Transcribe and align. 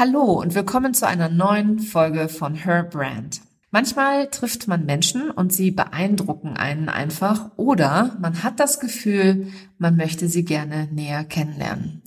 Hallo 0.00 0.40
und 0.40 0.54
willkommen 0.54 0.94
zu 0.94 1.06
einer 1.06 1.28
neuen 1.28 1.78
Folge 1.78 2.30
von 2.30 2.54
Her 2.54 2.84
Brand. 2.84 3.42
Manchmal 3.70 4.28
trifft 4.28 4.66
man 4.66 4.86
Menschen 4.86 5.30
und 5.30 5.52
sie 5.52 5.72
beeindrucken 5.72 6.56
einen 6.56 6.88
einfach 6.88 7.50
oder 7.58 8.16
man 8.18 8.42
hat 8.42 8.60
das 8.60 8.80
Gefühl, 8.80 9.48
man 9.76 9.96
möchte 9.96 10.26
sie 10.28 10.46
gerne 10.46 10.88
näher 10.90 11.22
kennenlernen. 11.24 12.00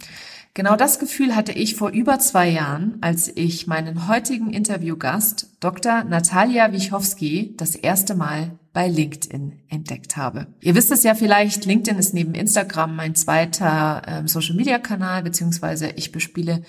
Genau 0.56 0.76
das 0.76 0.98
Gefühl 0.98 1.36
hatte 1.36 1.52
ich 1.52 1.76
vor 1.76 1.92
über 1.92 2.18
zwei 2.18 2.50
Jahren, 2.50 2.98
als 3.02 3.32
ich 3.36 3.68
meinen 3.68 4.08
heutigen 4.08 4.50
Interviewgast, 4.50 5.56
Dr. 5.60 6.04
Natalia 6.04 6.72
Wichowski, 6.72 7.54
das 7.58 7.76
erste 7.76 8.16
Mal 8.16 8.58
bei 8.74 8.88
LinkedIn 8.88 9.66
entdeckt 9.70 10.18
habe. 10.18 10.48
Ihr 10.62 10.74
wisst 10.74 10.92
es 10.92 11.04
ja 11.04 11.14
vielleicht, 11.14 11.66
LinkedIn 11.66 12.00
ist 12.00 12.16
neben 12.16 12.34
Instagram 12.34 12.96
mein 12.96 13.14
zweiter 13.14 14.02
ähm, 14.08 14.28
Social-Media-Kanal, 14.28 15.22
beziehungsweise 15.22 15.92
ich 15.92 16.12
bespiele 16.12 16.64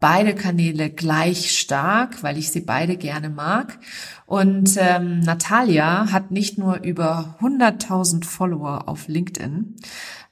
beide 0.00 0.34
Kanäle 0.34 0.90
gleich 0.90 1.56
stark, 1.56 2.22
weil 2.22 2.38
ich 2.38 2.50
sie 2.50 2.62
beide 2.62 2.96
gerne 2.96 3.28
mag. 3.28 3.78
Und 4.26 4.76
ähm, 4.78 5.20
Natalia 5.20 6.10
hat 6.10 6.30
nicht 6.30 6.58
nur 6.58 6.82
über 6.82 7.36
100.000 7.40 8.24
Follower 8.24 8.88
auf 8.88 9.08
LinkedIn, 9.08 9.76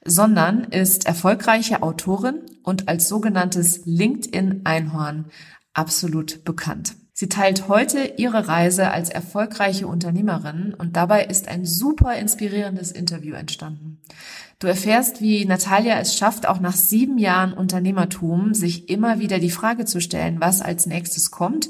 sondern 0.03 0.63
ist 0.63 1.05
erfolgreiche 1.05 1.83
Autorin 1.83 2.41
und 2.63 2.89
als 2.89 3.07
sogenanntes 3.07 3.81
LinkedIn-Einhorn 3.85 5.25
absolut 5.73 6.43
bekannt. 6.43 6.95
Sie 7.13 7.27
teilt 7.27 7.67
heute 7.67 8.13
ihre 8.15 8.47
Reise 8.47 8.91
als 8.91 9.09
erfolgreiche 9.09 9.87
Unternehmerin 9.87 10.73
und 10.73 10.95
dabei 10.95 11.25
ist 11.25 11.49
ein 11.49 11.65
super 11.65 12.15
inspirierendes 12.15 12.93
Interview 12.93 13.35
entstanden. 13.35 14.01
Du 14.59 14.67
erfährst, 14.67 15.21
wie 15.21 15.45
Natalia 15.45 15.99
es 16.01 16.17
schafft, 16.17 16.45
auch 16.45 16.59
nach 16.59 16.75
sieben 16.75 17.17
Jahren 17.17 17.53
Unternehmertum, 17.53 18.53
sich 18.53 18.89
immer 18.89 19.19
wieder 19.19 19.39
die 19.39 19.51
Frage 19.51 19.85
zu 19.85 20.01
stellen, 20.01 20.41
was 20.41 20.61
als 20.61 20.85
nächstes 20.85 21.31
kommt. 21.31 21.69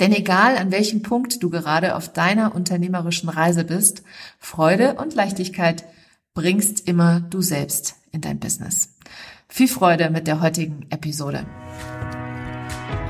Denn 0.00 0.10
egal 0.14 0.56
an 0.56 0.72
welchem 0.72 1.02
Punkt 1.02 1.42
du 1.42 1.50
gerade 1.50 1.94
auf 1.94 2.10
deiner 2.10 2.54
unternehmerischen 2.54 3.28
Reise 3.28 3.64
bist, 3.64 4.02
Freude 4.38 4.94
und 4.94 5.14
Leichtigkeit 5.14 5.84
bringst 6.32 6.88
immer 6.88 7.20
du 7.20 7.42
selbst 7.42 7.96
in 8.10 8.22
dein 8.22 8.38
Business. 8.38 8.96
Viel 9.46 9.68
Freude 9.68 10.08
mit 10.08 10.26
der 10.26 10.40
heutigen 10.40 10.86
Episode. 10.88 11.44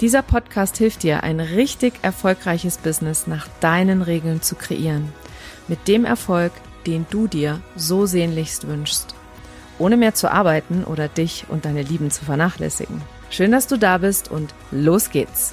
Dieser 0.00 0.22
Podcast 0.22 0.76
hilft 0.78 1.02
dir, 1.02 1.24
ein 1.24 1.40
richtig 1.40 1.94
erfolgreiches 2.02 2.78
Business 2.78 3.26
nach 3.26 3.48
deinen 3.58 4.00
Regeln 4.00 4.40
zu 4.42 4.54
kreieren. 4.54 5.12
Mit 5.66 5.88
dem 5.88 6.04
Erfolg, 6.04 6.52
den 6.86 7.04
du 7.10 7.26
dir 7.26 7.60
so 7.74 8.06
sehnlichst 8.06 8.68
wünschst. 8.68 9.16
Ohne 9.76 9.96
mehr 9.96 10.14
zu 10.14 10.30
arbeiten 10.30 10.84
oder 10.84 11.08
dich 11.08 11.46
und 11.48 11.64
deine 11.64 11.82
Lieben 11.82 12.12
zu 12.12 12.24
vernachlässigen. 12.24 13.02
Schön, 13.30 13.50
dass 13.50 13.66
du 13.66 13.76
da 13.76 13.98
bist 13.98 14.30
und 14.30 14.54
los 14.70 15.10
geht's. 15.10 15.52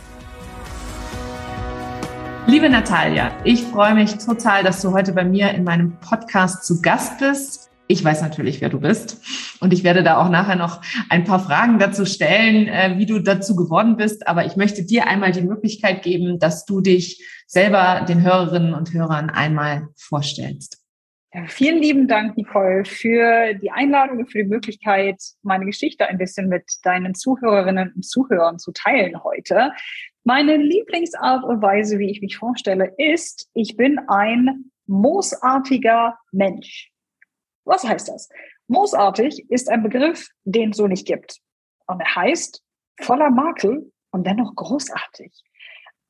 Liebe 2.45 2.69
Natalia, 2.69 3.31
ich 3.45 3.63
freue 3.63 3.95
mich 3.95 4.15
total, 4.19 4.63
dass 4.63 4.79
du 4.79 4.91
heute 4.91 5.13
bei 5.13 5.25
mir 5.25 5.49
in 5.55 5.63
meinem 5.63 5.93
Podcast 6.01 6.65
zu 6.65 6.83
Gast 6.83 7.17
bist. 7.17 7.64
Ich 7.87 8.03
weiß 8.03 8.21
natürlich, 8.21 8.61
wer 8.61 8.69
du 8.69 8.79
bist. 8.79 9.21
Und 9.59 9.71
ich 9.71 9.83
werde 9.83 10.01
da 10.01 10.17
auch 10.17 10.29
nachher 10.29 10.55
noch 10.55 10.81
ein 11.09 11.23
paar 11.23 11.39
Fragen 11.39 11.77
dazu 11.77 12.05
stellen, 12.05 12.67
äh, 12.67 12.95
wie 12.97 13.05
du 13.05 13.19
dazu 13.19 13.55
geworden 13.55 13.95
bist. 13.95 14.27
Aber 14.27 14.45
ich 14.45 14.55
möchte 14.55 14.83
dir 14.83 15.07
einmal 15.07 15.31
die 15.31 15.41
Möglichkeit 15.41 16.01
geben, 16.01 16.39
dass 16.39 16.65
du 16.65 16.81
dich 16.81 17.23
selber 17.45 18.05
den 18.07 18.23
Hörerinnen 18.23 18.73
und 18.73 18.91
Hörern 18.93 19.29
einmal 19.29 19.87
vorstellst. 19.95 20.81
Ja, 21.33 21.45
vielen 21.47 21.81
lieben 21.81 22.07
Dank, 22.07 22.37
Nicole, 22.37 22.85
für 22.85 23.53
die 23.55 23.69
Einladung 23.69 24.19
und 24.19 24.31
für 24.31 24.43
die 24.43 24.49
Möglichkeit, 24.49 25.21
meine 25.43 25.65
Geschichte 25.65 26.07
ein 26.07 26.17
bisschen 26.17 26.47
mit 26.47 26.63
deinen 26.83 27.13
Zuhörerinnen 27.13 27.91
und 27.93 28.05
Zuhörern 28.05 28.57
zu 28.57 28.71
teilen 28.71 29.21
heute. 29.23 29.73
Meine 30.23 30.55
Lieblingsart 30.55 31.43
und 31.43 31.61
Weise, 31.61 31.99
wie 31.99 32.09
ich 32.09 32.21
mich 32.21 32.37
vorstelle, 32.37 32.93
ist, 32.97 33.49
ich 33.53 33.75
bin 33.75 33.99
ein 34.07 34.71
moosartiger 34.87 36.17
Mensch. 36.31 36.89
Was 37.65 37.83
heißt 37.83 38.07
das? 38.09 38.29
Moosartig 38.67 39.49
ist 39.49 39.69
ein 39.69 39.83
Begriff, 39.83 40.29
den 40.43 40.69
es 40.69 40.77
so 40.77 40.87
nicht 40.87 41.05
gibt. 41.05 41.39
Und 41.87 41.99
er 41.99 42.15
heißt 42.15 42.63
voller 43.01 43.29
Makel 43.29 43.91
und 44.11 44.25
dennoch 44.25 44.55
großartig. 44.55 45.43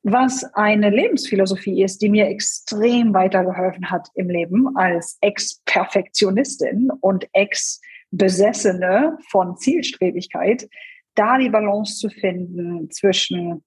Was 0.02 0.44
eine 0.54 0.90
Lebensphilosophie 0.90 1.82
ist, 1.82 2.00
die 2.00 2.08
mir 2.08 2.28
extrem 2.28 3.12
weitergeholfen 3.12 3.90
hat 3.90 4.08
im 4.14 4.30
Leben 4.30 4.76
als 4.76 5.18
Ex-Perfektionistin 5.20 6.90
und 7.00 7.26
Ex-Besessene 7.32 9.18
von 9.30 9.56
Zielstrebigkeit, 9.56 10.68
da 11.16 11.38
die 11.38 11.48
Balance 11.48 11.96
zu 11.96 12.08
finden 12.08 12.88
zwischen, 12.92 13.64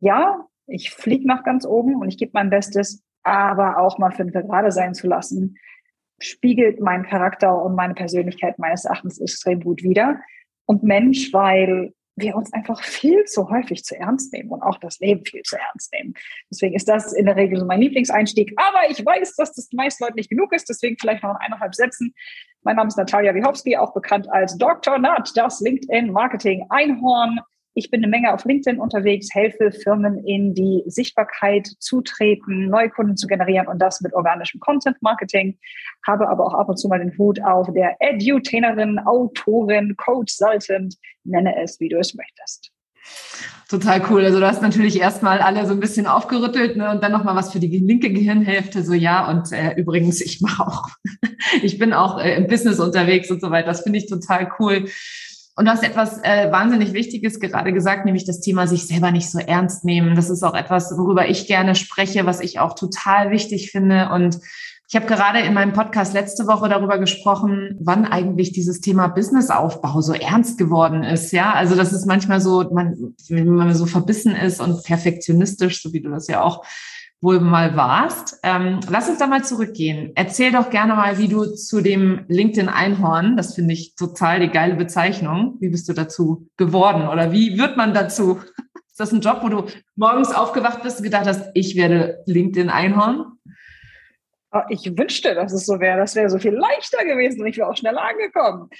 ja, 0.00 0.46
ich 0.66 0.90
fliege 0.90 1.26
nach 1.26 1.42
ganz 1.42 1.64
oben 1.64 1.96
und 1.96 2.08
ich 2.08 2.18
gebe 2.18 2.32
mein 2.34 2.50
Bestes, 2.50 3.02
aber 3.22 3.78
auch 3.78 3.96
mal 3.96 4.12
fünf 4.12 4.34
gerade 4.34 4.70
sein 4.70 4.92
zu 4.92 5.06
lassen, 5.06 5.56
spiegelt 6.20 6.80
meinen 6.80 7.04
Charakter 7.04 7.62
und 7.62 7.74
meine 7.74 7.94
Persönlichkeit 7.94 8.58
meines 8.58 8.84
Erachtens 8.84 9.20
extrem 9.20 9.60
gut 9.60 9.82
wider. 9.82 10.20
Und 10.66 10.82
Mensch, 10.82 11.32
weil 11.32 11.92
wir 12.20 12.36
uns 12.36 12.52
einfach 12.52 12.82
viel 12.82 13.24
zu 13.24 13.48
häufig 13.48 13.84
zu 13.84 13.96
ernst 13.96 14.32
nehmen 14.32 14.50
und 14.50 14.62
auch 14.62 14.78
das 14.78 14.98
Leben 14.98 15.24
viel 15.24 15.42
zu 15.42 15.56
ernst 15.56 15.92
nehmen. 15.92 16.14
Deswegen 16.50 16.74
ist 16.74 16.88
das 16.88 17.12
in 17.12 17.26
der 17.26 17.36
Regel 17.36 17.58
so 17.58 17.64
mein 17.64 17.80
Lieblingseinstieg. 17.80 18.52
Aber 18.56 18.90
ich 18.90 19.04
weiß, 19.04 19.36
dass 19.36 19.54
das 19.54 19.68
meist 19.72 20.00
Leuten 20.00 20.16
nicht 20.16 20.30
genug 20.30 20.52
ist. 20.52 20.68
Deswegen 20.68 20.96
vielleicht 20.98 21.22
noch 21.22 21.30
in 21.30 21.36
eineinhalb 21.36 21.74
Sätzen. 21.74 22.14
Mein 22.62 22.76
Name 22.76 22.88
ist 22.88 22.98
Natalia 22.98 23.34
Wichowski, 23.34 23.76
auch 23.76 23.94
bekannt 23.94 24.28
als 24.30 24.58
Dr. 24.58 24.98
Nut, 24.98 25.30
das 25.36 25.60
LinkedIn 25.60 26.12
Marketing 26.12 26.66
Einhorn. 26.70 27.38
Ich 27.78 27.92
bin 27.92 28.02
eine 28.02 28.10
Menge 28.10 28.34
auf 28.34 28.44
LinkedIn 28.44 28.80
unterwegs, 28.80 29.32
helfe 29.32 29.70
Firmen 29.70 30.18
in 30.26 30.52
die 30.52 30.82
Sichtbarkeit 30.86 31.68
zu 31.78 32.00
treten, 32.00 32.68
neue 32.68 32.90
Kunden 32.90 33.16
zu 33.16 33.28
generieren 33.28 33.68
und 33.68 33.78
das 33.78 34.00
mit 34.00 34.14
organischem 34.14 34.58
Content 34.58 35.00
Marketing. 35.00 35.56
Habe 36.04 36.28
aber 36.28 36.44
auch 36.44 36.54
ab 36.54 36.68
und 36.68 36.76
zu 36.76 36.88
mal 36.88 36.98
den 36.98 37.16
Hut 37.16 37.40
auf 37.40 37.72
der 37.72 37.94
Edutainerin, 38.00 38.98
Autorin, 38.98 39.94
Consultant, 39.96 40.96
nenne 41.22 41.54
es, 41.62 41.78
wie 41.78 41.88
du 41.88 42.00
es 42.00 42.14
möchtest. 42.14 42.72
Total 43.68 44.02
cool. 44.10 44.24
Also 44.24 44.40
du 44.40 44.46
hast 44.46 44.60
natürlich 44.60 44.98
erstmal 44.98 45.38
alle 45.38 45.64
so 45.64 45.72
ein 45.72 45.80
bisschen 45.80 46.08
aufgerüttelt 46.08 46.76
ne, 46.76 46.90
und 46.90 47.00
dann 47.00 47.12
nochmal 47.12 47.36
was 47.36 47.52
für 47.52 47.60
die 47.60 47.68
linke 47.68 48.12
Gehirnhälfte. 48.12 48.82
So 48.82 48.92
ja, 48.92 49.30
und 49.30 49.52
äh, 49.52 49.74
übrigens, 49.76 50.20
ich 50.20 50.40
mache 50.40 50.66
auch, 50.66 50.88
ich 51.62 51.78
bin 51.78 51.92
auch 51.92 52.18
äh, 52.18 52.34
im 52.34 52.48
Business 52.48 52.80
unterwegs 52.80 53.30
und 53.30 53.40
so 53.40 53.52
weiter. 53.52 53.68
Das 53.68 53.82
finde 53.82 54.00
ich 54.00 54.08
total 54.08 54.50
cool. 54.58 54.86
Und 55.58 55.64
du 55.64 55.72
hast 55.72 55.82
etwas 55.82 56.22
äh, 56.22 56.52
wahnsinnig 56.52 56.92
Wichtiges 56.92 57.40
gerade 57.40 57.72
gesagt, 57.72 58.04
nämlich 58.04 58.24
das 58.24 58.38
Thema 58.38 58.68
sich 58.68 58.86
selber 58.86 59.10
nicht 59.10 59.28
so 59.28 59.40
ernst 59.40 59.84
nehmen. 59.84 60.14
Das 60.14 60.30
ist 60.30 60.44
auch 60.44 60.54
etwas, 60.54 60.96
worüber 60.96 61.28
ich 61.28 61.48
gerne 61.48 61.74
spreche, 61.74 62.26
was 62.26 62.38
ich 62.38 62.60
auch 62.60 62.76
total 62.76 63.32
wichtig 63.32 63.72
finde. 63.72 64.10
Und 64.10 64.38
ich 64.88 64.94
habe 64.94 65.06
gerade 65.06 65.40
in 65.40 65.54
meinem 65.54 65.72
Podcast 65.72 66.14
letzte 66.14 66.46
Woche 66.46 66.68
darüber 66.68 66.98
gesprochen, 66.98 67.76
wann 67.80 68.04
eigentlich 68.04 68.52
dieses 68.52 68.80
Thema 68.80 69.08
Businessaufbau 69.08 70.00
so 70.00 70.12
ernst 70.12 70.58
geworden 70.58 71.02
ist. 71.02 71.32
Ja, 71.32 71.54
also 71.54 71.74
das 71.74 71.92
ist 71.92 72.06
manchmal 72.06 72.40
so, 72.40 72.62
man, 72.72 73.16
wenn 73.28 73.48
man 73.48 73.74
so 73.74 73.86
verbissen 73.86 74.36
ist 74.36 74.60
und 74.60 74.84
perfektionistisch, 74.84 75.82
so 75.82 75.92
wie 75.92 76.00
du 76.00 76.10
das 76.10 76.28
ja 76.28 76.40
auch 76.40 76.64
wohl 77.20 77.40
mal 77.40 77.76
warst. 77.76 78.38
Ähm, 78.42 78.80
lass 78.88 79.08
uns 79.08 79.18
da 79.18 79.26
mal 79.26 79.44
zurückgehen. 79.44 80.12
Erzähl 80.14 80.52
doch 80.52 80.70
gerne 80.70 80.94
mal, 80.94 81.18
wie 81.18 81.28
du 81.28 81.44
zu 81.46 81.80
dem 81.80 82.24
LinkedIn 82.28 82.68
Einhorn, 82.68 83.36
das 83.36 83.54
finde 83.54 83.74
ich 83.74 83.94
total 83.96 84.40
die 84.40 84.50
geile 84.50 84.76
Bezeichnung, 84.76 85.56
wie 85.60 85.68
bist 85.68 85.88
du 85.88 85.92
dazu 85.92 86.48
geworden 86.56 87.08
oder 87.08 87.32
wie 87.32 87.58
wird 87.58 87.76
man 87.76 87.94
dazu? 87.94 88.40
Ist 88.88 89.00
das 89.00 89.12
ein 89.12 89.20
Job, 89.20 89.40
wo 89.42 89.48
du 89.48 89.64
morgens 89.94 90.32
aufgewacht 90.32 90.82
bist 90.82 90.98
und 90.98 91.04
gedacht 91.04 91.26
hast, 91.26 91.50
ich 91.54 91.76
werde 91.76 92.22
LinkedIn 92.26 92.68
Einhorn? 92.68 93.38
Ah, 94.50 94.66
ich 94.70 94.96
wünschte, 94.96 95.34
dass 95.34 95.52
es 95.52 95.66
so 95.66 95.78
wäre. 95.78 95.98
Das 95.98 96.14
wäre 96.14 96.30
so 96.30 96.38
viel 96.38 96.54
leichter 96.54 97.04
gewesen 97.04 97.42
und 97.42 97.46
ich 97.48 97.58
wäre 97.58 97.68
auch 97.68 97.76
schneller 97.76 98.02
angekommen. 98.02 98.70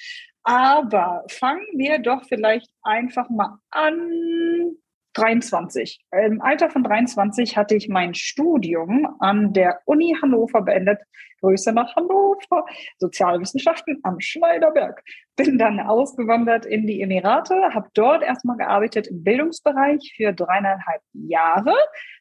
Aber 0.42 1.24
fangen 1.28 1.66
wir 1.74 1.98
doch 1.98 2.24
vielleicht 2.26 2.70
einfach 2.82 3.28
mal 3.28 3.58
an 3.70 4.76
23. 5.18 6.00
Im 6.12 6.40
Alter 6.40 6.70
von 6.70 6.84
23 6.84 7.56
hatte 7.56 7.74
ich 7.74 7.88
mein 7.88 8.14
Studium 8.14 9.16
an 9.18 9.52
der 9.52 9.80
Uni 9.84 10.16
Hannover 10.22 10.62
beendet. 10.62 11.00
Grüße 11.40 11.72
nach 11.72 11.96
Hannover. 11.96 12.66
Sozialwissenschaften 12.98 13.98
am 14.02 14.20
Schneiderberg. 14.20 15.02
Bin 15.36 15.58
dann 15.58 15.80
ausgewandert 15.80 16.64
in 16.66 16.86
die 16.86 17.02
Emirate, 17.02 17.54
habe 17.74 17.88
dort 17.94 18.22
erstmal 18.22 18.56
gearbeitet 18.56 19.08
im 19.08 19.24
Bildungsbereich 19.24 20.14
für 20.16 20.32
dreieinhalb 20.32 21.02
Jahre, 21.12 21.74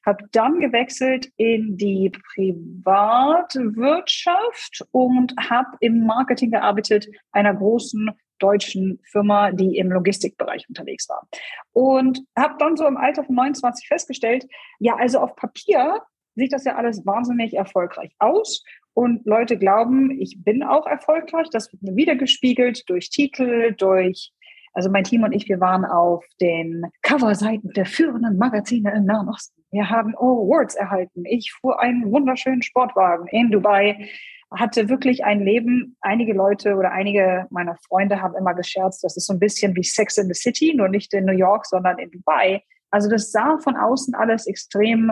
habe 0.06 0.26
dann 0.32 0.60
gewechselt 0.60 1.30
in 1.38 1.78
die 1.78 2.12
Privatwirtschaft 2.36 4.86
und 4.92 5.34
habe 5.50 5.78
im 5.80 6.06
Marketing 6.06 6.52
gearbeitet 6.52 7.08
einer 7.32 7.56
großen 7.56 8.12
deutschen 8.39 9.00
Firma, 9.12 9.51
die 9.51 9.78
im 9.78 9.92
Logistikbereich 9.92 10.68
unterwegs 10.69 11.07
war. 11.10 11.28
Und 11.74 12.24
habe 12.38 12.56
dann 12.60 12.78
so 12.78 12.86
im 12.86 12.98
Alter 12.98 13.24
von 13.24 13.36
29 13.36 13.88
festgestellt, 13.88 14.45
ja, 14.80 14.95
also 14.95 15.19
auf 15.19 15.36
Papier 15.36 16.01
sieht 16.36 16.54
das 16.54 16.66
ja 16.66 16.75
alles 16.75 17.06
wahnsinnig 17.06 17.56
erfolgreich 17.56 18.12
aus. 18.19 18.63
Und 18.94 19.25
Leute 19.25 19.57
glauben, 19.57 20.12
ich 20.19 20.44
bin 20.44 20.63
auch 20.63 20.88
erfolgreich. 20.88 21.48
Das 21.51 21.72
wird 21.72 21.84
mir 21.84 21.95
wiedergespiegelt 21.95 22.89
durch 22.89 23.10
Titel, 23.10 23.74
durch, 23.78 24.31
also 24.74 24.89
mein 24.89 25.04
Team 25.04 25.24
und 25.24 25.34
ich, 25.34 25.48
wir 25.50 25.60
waren 25.60 25.86
auf 25.86 26.25
den 26.39 26.86
Coverseiten 27.01 27.72
der 27.74 27.86
führenden 27.86 28.38
Magazine 28.38 28.94
im 28.95 29.06
Nahen 29.06 29.30
Osten. 29.30 29.56
Wir 29.77 29.91
haben 29.91 30.15
Awards 30.18 30.74
erhalten. 30.74 31.24
Ich 31.25 31.53
fuhr 31.53 31.79
einen 31.79 32.12
wunderschönen 32.12 32.63
Sportwagen 32.63 33.27
in 33.27 33.51
Dubai 33.51 34.09
hatte 34.50 34.89
wirklich 34.89 35.24
ein 35.24 35.39
Leben. 35.39 35.95
Einige 36.01 36.33
Leute 36.33 36.75
oder 36.77 36.91
einige 36.91 37.45
meiner 37.51 37.75
Freunde 37.88 38.19
haben 38.19 38.33
immer 38.35 38.56
gescherzt, 38.56 39.03
das 39.03 39.15
ist 39.18 39.27
so 39.27 39.33
ein 39.33 39.39
bisschen 39.39 39.75
wie 39.75 39.83
Sex 39.83 40.18
in 40.18 40.27
the 40.27 40.33
City, 40.33 40.74
nur 40.74 40.89
nicht 40.89 41.13
in 41.13 41.25
New 41.25 41.38
York, 41.38 41.68
sondern 41.68 42.00
in 42.00 42.09
Dubai. 42.09 42.63
Also 42.89 43.07
das 43.07 43.31
sah 43.31 43.59
von 43.59 43.75
außen 43.75 44.15
alles 44.15 44.47
extrem 44.47 45.12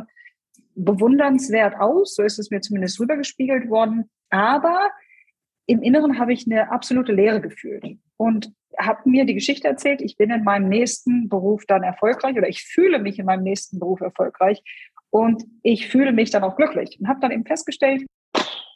bewundernswert 0.74 1.76
aus. 1.80 2.16
So 2.16 2.24
ist 2.24 2.40
es 2.40 2.50
mir 2.50 2.62
zumindest 2.62 3.00
rübergespiegelt 3.00 3.70
worden. 3.70 4.10
Aber 4.32 4.90
im 5.68 5.84
Inneren 5.84 6.18
habe 6.18 6.34
ich 6.34 6.48
eine 6.50 6.72
absolute 6.72 7.12
Leere 7.12 7.40
gefühlt 7.40 8.00
und 8.18 8.52
habe 8.80 9.10
mir 9.10 9.26
die 9.26 9.34
Geschichte 9.34 9.68
erzählt, 9.68 10.02
ich 10.02 10.18
bin 10.18 10.32
in 10.32 10.44
meinem 10.44 10.70
nächsten 10.70 11.30
Beruf 11.30 11.66
dann 11.66 11.84
erfolgreich 11.84 12.38
oder 12.38 12.50
ich 12.50 12.64
fühle 12.64 13.00
mich 13.00 13.20
in 13.20 13.26
meinem 13.26 13.44
nächsten 13.44 13.80
Beruf 13.80 14.02
erfolgreich 14.02 14.64
und 15.10 15.44
ich 15.64 15.88
fühle 15.88 16.12
mich 16.12 16.32
dann 16.32 16.44
auch 16.44 16.56
glücklich 16.56 16.98
und 17.00 17.08
habe 17.08 17.20
dann 17.20 17.32
eben 17.32 17.46
festgestellt, 17.46 18.06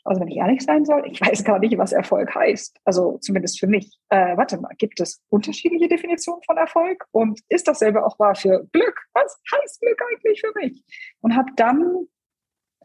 also 0.03 0.21
wenn 0.21 0.29
ich 0.29 0.37
ehrlich 0.37 0.61
sein 0.61 0.85
soll, 0.85 1.03
ich 1.05 1.21
weiß 1.21 1.43
gar 1.43 1.59
nicht, 1.59 1.77
was 1.77 1.91
Erfolg 1.91 2.33
heißt. 2.33 2.77
Also 2.83 3.17
zumindest 3.19 3.59
für 3.59 3.67
mich. 3.67 3.97
Äh, 4.09 4.37
warte 4.37 4.59
mal, 4.59 4.73
gibt 4.77 4.99
es 4.99 5.21
unterschiedliche 5.29 5.87
Definitionen 5.87 6.41
von 6.43 6.57
Erfolg? 6.57 7.05
Und 7.11 7.39
ist 7.49 7.67
dasselbe 7.67 8.05
auch 8.05 8.17
wahr 8.19 8.35
für 8.35 8.67
Glück? 8.71 8.99
Was 9.13 9.39
heißt 9.53 9.81
Glück 9.81 10.01
eigentlich 10.09 10.41
für 10.41 10.51
mich? 10.55 10.83
Und 11.21 11.35
habe 11.35 11.51
dann 11.55 12.07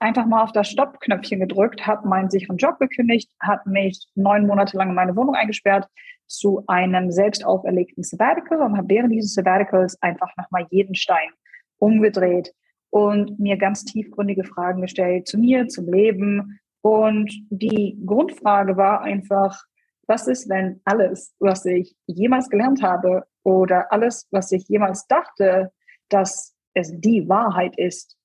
einfach 0.05 0.27
mal 0.27 0.43
auf 0.43 0.53
das 0.53 0.69
Stoppknöpfchen 0.69 1.41
gedrückt, 1.41 1.87
habe 1.87 2.09
meinen 2.09 2.31
sicheren 2.31 2.57
Job 2.57 2.79
gekündigt, 2.79 3.31
habe 3.43 3.69
mich 3.71 4.07
neun 4.15 4.47
Monate 4.47 4.77
lang 4.77 4.91
in 4.91 4.95
meine 4.95 5.17
Wohnung 5.17 5.35
eingesperrt 5.35 5.89
zu 6.27 6.65
einem 6.67 7.11
selbst 7.11 7.45
auferlegten 7.45 8.05
Sabbatical 8.05 8.61
und 8.63 8.77
habe 8.77 8.89
während 8.89 9.13
dieses 9.13 9.35
Sabbaticals 9.35 10.01
einfach 10.03 10.31
nochmal 10.37 10.67
jeden 10.71 10.95
Stein 10.95 11.31
umgedreht 11.79 12.53
und 12.91 13.39
mir 13.41 13.57
ganz 13.57 13.85
tiefgründige 13.85 14.45
Fragen 14.45 14.83
gestellt 14.83 15.27
zu 15.27 15.39
mir, 15.39 15.69
zum 15.69 15.93
Leben, 15.93 16.59
und 16.85 17.33
die 17.49 17.99
Grundfrage 18.05 18.77
war 18.77 19.01
einfach, 19.01 19.59
was 20.07 20.29
ist, 20.29 20.51
wenn 20.51 20.83
alles, 20.85 21.35
was 21.39 21.65
ich 21.65 21.97
jemals 22.05 22.51
gelernt 22.51 22.83
habe 22.83 23.25
oder 23.43 23.91
alles, 23.91 24.29
was 24.31 24.53
ich 24.53 24.69
jemals 24.69 25.07
dachte, 25.07 25.73
dass 26.11 26.55
es 26.75 26.93
die 27.01 27.27
Wahrheit 27.27 27.79
ist, 27.79 28.19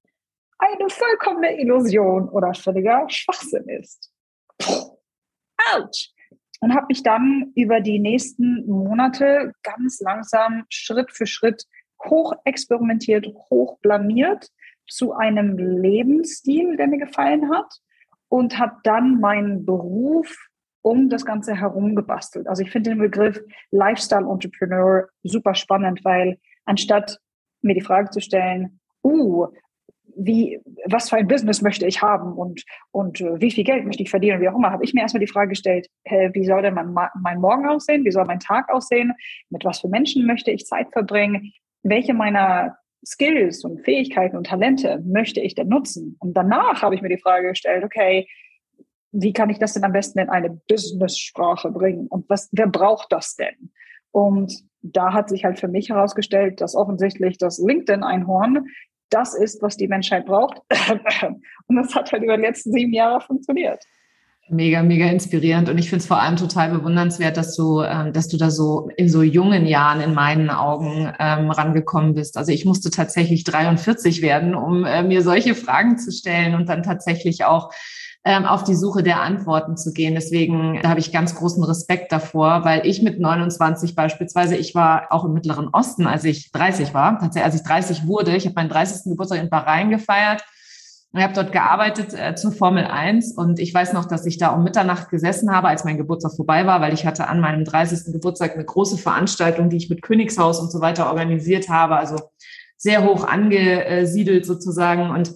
eine 0.59 0.89
vollkommene 0.89 1.59
Illusion 1.59 2.29
oder 2.29 2.53
völliger 2.53 3.06
Schwachsinn 3.09 3.67
ist. 3.69 4.11
Autsch! 5.73 6.11
Und 6.61 6.75
habe 6.75 6.88
mich 6.89 7.03
dann 7.03 7.53
über 7.56 7.79
die 7.79 8.00
nächsten 8.00 8.65
Monate 8.67 9.53
ganz 9.63 10.01
langsam 10.01 10.65
Schritt 10.69 11.11
für 11.11 11.25
Schritt 11.25 11.63
hoch 12.03 12.33
experimentiert, 12.44 13.27
hoch 13.50 13.79
blamiert 13.79 14.50
zu 14.88 15.13
einem 15.13 15.57
Lebensstil, 15.57 16.75
der 16.75 16.88
mir 16.88 16.97
gefallen 16.97 17.50
hat 17.50 17.79
und 18.27 18.59
habe 18.59 18.75
dann 18.83 19.19
meinen 19.19 19.65
Beruf 19.65 20.50
um 20.81 21.09
das 21.09 21.25
Ganze 21.25 21.55
herum 21.55 21.95
gebastelt. 21.95 22.47
Also 22.47 22.63
ich 22.63 22.71
finde 22.71 22.91
den 22.91 23.00
Begriff 23.00 23.41
Lifestyle 23.71 24.29
Entrepreneur 24.29 25.07
super 25.23 25.55
spannend, 25.55 26.03
weil 26.03 26.39
anstatt 26.65 27.19
mir 27.62 27.73
die 27.73 27.81
Frage 27.81 28.09
zu 28.09 28.21
stellen, 28.21 28.79
uh, 29.03 29.47
wie, 30.19 30.60
was 30.86 31.10
für 31.10 31.16
ein 31.16 31.27
Business 31.27 31.62
möchte 31.62 31.86
ich 31.86 32.01
haben 32.01 32.33
und, 32.33 32.63
und 32.92 33.21
uh, 33.21 33.39
wie 33.39 33.51
viel 33.51 33.63
Geld 33.63 33.86
möchte 33.86 34.04
ich 34.04 34.10
verdienen, 34.10 34.42
wie 34.42 34.50
auch 34.50 34.56
immer, 34.56 34.71
habe 34.71 34.83
ich 34.83 34.94
mir 34.94 35.01
erstmal 35.01 35.21
die 35.21 35.31
Frage 35.31 35.50
gestellt, 35.50 35.88
hey, 36.04 36.30
wie 36.33 36.45
soll 36.45 36.62
denn 36.62 36.74
mein, 36.74 36.94
mein 36.94 37.39
Morgen 37.39 37.68
aussehen, 37.68 38.04
wie 38.04 38.12
soll 38.12 38.25
mein 38.25 38.39
Tag 38.39 38.69
aussehen, 38.69 39.13
mit 39.50 39.63
was 39.63 39.80
für 39.80 39.88
Menschen 39.88 40.25
möchte 40.25 40.51
ich 40.51 40.66
Zeit 40.66 40.92
verbringen, 40.92 41.54
welche 41.83 42.13
meiner 42.13 42.77
Skills 43.06 43.63
und 43.63 43.83
Fähigkeiten 43.86 44.36
und 44.36 44.48
Talente 44.48 45.01
möchte 45.06 45.39
ich 45.39 45.56
denn 45.56 45.69
nutzen? 45.69 46.18
Und 46.19 46.36
danach 46.36 46.81
habe 46.81 46.95
ich 46.95 47.01
mir 47.01 47.10
die 47.10 47.18
Frage 47.18 47.50
gestellt, 47.50 47.86
okay, 47.86 48.27
wie 49.12 49.33
kann 49.33 49.50
ich 49.50 49.57
das 49.57 49.74
denn 49.74 49.86
am 49.86 49.94
besten 49.94 50.19
in 50.19 50.30
eine 50.30 50.50
Business-Sprache 50.68 51.72
bringen? 51.72 52.07
Und 52.07 52.30
was, 52.30 52.50
wer 52.51 52.68
braucht 52.68 53.12
das 53.12 53.36
denn? 53.36 53.72
Und 54.12 54.54
da 54.81 55.13
hat 55.13 55.30
sich 55.30 55.45
halt 55.45 55.60
für 55.60 55.68
mich 55.68 55.89
herausgestellt, 55.89 56.62
dass 56.62 56.75
offensichtlich 56.75 57.38
das 57.38 57.57
LinkedIn-Einhorn 57.60 58.68
das 59.09 59.33
ist, 59.33 59.61
was 59.61 59.77
die 59.77 59.88
Menschheit 59.88 60.25
braucht. 60.25 60.61
Und 61.67 61.75
das 61.75 61.95
hat 61.95 62.11
halt 62.11 62.23
über 62.23 62.38
die 62.38 62.44
letzten 62.44 62.71
sieben 62.71 62.94
Jahre 62.94 63.21
funktioniert. 63.21 63.83
Mega, 64.51 64.81
mega 64.81 65.06
inspirierend 65.06 65.69
und 65.69 65.78
ich 65.78 65.90
finde 65.90 66.01
es 66.01 66.07
vor 66.07 66.19
allem 66.19 66.36
total 66.36 66.72
bewundernswert, 66.72 67.38
dass 67.38 67.56
du, 67.56 67.84
ähm, 67.84 68.13
dass 68.13 68.30
du 68.30 68.38
da 68.38 68.50
so 68.50 68.90
in 68.98 69.07
so 69.07 69.22
jungen 69.22 69.68
Jahren 69.68 70.01
in 70.01 70.16
meinen 70.16 70.50
Augen 70.50 71.13
ähm, 71.19 71.51
rangekommen 71.51 72.16
bist. 72.16 72.36
Also 72.36 72.51
ich 72.51 72.66
musste 72.66 72.90
tatsächlich 72.90 73.44
43 73.44 74.24
werden, 74.24 74.56
um 74.56 74.86
äh, 74.86 75.04
mir 75.04 75.22
solche 75.22 75.54
Fragen 75.54 76.00
zu 76.00 76.12
stellen 76.12 76.56
und 76.56 76.68
dann 76.68 76.81
tatsächlich 76.81 77.46
auch 77.46 77.72
ähm, 78.25 78.46
auf 78.46 78.63
die 78.63 78.74
Suche 78.74 79.04
der 79.04 79.22
Antworten 79.22 79.78
zu 79.78 79.94
gehen. 79.94 80.16
Deswegen 80.16 80.81
habe 80.81 81.00
ich 81.00 81.12
ganz 81.12 81.36
großen 81.36 81.63
Respekt 81.63 82.12
davor, 82.12 82.66
weil 82.66 82.88
ich 82.88 83.04
mit 83.04 83.19
29 83.19 83.94
beispielsweise, 83.94 84.56
ich 84.56 84.74
war 84.74 85.07
auch 85.12 85.25
im 85.25 85.34
Mittleren 85.34 85.68
Osten, 85.68 86.07
als 86.07 86.24
ich 86.24 86.51
30 86.51 86.96
war, 86.96 87.19
tatsächlich 87.19 87.46
als 87.46 87.56
ich 87.56 87.63
30 87.63 88.07
wurde, 88.07 88.36
ich 88.36 88.46
habe 88.46 88.56
meinen 88.56 88.69
30. 88.69 89.12
Geburtstag 89.12 89.42
in 89.42 89.50
Bahrain 89.50 89.92
gefeiert 89.92 90.44
ich 91.13 91.23
habe 91.23 91.33
dort 91.33 91.51
gearbeitet 91.51 92.13
äh, 92.13 92.35
zur 92.35 92.51
Formel 92.51 92.85
1 92.85 93.31
und 93.31 93.59
ich 93.59 93.73
weiß 93.73 93.94
noch, 93.94 94.06
dass 94.06 94.27
ich 94.27 94.38
da 94.38 94.50
um 94.50 94.63
Mitternacht 94.63 95.09
gesessen 95.09 95.51
habe, 95.51 95.67
als 95.67 95.83
mein 95.83 95.97
Geburtstag 95.97 96.33
vorbei 96.35 96.67
war, 96.67 96.81
weil 96.81 96.94
ich 96.94 97.06
hatte 97.06 97.27
an 97.27 97.39
meinem 97.39 97.65
30. 97.65 98.13
Geburtstag 98.13 98.53
eine 98.53 98.65
große 98.65 98.97
Veranstaltung, 98.97 99.69
die 99.69 99.77
ich 99.77 99.89
mit 99.89 100.03
Königshaus 100.03 100.59
und 100.59 100.71
so 100.71 100.81
weiter 100.81 101.07
organisiert 101.07 101.67
habe, 101.67 101.95
also 101.95 102.17
sehr 102.77 103.03
hoch 103.03 103.25
angesiedelt 103.25 104.45
sozusagen 104.45 105.09
und 105.09 105.33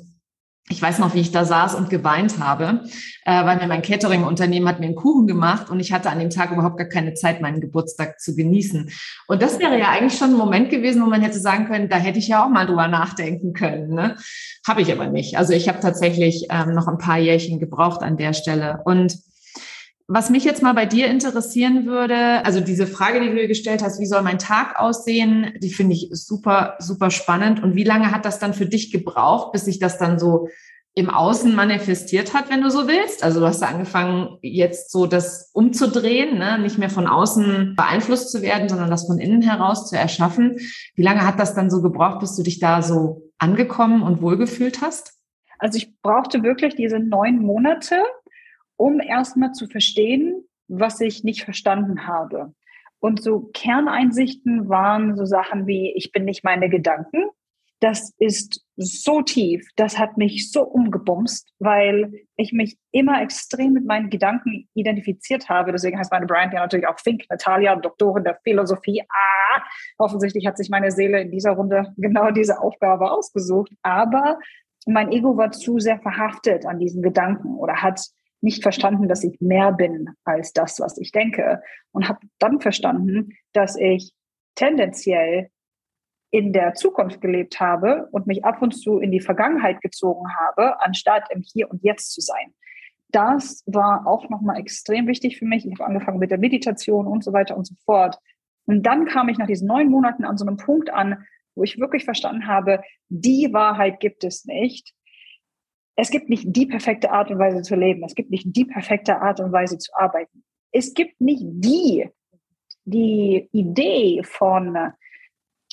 ich 0.69 0.81
weiß 0.81 0.99
noch, 0.99 1.13
wie 1.13 1.19
ich 1.19 1.31
da 1.31 1.43
saß 1.43 1.75
und 1.75 1.89
geweint 1.89 2.39
habe, 2.39 2.81
äh, 3.25 3.45
weil 3.45 3.57
mir 3.57 3.67
mein 3.67 3.81
Catering-Unternehmen 3.81 4.67
hat 4.67 4.79
mir 4.79 4.85
einen 4.85 4.95
Kuchen 4.95 5.27
gemacht 5.27 5.69
und 5.69 5.79
ich 5.81 5.91
hatte 5.91 6.09
an 6.09 6.19
dem 6.19 6.29
Tag 6.29 6.51
überhaupt 6.51 6.77
gar 6.77 6.87
keine 6.87 7.13
Zeit, 7.15 7.41
meinen 7.41 7.59
Geburtstag 7.59 8.19
zu 8.21 8.33
genießen. 8.35 8.89
Und 9.27 9.41
das 9.41 9.59
wäre 9.59 9.77
ja 9.77 9.89
eigentlich 9.89 10.17
schon 10.17 10.31
ein 10.31 10.37
Moment 10.37 10.69
gewesen, 10.69 11.03
wo 11.03 11.07
man 11.07 11.21
hätte 11.21 11.39
sagen 11.39 11.67
können, 11.67 11.89
da 11.89 11.97
hätte 11.97 12.19
ich 12.19 12.29
ja 12.29 12.45
auch 12.45 12.49
mal 12.49 12.65
drüber 12.65 12.87
nachdenken 12.87 13.53
können. 13.53 13.93
Ne? 13.93 14.15
Habe 14.65 14.81
ich 14.81 14.91
aber 14.91 15.07
nicht. 15.07 15.37
Also 15.37 15.51
ich 15.51 15.67
habe 15.67 15.81
tatsächlich 15.81 16.47
ähm, 16.49 16.73
noch 16.73 16.87
ein 16.87 16.97
paar 16.97 17.17
Jährchen 17.17 17.59
gebraucht 17.59 18.01
an 18.01 18.15
der 18.15 18.33
Stelle. 18.33 18.81
Und 18.85 19.17
was 20.13 20.29
mich 20.29 20.43
jetzt 20.43 20.61
mal 20.61 20.73
bei 20.73 20.85
dir 20.85 21.07
interessieren 21.07 21.87
würde, 21.87 22.45
also 22.45 22.59
diese 22.59 22.85
Frage, 22.85 23.19
die 23.19 23.29
du 23.29 23.35
dir 23.35 23.47
gestellt 23.47 23.81
hast, 23.81 23.99
wie 23.99 24.05
soll 24.05 24.21
mein 24.21 24.37
Tag 24.37 24.79
aussehen, 24.79 25.53
die 25.57 25.73
finde 25.73 25.93
ich 25.93 26.09
super, 26.11 26.75
super 26.77 27.09
spannend. 27.09 27.63
Und 27.63 27.75
wie 27.75 27.83
lange 27.83 28.11
hat 28.11 28.23
das 28.23 28.37
dann 28.37 28.53
für 28.53 28.67
dich 28.67 28.91
gebraucht, 28.91 29.53
bis 29.53 29.65
sich 29.65 29.79
das 29.79 29.97
dann 29.97 30.19
so 30.19 30.49
im 30.93 31.09
Außen 31.09 31.55
manifestiert 31.55 32.35
hat, 32.35 32.51
wenn 32.51 32.61
du 32.61 32.69
so 32.69 32.87
willst? 32.87 33.23
Also 33.23 33.39
du 33.39 33.47
hast 33.47 33.63
da 33.63 33.65
angefangen, 33.65 34.37
jetzt 34.43 34.91
so 34.91 35.07
das 35.07 35.49
umzudrehen, 35.51 36.37
ne? 36.37 36.59
nicht 36.59 36.77
mehr 36.77 36.91
von 36.91 37.07
außen 37.07 37.73
beeinflusst 37.75 38.31
zu 38.31 38.43
werden, 38.43 38.69
sondern 38.69 38.91
das 38.91 39.07
von 39.07 39.17
innen 39.17 39.41
heraus 39.41 39.89
zu 39.89 39.97
erschaffen. 39.97 40.59
Wie 40.93 41.01
lange 41.01 41.25
hat 41.25 41.39
das 41.39 41.55
dann 41.55 41.71
so 41.71 41.81
gebraucht, 41.81 42.19
bis 42.19 42.35
du 42.35 42.43
dich 42.43 42.59
da 42.59 42.83
so 42.83 43.31
angekommen 43.39 44.03
und 44.03 44.21
wohlgefühlt 44.21 44.81
hast? 44.81 45.13
Also 45.57 45.77
ich 45.77 45.99
brauchte 46.01 46.43
wirklich 46.43 46.75
diese 46.75 46.99
neun 46.99 47.39
Monate, 47.39 47.95
um 48.83 48.99
erstmal 48.99 49.53
zu 49.53 49.67
verstehen, 49.67 50.43
was 50.67 50.99
ich 50.99 51.23
nicht 51.23 51.45
verstanden 51.45 52.05
habe. 52.05 52.53
Und 52.99 53.23
so 53.23 53.49
Kerneinsichten 53.53 54.67
waren 54.67 55.15
so 55.15 55.23
Sachen 55.23 55.67
wie, 55.67 55.93
ich 55.95 56.11
bin 56.11 56.25
nicht 56.25 56.43
meine 56.43 56.67
Gedanken, 56.67 57.29
das 57.79 58.13
ist 58.17 58.65
so 58.75 59.21
tief, 59.21 59.65
das 59.77 59.97
hat 59.97 60.17
mich 60.17 60.51
so 60.51 60.63
umgebumst, 60.63 61.49
weil 61.59 62.11
ich 62.35 62.51
mich 62.51 62.77
immer 62.91 63.21
extrem 63.21 63.71
mit 63.71 63.85
meinen 63.85 64.09
Gedanken 64.09 64.67
identifiziert 64.73 65.47
habe. 65.47 65.71
Deswegen 65.71 65.97
heißt 65.97 66.11
meine 66.11 66.25
Brand 66.25 66.53
ja 66.53 66.59
natürlich 66.59 66.87
auch 66.87 66.97
Think 66.97 67.23
Natalia, 67.29 67.77
Doktorin 67.77 68.25
der 68.25 68.39
Philosophie. 68.43 69.01
Ah, 69.01 69.61
offensichtlich 69.97 70.45
hat 70.45 70.57
sich 70.57 70.69
meine 70.69 70.91
Seele 70.91 71.21
in 71.21 71.31
dieser 71.31 71.51
Runde 71.51 71.93
genau 71.97 72.31
diese 72.31 72.59
Aufgabe 72.59 73.11
ausgesucht. 73.11 73.71
Aber 73.81 74.39
mein 74.85 75.09
Ego 75.09 75.37
war 75.37 75.51
zu 75.51 75.79
sehr 75.79 75.99
verhaftet 75.99 76.65
an 76.65 76.79
diesen 76.79 77.01
Gedanken 77.01 77.55
oder 77.55 77.81
hat 77.81 78.01
nicht 78.43 78.61
verstanden, 78.61 79.07
dass 79.07 79.23
ich 79.23 79.39
mehr 79.39 79.71
bin 79.71 80.09
als 80.23 80.53
das, 80.53 80.79
was 80.79 80.97
ich 80.97 81.11
denke. 81.11 81.61
Und 81.91 82.09
habe 82.09 82.19
dann 82.39 82.59
verstanden, 82.59 83.29
dass 83.53 83.75
ich 83.75 84.13
tendenziell 84.55 85.49
in 86.29 86.51
der 86.51 86.73
Zukunft 86.73 87.21
gelebt 87.21 87.59
habe 87.59 88.07
und 88.11 88.27
mich 88.27 88.43
ab 88.43 88.61
und 88.61 88.71
zu 88.71 88.99
in 88.99 89.11
die 89.11 89.19
Vergangenheit 89.19 89.81
gezogen 89.81 90.25
habe, 90.35 90.81
anstatt 90.81 91.27
im 91.31 91.41
Hier 91.41 91.69
und 91.69 91.83
Jetzt 91.83 92.11
zu 92.11 92.21
sein. 92.21 92.53
Das 93.09 93.63
war 93.67 94.07
auch 94.07 94.29
nochmal 94.29 94.59
extrem 94.59 95.05
wichtig 95.07 95.37
für 95.37 95.45
mich. 95.45 95.65
Ich 95.65 95.73
habe 95.73 95.85
angefangen 95.85 96.17
mit 96.17 96.31
der 96.31 96.39
Meditation 96.39 97.05
und 97.05 97.23
so 97.23 97.31
weiter 97.31 97.55
und 97.55 97.65
so 97.65 97.75
fort. 97.85 98.17
Und 98.65 98.83
dann 98.83 99.05
kam 99.05 99.29
ich 99.29 99.37
nach 99.37 99.47
diesen 99.47 99.67
neun 99.67 99.89
Monaten 99.89 100.25
an 100.25 100.37
so 100.37 100.45
einem 100.45 100.57
Punkt 100.57 100.89
an, 100.89 101.23
wo 101.55 101.63
ich 101.63 101.79
wirklich 101.79 102.05
verstanden 102.05 102.47
habe, 102.47 102.81
die 103.09 103.53
Wahrheit 103.53 103.99
gibt 103.99 104.23
es 104.23 104.45
nicht. 104.45 104.93
Es 105.95 106.09
gibt 106.09 106.29
nicht 106.29 106.45
die 106.47 106.65
perfekte 106.65 107.11
Art 107.11 107.29
und 107.29 107.39
Weise 107.39 107.61
zu 107.61 107.75
leben. 107.75 108.03
Es 108.03 108.15
gibt 108.15 108.31
nicht 108.31 108.47
die 108.47 108.65
perfekte 108.65 109.21
Art 109.21 109.39
und 109.39 109.51
Weise 109.51 109.77
zu 109.77 109.91
arbeiten. 109.95 110.43
Es 110.71 110.93
gibt 110.93 111.21
nicht 111.21 111.43
die, 111.43 112.09
die 112.85 113.47
Idee 113.51 114.21
von 114.23 114.93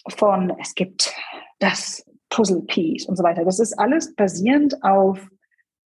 von, 0.08 0.56
es 0.58 0.74
gibt 0.74 1.14
das 1.58 2.04
Puzzle 2.30 2.62
Piece 2.62 3.06
und 3.06 3.16
so 3.16 3.22
weiter. 3.22 3.44
Das 3.44 3.58
ist 3.58 3.78
alles 3.78 4.14
basierend 4.14 4.82
auf 4.82 5.28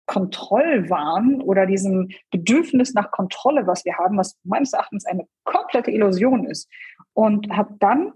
Kontrollwahn 0.06 1.40
oder 1.40 1.66
diesem 1.66 2.10
Bedürfnis 2.30 2.92
nach 2.94 3.10
Kontrolle, 3.10 3.66
was 3.66 3.84
wir 3.84 3.96
haben, 3.96 4.18
was 4.18 4.38
meines 4.44 4.74
Erachtens 4.74 5.06
eine 5.06 5.26
komplette 5.44 5.90
Illusion 5.90 6.44
ist. 6.44 6.68
Und 7.14 7.50
habe 7.50 7.74
dann 7.80 8.12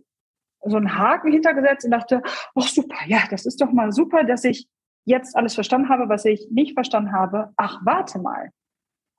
so 0.65 0.77
einen 0.77 0.99
Haken 0.99 1.33
hintergesetzt 1.33 1.85
und 1.85 1.93
dachte, 1.93 2.23
ach 2.55 2.69
super, 2.69 2.97
ja, 3.07 3.23
das 3.31 3.47
ist 3.47 3.61
doch 3.61 3.73
mal 3.73 3.93
super, 3.93 4.25
dass 4.25 4.45
ich 4.45 4.69
jetzt 5.09 5.37
alles 5.37 5.55
verstanden 5.55 5.89
habe, 5.89 6.09
was 6.09 6.25
ich 6.25 6.49
nicht 6.51 6.75
verstanden 6.75 7.13
habe. 7.13 7.51
Ach, 7.57 7.81
warte 7.85 8.19
mal. 8.19 8.51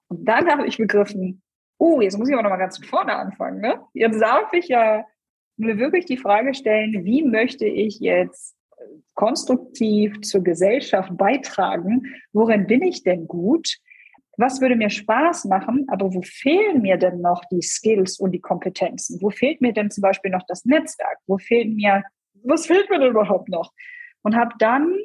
Und 0.07 0.25
dann 0.25 0.49
habe 0.49 0.65
ich 0.67 0.77
begriffen, 0.77 1.41
oh, 1.77 2.01
jetzt 2.01 2.17
muss 2.17 2.29
ich 2.29 2.33
aber 2.33 2.43
noch 2.43 2.49
mal 2.49 2.57
ganz 2.57 2.77
von 2.77 2.87
vorne 2.87 3.13
anfangen. 3.13 3.61
Ne? 3.61 3.79
Jetzt 3.93 4.21
darf 4.21 4.51
ich 4.53 4.67
ja 4.67 5.05
mir 5.57 5.77
wirklich 5.77 6.05
die 6.05 6.17
Frage 6.17 6.53
stellen, 6.53 7.05
wie 7.05 7.23
möchte 7.23 7.65
ich 7.65 7.99
jetzt 7.99 8.55
konstruktiv 9.15 10.21
zur 10.21 10.43
Gesellschaft 10.43 11.15
beitragen? 11.17 12.03
Worin 12.31 12.67
bin 12.67 12.81
ich 12.81 13.03
denn 13.03 13.27
gut? 13.27 13.77
Was 14.37 14.61
würde 14.61 14.77
mir 14.77 14.89
Spaß 14.89 15.45
machen? 15.45 15.85
Aber 15.89 16.13
wo 16.13 16.21
fehlen 16.21 16.81
mir 16.81 16.95
denn 16.95 17.19
noch 17.19 17.43
die 17.51 17.61
Skills 17.61 18.19
und 18.19 18.31
die 18.31 18.39
Kompetenzen? 18.39 19.21
Wo 19.21 19.29
fehlt 19.29 19.59
mir 19.59 19.73
denn 19.73 19.91
zum 19.91 20.01
Beispiel 20.01 20.31
noch 20.31 20.43
das 20.47 20.63
Netzwerk? 20.63 21.17
Wo 21.27 21.37
fehlt 21.37 21.75
mir, 21.75 22.03
was 22.43 22.67
fehlt 22.67 22.89
mir 22.89 22.99
denn 22.99 23.11
überhaupt 23.11 23.49
noch? 23.49 23.73
Und 24.21 24.37
habe 24.37 24.53
dann, 24.59 24.97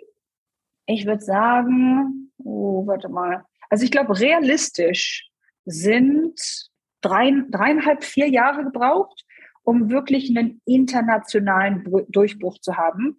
ich 0.86 1.06
würde 1.06 1.22
sagen, 1.22 2.32
oh, 2.38 2.86
warte 2.86 3.08
mal, 3.08 3.44
also 3.70 3.84
ich 3.84 3.90
glaube, 3.90 4.18
realistisch 4.18 5.28
sind 5.64 6.38
drei, 7.00 7.32
dreieinhalb, 7.50 8.04
vier 8.04 8.28
Jahre 8.28 8.64
gebraucht, 8.64 9.24
um 9.62 9.90
wirklich 9.90 10.28
einen 10.30 10.60
internationalen 10.66 11.84
Durchbruch 12.08 12.58
zu 12.58 12.76
haben. 12.76 13.18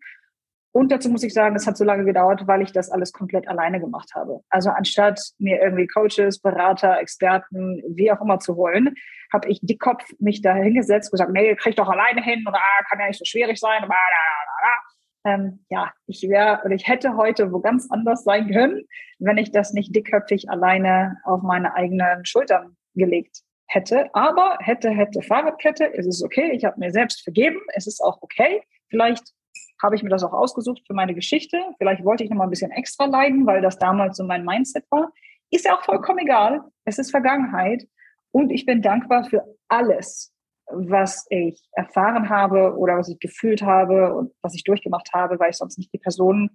Und 0.71 0.91
dazu 0.91 1.09
muss 1.09 1.23
ich 1.23 1.33
sagen, 1.33 1.55
es 1.55 1.65
hat 1.65 1.77
so 1.77 1.85
lange 1.85 2.03
gedauert, 2.03 2.47
weil 2.47 2.61
ich 2.61 2.73
das 2.73 2.89
alles 2.89 3.13
komplett 3.13 3.47
alleine 3.47 3.79
gemacht 3.79 4.13
habe. 4.13 4.41
Also 4.49 4.69
anstatt 4.71 5.21
mir 5.39 5.61
irgendwie 5.61 5.87
Coaches, 5.87 6.39
Berater, 6.39 6.99
Experten, 6.99 7.81
wie 7.87 8.11
auch 8.11 8.21
immer 8.21 8.39
zu 8.39 8.55
holen, 8.55 8.93
habe 9.31 9.47
ich 9.47 9.59
dickkopf 9.61 10.03
mich 10.19 10.41
da 10.41 10.53
hingesetzt 10.53 11.07
und 11.07 11.17
gesagt, 11.17 11.31
nee, 11.31 11.55
krieg 11.55 11.77
doch 11.77 11.87
alleine 11.87 12.21
hin 12.21 12.43
oder 12.45 12.57
ah, 12.57 12.83
kann 12.89 12.99
ja 12.99 13.07
nicht 13.07 13.19
so 13.19 13.25
schwierig 13.25 13.57
sein. 13.57 13.83
Ähm, 15.25 15.65
ja, 15.69 15.91
ich 16.05 16.21
wäre 16.29 16.61
oder 16.63 16.75
ich 16.75 16.87
hätte 16.87 17.17
heute 17.17 17.51
wo 17.51 17.59
ganz 17.59 17.89
anders 17.89 18.23
sein 18.23 18.51
können, 18.51 18.83
wenn 19.19 19.37
ich 19.37 19.51
das 19.51 19.73
nicht 19.73 19.95
dickköpfig 19.95 20.49
alleine 20.49 21.17
auf 21.23 21.41
meine 21.41 21.73
eigenen 21.73 22.25
Schultern 22.25 22.77
gelegt 22.93 23.41
hätte. 23.67 24.13
Aber 24.13 24.57
hätte, 24.61 24.91
hätte, 24.91 25.21
Fahrradkette, 25.21 25.93
es 25.93 26.05
ist 26.05 26.23
okay. 26.23 26.51
Ich 26.51 26.63
habe 26.63 26.79
mir 26.79 26.91
selbst 26.91 27.23
vergeben. 27.23 27.59
Es 27.73 27.87
ist 27.87 28.01
auch 28.01 28.21
okay. 28.21 28.61
Vielleicht 28.89 29.33
habe 29.81 29.95
ich 29.95 30.03
mir 30.03 30.09
das 30.09 30.23
auch 30.23 30.33
ausgesucht 30.33 30.83
für 30.85 30.93
meine 30.93 31.15
Geschichte. 31.15 31.57
Vielleicht 31.77 32.05
wollte 32.05 32.23
ich 32.23 32.29
noch 32.29 32.37
mal 32.37 32.45
ein 32.45 32.49
bisschen 32.49 32.71
extra 32.71 33.05
leiden, 33.05 33.45
weil 33.45 33.61
das 33.61 33.77
damals 33.77 34.17
so 34.17 34.23
mein 34.23 34.45
Mindset 34.45 34.85
war. 34.89 35.11
Ist 35.51 35.65
ja 35.65 35.75
auch 35.75 35.83
vollkommen 35.83 36.19
egal. 36.19 36.61
Es 36.85 36.99
ist 36.99 37.11
Vergangenheit. 37.11 37.83
Und 38.31 38.51
ich 38.51 38.65
bin 38.65 38.81
dankbar 38.81 39.25
für 39.25 39.43
alles, 39.69 40.33
was 40.71 41.25
ich 41.29 41.61
erfahren 41.73 42.29
habe 42.29 42.75
oder 42.77 42.97
was 42.97 43.09
ich 43.09 43.19
gefühlt 43.19 43.61
habe 43.61 44.13
und 44.13 44.31
was 44.41 44.55
ich 44.55 44.63
durchgemacht 44.63 45.11
habe, 45.13 45.39
weil 45.39 45.51
ich 45.51 45.57
sonst 45.57 45.77
nicht 45.77 45.93
die 45.93 45.99
Person 45.99 46.51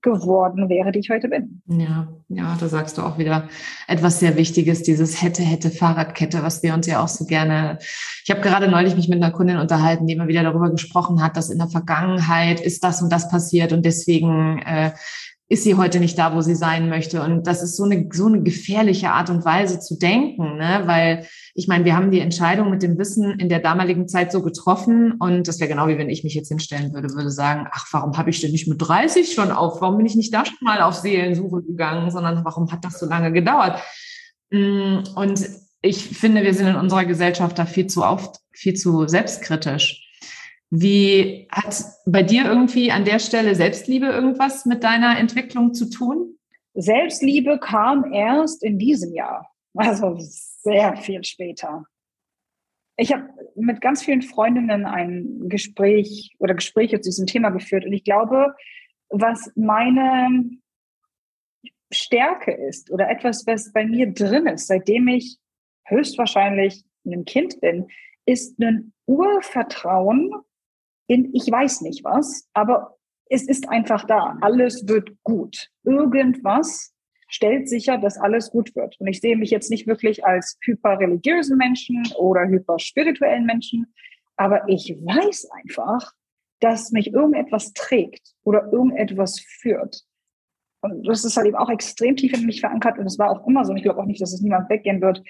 geworden 0.00 0.68
wäre, 0.68 0.92
die 0.92 1.00
ich 1.00 1.10
heute 1.10 1.28
bin. 1.28 1.60
Ja, 1.66 2.08
ja, 2.28 2.56
da 2.60 2.68
sagst 2.68 2.98
du 2.98 3.02
auch 3.02 3.18
wieder 3.18 3.48
etwas 3.88 4.20
sehr 4.20 4.36
Wichtiges, 4.36 4.82
dieses 4.82 5.22
hätte, 5.22 5.42
hätte 5.42 5.70
Fahrradkette, 5.70 6.42
was 6.42 6.62
wir 6.62 6.72
uns 6.74 6.86
ja 6.86 7.02
auch 7.02 7.08
so 7.08 7.24
gerne. 7.24 7.78
Ich 8.24 8.30
habe 8.30 8.40
gerade 8.40 8.68
neulich 8.68 8.94
mich 8.94 9.08
mit 9.08 9.20
einer 9.22 9.32
Kundin 9.32 9.56
unterhalten, 9.56 10.06
die 10.06 10.14
immer 10.14 10.28
wieder 10.28 10.44
darüber 10.44 10.70
gesprochen 10.70 11.22
hat, 11.22 11.36
dass 11.36 11.50
in 11.50 11.58
der 11.58 11.68
Vergangenheit 11.68 12.60
ist 12.60 12.84
das 12.84 13.02
und 13.02 13.12
das 13.12 13.28
passiert 13.28 13.72
und 13.72 13.84
deswegen 13.84 14.60
äh, 14.60 14.92
ist 15.50 15.64
sie 15.64 15.76
heute 15.76 15.98
nicht 15.98 16.18
da, 16.18 16.34
wo 16.34 16.42
sie 16.42 16.54
sein 16.54 16.90
möchte. 16.90 17.22
Und 17.22 17.46
das 17.46 17.62
ist 17.62 17.76
so 17.76 17.84
eine, 17.84 18.08
so 18.12 18.26
eine 18.26 18.42
gefährliche 18.42 19.10
Art 19.10 19.30
und 19.30 19.46
Weise 19.46 19.80
zu 19.80 19.98
denken, 19.98 20.58
ne? 20.58 20.82
weil 20.84 21.26
ich 21.54 21.68
meine, 21.68 21.86
wir 21.86 21.96
haben 21.96 22.10
die 22.10 22.20
Entscheidung 22.20 22.68
mit 22.68 22.82
dem 22.82 22.98
Wissen 22.98 23.40
in 23.40 23.48
der 23.48 23.60
damaligen 23.60 24.08
Zeit 24.08 24.30
so 24.30 24.42
getroffen 24.42 25.12
und 25.12 25.48
das 25.48 25.58
wäre 25.58 25.70
genau 25.70 25.88
wie 25.88 25.96
wenn 25.96 26.10
ich 26.10 26.22
mich 26.22 26.34
jetzt 26.34 26.48
hinstellen 26.48 26.92
würde, 26.92 27.14
würde 27.14 27.30
sagen, 27.30 27.66
ach, 27.72 27.86
warum 27.92 28.18
habe 28.18 28.28
ich 28.28 28.40
denn 28.42 28.52
nicht 28.52 28.68
mit 28.68 28.76
30 28.80 29.32
schon 29.32 29.50
auf, 29.50 29.80
warum 29.80 29.96
bin 29.96 30.06
ich 30.06 30.16
nicht 30.16 30.34
da 30.34 30.44
schon 30.44 30.58
mal 30.60 30.82
auf 30.82 30.94
Seelensuche 30.94 31.62
gegangen, 31.62 32.10
sondern 32.10 32.44
warum 32.44 32.70
hat 32.70 32.84
das 32.84 32.98
so 33.00 33.06
lange 33.06 33.32
gedauert? 33.32 33.80
Mm, 34.50 34.98
und 35.14 35.48
ich 35.80 36.04
finde, 36.04 36.42
wir 36.42 36.52
sind 36.52 36.66
in 36.66 36.76
unserer 36.76 37.06
Gesellschaft 37.06 37.58
da 37.58 37.64
viel 37.64 37.86
zu 37.86 38.04
oft, 38.04 38.36
viel 38.52 38.74
zu 38.74 39.08
selbstkritisch. 39.08 40.07
Wie 40.70 41.48
hat 41.50 41.82
bei 42.04 42.22
dir 42.22 42.44
irgendwie 42.44 42.92
an 42.92 43.04
der 43.04 43.18
Stelle 43.18 43.54
Selbstliebe 43.54 44.06
irgendwas 44.06 44.66
mit 44.66 44.84
deiner 44.84 45.18
Entwicklung 45.18 45.72
zu 45.72 45.88
tun? 45.88 46.38
Selbstliebe 46.74 47.58
kam 47.58 48.12
erst 48.12 48.62
in 48.62 48.78
diesem 48.78 49.12
Jahr, 49.14 49.50
also 49.74 50.16
sehr 50.18 50.96
viel 50.96 51.24
später. 51.24 51.84
Ich 52.96 53.12
habe 53.12 53.28
mit 53.54 53.80
ganz 53.80 54.02
vielen 54.02 54.22
Freundinnen 54.22 54.84
ein 54.84 55.48
Gespräch 55.48 56.34
oder 56.38 56.54
Gespräche 56.54 57.00
zu 57.00 57.08
diesem 57.08 57.26
Thema 57.26 57.50
geführt 57.50 57.84
und 57.84 57.92
ich 57.92 58.04
glaube, 58.04 58.54
was 59.08 59.50
meine 59.56 60.50
Stärke 61.90 62.52
ist 62.52 62.90
oder 62.90 63.08
etwas, 63.08 63.46
was 63.46 63.72
bei 63.72 63.86
mir 63.86 64.12
drin 64.12 64.46
ist, 64.46 64.66
seitdem 64.66 65.08
ich 65.08 65.38
höchstwahrscheinlich 65.86 66.84
ein 67.06 67.24
Kind 67.24 67.60
bin, 67.60 67.88
ist 68.26 68.58
ein 68.60 68.92
Urvertrauen 69.06 70.32
in 71.08 71.34
ich 71.34 71.50
weiß 71.50 71.80
nicht 71.80 72.04
was, 72.04 72.48
aber 72.52 72.96
es 73.28 73.46
ist 73.46 73.68
einfach 73.68 74.04
da. 74.04 74.38
Alles 74.40 74.86
wird 74.86 75.10
gut. 75.22 75.68
Irgendwas 75.82 76.94
stellt 77.28 77.68
sicher, 77.68 77.98
dass 77.98 78.16
alles 78.16 78.50
gut 78.50 78.74
wird. 78.76 78.98
Und 79.00 79.06
ich 79.06 79.20
sehe 79.20 79.36
mich 79.36 79.50
jetzt 79.50 79.70
nicht 79.70 79.86
wirklich 79.86 80.24
als 80.24 80.58
hyperreligiösen 80.62 81.58
Menschen 81.58 82.06
oder 82.16 82.46
hyperspirituellen 82.46 83.44
Menschen, 83.44 83.92
aber 84.36 84.68
ich 84.68 84.96
weiß 85.00 85.48
einfach, 85.62 86.12
dass 86.60 86.90
mich 86.90 87.12
irgendetwas 87.12 87.72
trägt 87.72 88.34
oder 88.44 88.72
irgendetwas 88.72 89.40
führt. 89.40 90.04
Und 90.80 91.06
das 91.06 91.24
ist 91.24 91.36
halt 91.36 91.48
eben 91.48 91.56
auch 91.56 91.70
extrem 91.70 92.16
tief 92.16 92.32
in 92.32 92.46
mich 92.46 92.60
verankert 92.60 92.98
und 92.98 93.06
es 93.06 93.18
war 93.18 93.30
auch 93.30 93.46
immer 93.46 93.64
so. 93.64 93.72
Und 93.72 93.78
ich 93.78 93.82
glaube 93.82 94.00
auch 94.00 94.06
nicht, 94.06 94.22
dass 94.22 94.32
es 94.32 94.40
niemand 94.40 94.70
weggehen 94.70 95.00
wird. 95.00 95.22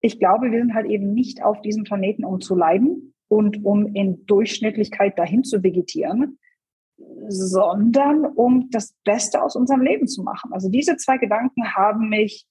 Ich 0.00 0.18
glaube, 0.18 0.50
wir 0.50 0.58
sind 0.58 0.74
halt 0.74 0.86
eben 0.86 1.12
nicht 1.12 1.42
auf 1.42 1.60
diesem 1.62 1.84
Planeten, 1.84 2.24
um 2.24 2.40
zu 2.40 2.54
leiden, 2.54 3.11
und 3.32 3.64
um 3.64 3.86
in 3.94 4.26
Durchschnittlichkeit 4.26 5.18
dahin 5.18 5.42
zu 5.42 5.62
vegetieren, 5.62 6.38
sondern 7.28 8.26
um 8.26 8.68
das 8.70 8.94
Beste 9.04 9.42
aus 9.42 9.56
unserem 9.56 9.80
Leben 9.80 10.06
zu 10.06 10.22
machen. 10.22 10.52
Also 10.52 10.68
diese 10.68 10.98
zwei 10.98 11.16
Gedanken 11.16 11.74
haben 11.74 12.10
mich 12.10 12.46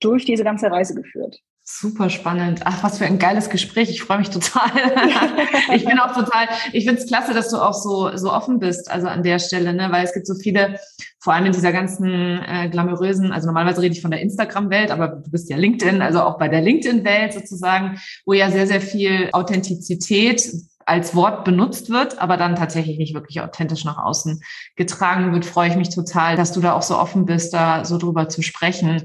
durch 0.00 0.24
diese 0.24 0.42
ganze 0.42 0.72
Reise 0.72 0.96
geführt. 0.96 1.40
Super 1.70 2.08
spannend. 2.08 2.62
Ach, 2.64 2.82
was 2.82 2.96
für 2.96 3.04
ein 3.04 3.18
geiles 3.18 3.50
Gespräch. 3.50 3.90
Ich 3.90 4.02
freue 4.02 4.18
mich 4.18 4.30
total. 4.30 4.70
ich 5.74 5.84
bin 5.84 5.98
auch 5.98 6.14
total, 6.14 6.48
ich 6.72 6.86
finde 6.86 7.02
es 7.02 7.06
klasse, 7.06 7.34
dass 7.34 7.50
du 7.50 7.58
auch 7.58 7.74
so, 7.74 8.16
so 8.16 8.32
offen 8.32 8.58
bist, 8.58 8.90
also 8.90 9.06
an 9.06 9.22
der 9.22 9.38
Stelle, 9.38 9.74
ne? 9.74 9.88
weil 9.90 10.02
es 10.02 10.14
gibt 10.14 10.26
so 10.26 10.34
viele, 10.34 10.80
vor 11.20 11.34
allem 11.34 11.44
in 11.44 11.52
dieser 11.52 11.70
ganzen 11.70 12.06
äh, 12.42 12.70
glamourösen, 12.70 13.32
also 13.32 13.48
normalerweise 13.48 13.82
rede 13.82 13.94
ich 13.94 14.00
von 14.00 14.10
der 14.10 14.22
Instagram-Welt, 14.22 14.90
aber 14.90 15.08
du 15.08 15.30
bist 15.30 15.50
ja 15.50 15.58
LinkedIn, 15.58 16.00
also 16.00 16.22
auch 16.22 16.38
bei 16.38 16.48
der 16.48 16.62
LinkedIn-Welt 16.62 17.34
sozusagen, 17.34 18.00
wo 18.24 18.32
ja 18.32 18.50
sehr, 18.50 18.66
sehr 18.66 18.80
viel 18.80 19.28
Authentizität 19.32 20.50
als 20.88 21.14
Wort 21.14 21.44
benutzt 21.44 21.90
wird, 21.90 22.18
aber 22.18 22.36
dann 22.36 22.56
tatsächlich 22.56 22.98
nicht 22.98 23.14
wirklich 23.14 23.40
authentisch 23.40 23.84
nach 23.84 23.98
außen 23.98 24.42
getragen 24.74 25.32
wird, 25.32 25.44
freue 25.44 25.68
ich 25.68 25.76
mich 25.76 25.94
total, 25.94 26.36
dass 26.36 26.52
du 26.52 26.60
da 26.60 26.72
auch 26.72 26.82
so 26.82 26.96
offen 26.96 27.26
bist, 27.26 27.52
da 27.52 27.84
so 27.84 27.98
drüber 27.98 28.28
zu 28.28 28.42
sprechen. 28.42 29.02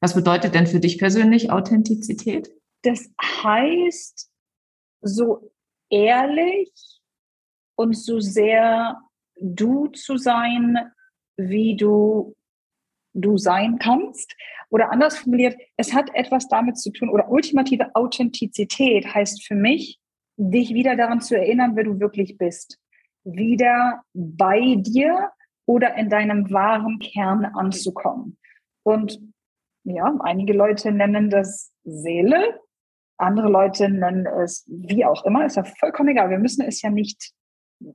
Was 0.00 0.14
bedeutet 0.14 0.54
denn 0.54 0.66
für 0.66 0.80
dich 0.80 0.98
persönlich 0.98 1.50
Authentizität? 1.50 2.50
Das 2.82 3.10
heißt, 3.22 4.30
so 5.00 5.50
ehrlich 5.90 6.72
und 7.76 7.96
so 7.96 8.20
sehr 8.20 9.00
du 9.40 9.88
zu 9.88 10.16
sein, 10.16 10.78
wie 11.36 11.76
du 11.76 12.34
du 13.14 13.38
sein 13.38 13.78
kannst. 13.78 14.34
Oder 14.70 14.90
anders 14.90 15.18
formuliert, 15.18 15.56
es 15.76 15.92
hat 15.92 16.10
etwas 16.14 16.48
damit 16.48 16.78
zu 16.78 16.90
tun, 16.90 17.08
oder 17.08 17.28
ultimative 17.28 17.94
Authentizität 17.94 19.14
heißt 19.14 19.44
für 19.44 19.54
mich, 19.54 20.00
dich 20.36 20.74
wieder 20.74 20.96
daran 20.96 21.20
zu 21.20 21.36
erinnern, 21.36 21.76
wer 21.76 21.84
du 21.84 22.00
wirklich 22.00 22.36
bist. 22.38 22.78
Wieder 23.24 24.02
bei 24.12 24.76
dir 24.78 25.30
oder 25.66 25.94
in 25.96 26.10
deinem 26.10 26.50
wahren 26.50 26.98
Kern 26.98 27.44
anzukommen. 27.44 28.38
Und 28.82 29.20
ja, 29.84 30.14
einige 30.20 30.52
Leute 30.52 30.92
nennen 30.92 31.30
das 31.30 31.72
Seele, 31.84 32.60
andere 33.16 33.48
Leute 33.48 33.88
nennen 33.88 34.26
es 34.26 34.64
wie 34.66 35.04
auch 35.04 35.24
immer, 35.24 35.46
ist 35.46 35.56
ja 35.56 35.64
vollkommen 35.64 36.10
egal. 36.10 36.30
Wir 36.30 36.38
müssen 36.38 36.62
es 36.62 36.82
ja 36.82 36.90
nicht 36.90 37.32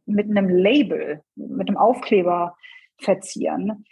mit 0.06 0.30
einem 0.30 0.50
Label, 0.50 1.22
mit 1.36 1.68
einem 1.68 1.78
Aufkleber 1.78 2.56
verzieren. 3.00 3.86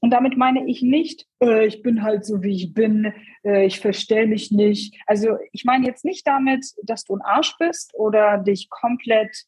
Und 0.00 0.10
damit 0.10 0.36
meine 0.36 0.66
ich 0.66 0.82
nicht, 0.82 1.26
äh, 1.42 1.66
ich 1.66 1.82
bin 1.82 2.02
halt 2.02 2.24
so, 2.24 2.42
wie 2.42 2.54
ich 2.54 2.72
bin, 2.72 3.12
äh, 3.44 3.66
ich 3.66 3.80
verstelle 3.80 4.26
mich 4.26 4.50
nicht. 4.50 4.96
Also 5.06 5.36
ich 5.52 5.64
meine 5.64 5.86
jetzt 5.86 6.04
nicht 6.04 6.26
damit, 6.26 6.64
dass 6.82 7.04
du 7.04 7.16
ein 7.16 7.22
Arsch 7.22 7.54
bist 7.58 7.92
oder 7.94 8.38
dich 8.38 8.70
komplett 8.70 9.44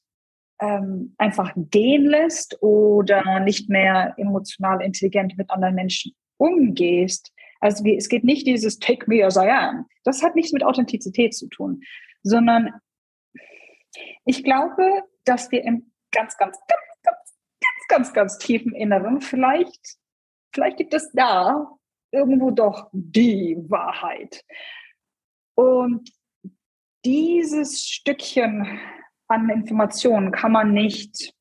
ähm, 0.61 1.15
einfach 1.17 1.53
gehen 1.57 2.05
lässt 2.05 2.63
oder 2.63 3.41
nicht 3.41 3.71
mehr 3.71 4.15
emotional 4.19 4.83
intelligent 4.83 5.37
mit 5.39 5.51
anderen 5.51 5.75
Menschen 5.75 6.13
umgehst. 6.37 7.33
Also 7.61 7.85
es 7.87 8.09
geht 8.09 8.25
nicht 8.25 8.47
dieses 8.47 8.79
Take 8.79 9.07
me 9.09 9.25
as 9.25 9.37
I 9.37 9.49
am. 9.49 9.87
Das 10.05 10.23
hat 10.23 10.37
nichts 10.37 10.53
mit 10.53 10.65
Authentizität 10.65 11.35
zu 11.35 11.49
tun, 11.49 11.81
sondern 12.23 12.71
ich 14.25 14.45
glaube, 14.45 15.03
dass 15.25 15.51
wir 15.51 15.65
im 15.65 15.93
ganz, 16.11 16.37
ganz, 16.37 16.59
ganz, 16.69 17.03
ganz, 17.03 17.35
ganz, 17.61 17.89
ganz, 17.89 18.13
ganz 18.13 18.39
tiefen 18.39 18.75
Inneren 18.75 19.21
vielleicht 19.21 19.97
vielleicht 20.53 20.79
gibt 20.79 20.95
es 20.95 21.11
da 21.13 21.67
irgendwo 22.11 22.51
doch 22.51 22.89
die 22.93 23.57
Wahrheit. 23.69 24.45
Und 25.55 26.11
dieses 27.05 27.85
Stückchen 27.87 28.81
an 29.29 29.49
Informationen 29.49 30.31
kann 30.31 30.53
man 30.53 30.73
nicht, 30.73 31.35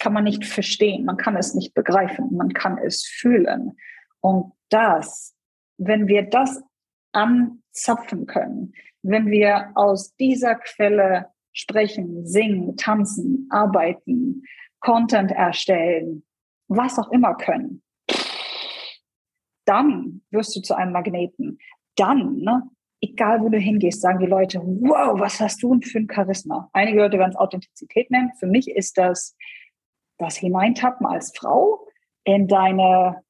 kann 0.00 0.12
man 0.12 0.24
nicht 0.24 0.44
verstehen, 0.44 1.04
man 1.04 1.16
kann 1.16 1.36
es 1.36 1.54
nicht 1.54 1.74
begreifen, 1.74 2.34
man 2.34 2.52
kann 2.52 2.78
es 2.78 3.06
fühlen. 3.06 3.76
Und 4.20 4.52
das, 4.70 5.36
wenn 5.78 6.08
wir 6.08 6.22
das 6.22 6.62
anzapfen 7.12 8.26
können, 8.26 8.72
wenn 9.02 9.26
wir 9.26 9.70
aus 9.74 10.16
dieser 10.16 10.56
Quelle 10.56 11.30
sprechen, 11.52 12.26
singen, 12.26 12.76
tanzen, 12.76 13.46
arbeiten, 13.50 14.42
Content 14.80 15.30
erstellen, 15.30 16.24
was 16.68 16.98
auch 16.98 17.10
immer 17.10 17.34
können, 17.36 17.82
dann 19.64 20.22
wirst 20.30 20.54
du 20.56 20.60
zu 20.60 20.74
einem 20.74 20.92
Magneten. 20.92 21.58
Dann, 21.96 22.38
ne, 22.38 22.62
egal 23.00 23.40
wo 23.40 23.48
du 23.48 23.58
hingehst, 23.58 24.00
sagen 24.00 24.18
die 24.18 24.26
Leute, 24.26 24.60
wow, 24.60 25.18
was 25.18 25.40
hast 25.40 25.62
du 25.62 25.70
denn 25.74 25.82
für 25.82 25.98
ein 25.98 26.08
Charisma? 26.12 26.68
Einige 26.72 26.98
Leute 26.98 27.18
werden 27.18 27.30
es 27.30 27.36
Authentizität 27.36 28.10
nennen. 28.10 28.32
Für 28.38 28.46
mich 28.46 28.70
ist 28.70 28.98
das 28.98 29.36
das 30.18 30.36
Hineintappen 30.36 31.06
als 31.06 31.32
Frau 31.36 31.86
in 32.24 32.48
deine 32.48 33.22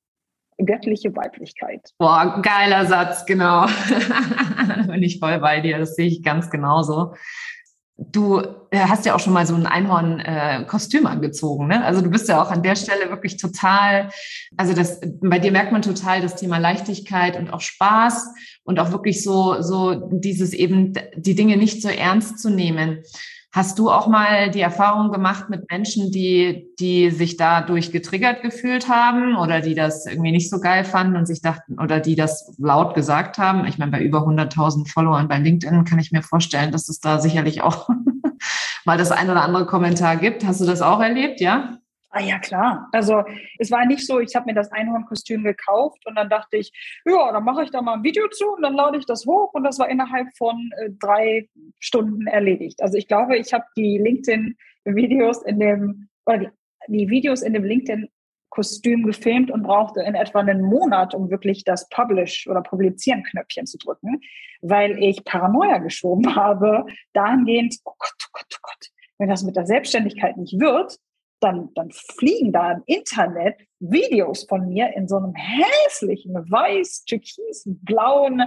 göttliche 0.59 1.15
Weiblichkeit. 1.17 1.91
Boah, 1.99 2.41
geiler 2.43 2.87
Satz, 2.87 3.27
genau. 3.27 3.67
da 4.69 4.83
bin 4.87 5.03
ich 5.03 5.19
voll 5.19 5.41
bei 5.41 5.61
dir. 5.61 5.79
Das 5.79 5.97
sehe 5.97 6.07
ich 6.07 6.23
ganz 6.23 6.51
genauso. 6.51 7.15
Du 7.97 8.41
äh, 8.71 8.81
hast 8.89 9.07
ja 9.07 9.15
auch 9.15 9.21
schon 9.21 9.33
mal 9.33 9.47
so 9.47 9.55
ein 9.55 9.67
Einhorn-Kostüm 9.67 11.05
äh, 11.05 11.09
angezogen, 11.09 11.69
ne? 11.69 11.85
Also 11.85 12.01
du 12.01 12.11
bist 12.11 12.29
ja 12.29 12.43
auch 12.43 12.51
an 12.51 12.63
der 12.63 12.75
Stelle 12.75 13.09
wirklich 13.09 13.37
total, 13.37 14.11
also 14.57 14.75
das, 14.75 15.01
bei 15.21 15.39
dir 15.39 15.53
merkt 15.53 15.71
man 15.71 15.83
total 15.83 16.21
das 16.21 16.35
Thema 16.35 16.59
Leichtigkeit 16.59 17.39
und 17.39 17.53
auch 17.53 17.61
Spaß 17.61 18.27
und 18.65 18.81
auch 18.81 18.91
wirklich 18.91 19.23
so, 19.23 19.63
so 19.63 19.95
dieses 20.11 20.53
eben, 20.55 20.95
die 21.17 21.37
Dinge 21.37 21.57
nicht 21.57 21.83
so 21.83 21.89
ernst 21.89 22.41
zu 22.41 22.51
nehmen. 22.51 23.05
Hast 23.55 23.79
du 23.79 23.89
auch 23.89 24.09
mal 24.09 24.51
die 24.51 24.63
Erfahrung 24.63 25.13
gemacht 25.13 25.49
mit 25.49 25.71
Menschen, 25.71 26.11
die, 26.11 26.75
die 26.81 27.11
sich 27.11 27.37
dadurch 27.37 27.93
getriggert 27.93 28.43
gefühlt 28.43 28.89
haben 28.89 29.37
oder 29.37 29.61
die 29.61 29.77
das 29.77 30.07
irgendwie 30.07 30.33
nicht 30.33 30.51
so 30.51 30.59
geil 30.59 30.83
fanden 30.83 31.15
und 31.15 31.27
sich 31.27 31.41
dachten 31.41 31.79
oder 31.79 32.01
die 32.01 32.17
das 32.17 32.53
laut 32.59 32.97
gesagt 32.97 33.39
haben? 33.39 33.65
Ich 33.67 33.79
meine, 33.79 33.93
bei 33.93 34.03
über 34.03 34.27
100.000 34.27 34.91
Followern 34.91 35.29
bei 35.29 35.39
LinkedIn 35.39 35.85
kann 35.85 36.01
ich 36.01 36.11
mir 36.11 36.25
vorstellen, 36.25 36.73
dass 36.73 36.89
es 36.89 36.99
da 36.99 37.21
sicherlich 37.21 37.63
auch 37.63 37.89
mal 38.85 38.99
das 38.99 39.13
ein 39.13 39.31
oder 39.31 39.43
andere 39.43 39.67
Kommentar 39.67 40.17
gibt. 40.17 40.45
Hast 40.45 40.61
du 40.61 40.65
das 40.67 40.83
auch 40.83 40.99
erlebt, 40.99 41.41
ja? 41.41 41.79
Ah 42.17 42.21
ja, 42.21 42.39
klar. 42.39 42.89
Also 42.93 43.25
es 43.59 43.73
war 43.73 43.85
nicht 43.87 44.07
so, 44.07 44.21
ich 44.21 44.37
habe 44.37 44.47
mir 44.47 44.55
das 44.55 44.71
Einhornkostüm 44.71 45.43
gekauft 45.43 46.07
und 46.07 46.15
dann 46.15 46.31
dachte 46.31 46.57
ich, 46.59 46.71
ja, 47.05 47.33
dann 47.33 47.43
mache 47.43 47.65
ich 47.65 47.73
da 47.73 47.83
mal 47.83 47.95
ein 47.95 48.05
Video 48.05 48.29
zu 48.29 48.53
und 48.53 48.63
dann 48.63 48.75
lade 48.75 48.99
ich 48.99 49.05
das 49.05 49.27
hoch 49.27 49.53
und 49.53 49.65
das 49.65 49.81
war 49.81 49.89
innerhalb 49.89 50.29
von 50.37 50.71
äh, 50.77 50.91
drei 51.01 51.49
Stunden 51.81 52.29
erledigt. 52.29 52.81
Also 52.83 52.99
ich 52.99 53.09
glaube, 53.09 53.37
ich 53.37 53.53
habe 53.53 53.65
die 53.77 53.99
LinkedIn-Videos 53.99 55.43
in 55.43 55.59
dem, 55.59 56.09
oder 56.25 56.39
die, 56.39 56.51
die 56.87 57.11
Videos 57.11 57.43
in 57.43 57.53
dem 57.53 57.65
LinkedIn-Kostüm 57.65 59.03
gefilmt 59.03 59.51
und 59.51 59.65
brauchte 59.65 60.01
in 60.03 60.15
etwa 60.15 60.39
einen 60.39 60.63
Monat, 60.63 61.17
um 61.17 61.31
wirklich 61.31 61.65
das 61.65 61.89
Publish- 61.89 62.47
oder 62.49 62.63
Publizieren-Knöpfchen 62.63 63.67
zu 63.67 63.77
drücken, 63.77 64.21
weil 64.63 65.03
ich 65.03 65.25
Paranoia 65.25 65.79
geschoben 65.79 66.37
habe, 66.37 66.87
dahingehend, 67.13 67.75
oh 67.85 67.95
Gott, 67.99 68.15
oh 68.23 68.31
Gott, 68.35 68.47
oh 68.55 68.61
Gott, 68.63 68.91
wenn 69.19 69.29
das 69.29 69.43
mit 69.43 69.57
der 69.57 69.67
Selbstständigkeit 69.67 70.37
nicht 70.37 70.61
wird, 70.61 71.01
dann, 71.45 71.71
dann 71.75 71.91
fliegen 71.91 72.53
da 72.53 72.73
im 72.73 72.83
Internet 72.87 73.57
Videos 73.79 74.45
von 74.45 74.69
mir 74.69 74.95
in 74.97 75.07
so 75.07 75.17
einem 75.17 75.35
hässlichen, 75.35 76.35
weiß, 76.35 77.05
türkisblauen 77.05 78.43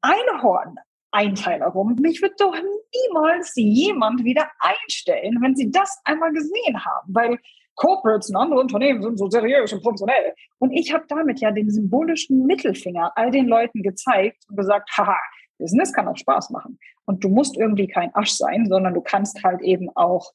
Einhorn-Einteiler 0.00 1.66
rum. 1.66 1.96
Mich 2.00 2.22
wird 2.22 2.40
doch 2.40 2.54
niemals 2.54 3.52
jemand 3.56 4.24
wieder 4.24 4.48
einstellen, 4.60 5.38
wenn 5.40 5.56
sie 5.56 5.70
das 5.70 6.00
einmal 6.04 6.32
gesehen 6.32 6.84
haben, 6.84 7.12
weil 7.12 7.38
Corporates 7.74 8.30
und 8.30 8.36
andere 8.36 8.60
Unternehmen 8.60 9.02
sind 9.02 9.18
so 9.18 9.28
seriös 9.28 9.72
und 9.72 9.82
professionell. 9.82 10.34
Und 10.58 10.72
ich 10.72 10.92
habe 10.92 11.04
damit 11.08 11.40
ja 11.40 11.50
den 11.50 11.70
symbolischen 11.70 12.46
Mittelfinger 12.46 13.12
all 13.16 13.30
den 13.30 13.46
Leuten 13.46 13.82
gezeigt 13.82 14.44
und 14.48 14.56
gesagt, 14.56 14.90
haha, 14.96 15.18
Business 15.58 15.92
kann 15.92 16.08
auch 16.08 16.16
Spaß 16.16 16.50
machen. 16.50 16.78
Und 17.04 17.24
du 17.24 17.28
musst 17.28 17.56
irgendwie 17.56 17.88
kein 17.88 18.14
Asch 18.14 18.32
sein, 18.32 18.66
sondern 18.68 18.94
du 18.94 19.00
kannst 19.00 19.42
halt 19.42 19.60
eben 19.62 19.88
auch 19.96 20.32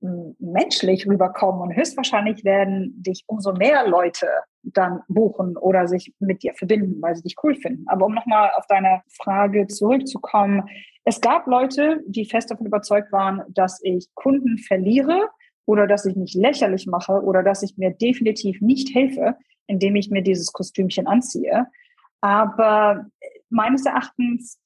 menschlich 0.00 1.06
rüberkommen 1.06 1.60
und 1.60 1.76
höchstwahrscheinlich 1.76 2.44
werden 2.44 3.02
dich 3.02 3.24
umso 3.26 3.52
mehr 3.52 3.86
Leute 3.86 4.26
dann 4.62 5.00
buchen 5.08 5.56
oder 5.56 5.86
sich 5.88 6.14
mit 6.18 6.42
dir 6.42 6.54
verbinden, 6.54 7.00
weil 7.02 7.14
sie 7.16 7.22
dich 7.22 7.36
cool 7.42 7.54
finden. 7.54 7.84
Aber 7.86 8.06
um 8.06 8.14
nochmal 8.14 8.50
auf 8.56 8.66
deine 8.66 9.02
Frage 9.08 9.66
zurückzukommen, 9.66 10.68
es 11.04 11.20
gab 11.20 11.46
Leute, 11.46 12.02
die 12.06 12.24
fest 12.24 12.50
davon 12.50 12.66
überzeugt 12.66 13.12
waren, 13.12 13.42
dass 13.48 13.80
ich 13.82 14.08
Kunden 14.14 14.58
verliere 14.58 15.28
oder 15.66 15.86
dass 15.86 16.06
ich 16.06 16.16
mich 16.16 16.34
lächerlich 16.34 16.86
mache 16.86 17.12
oder 17.12 17.42
dass 17.42 17.62
ich 17.62 17.76
mir 17.76 17.90
definitiv 17.90 18.60
nicht 18.60 18.94
helfe, 18.94 19.36
indem 19.66 19.96
ich 19.96 20.10
mir 20.10 20.22
dieses 20.22 20.52
Kostümchen 20.52 21.06
anziehe. 21.06 21.66
Aber 22.20 23.06
meines 23.48 23.86
Erachtens 23.86 24.58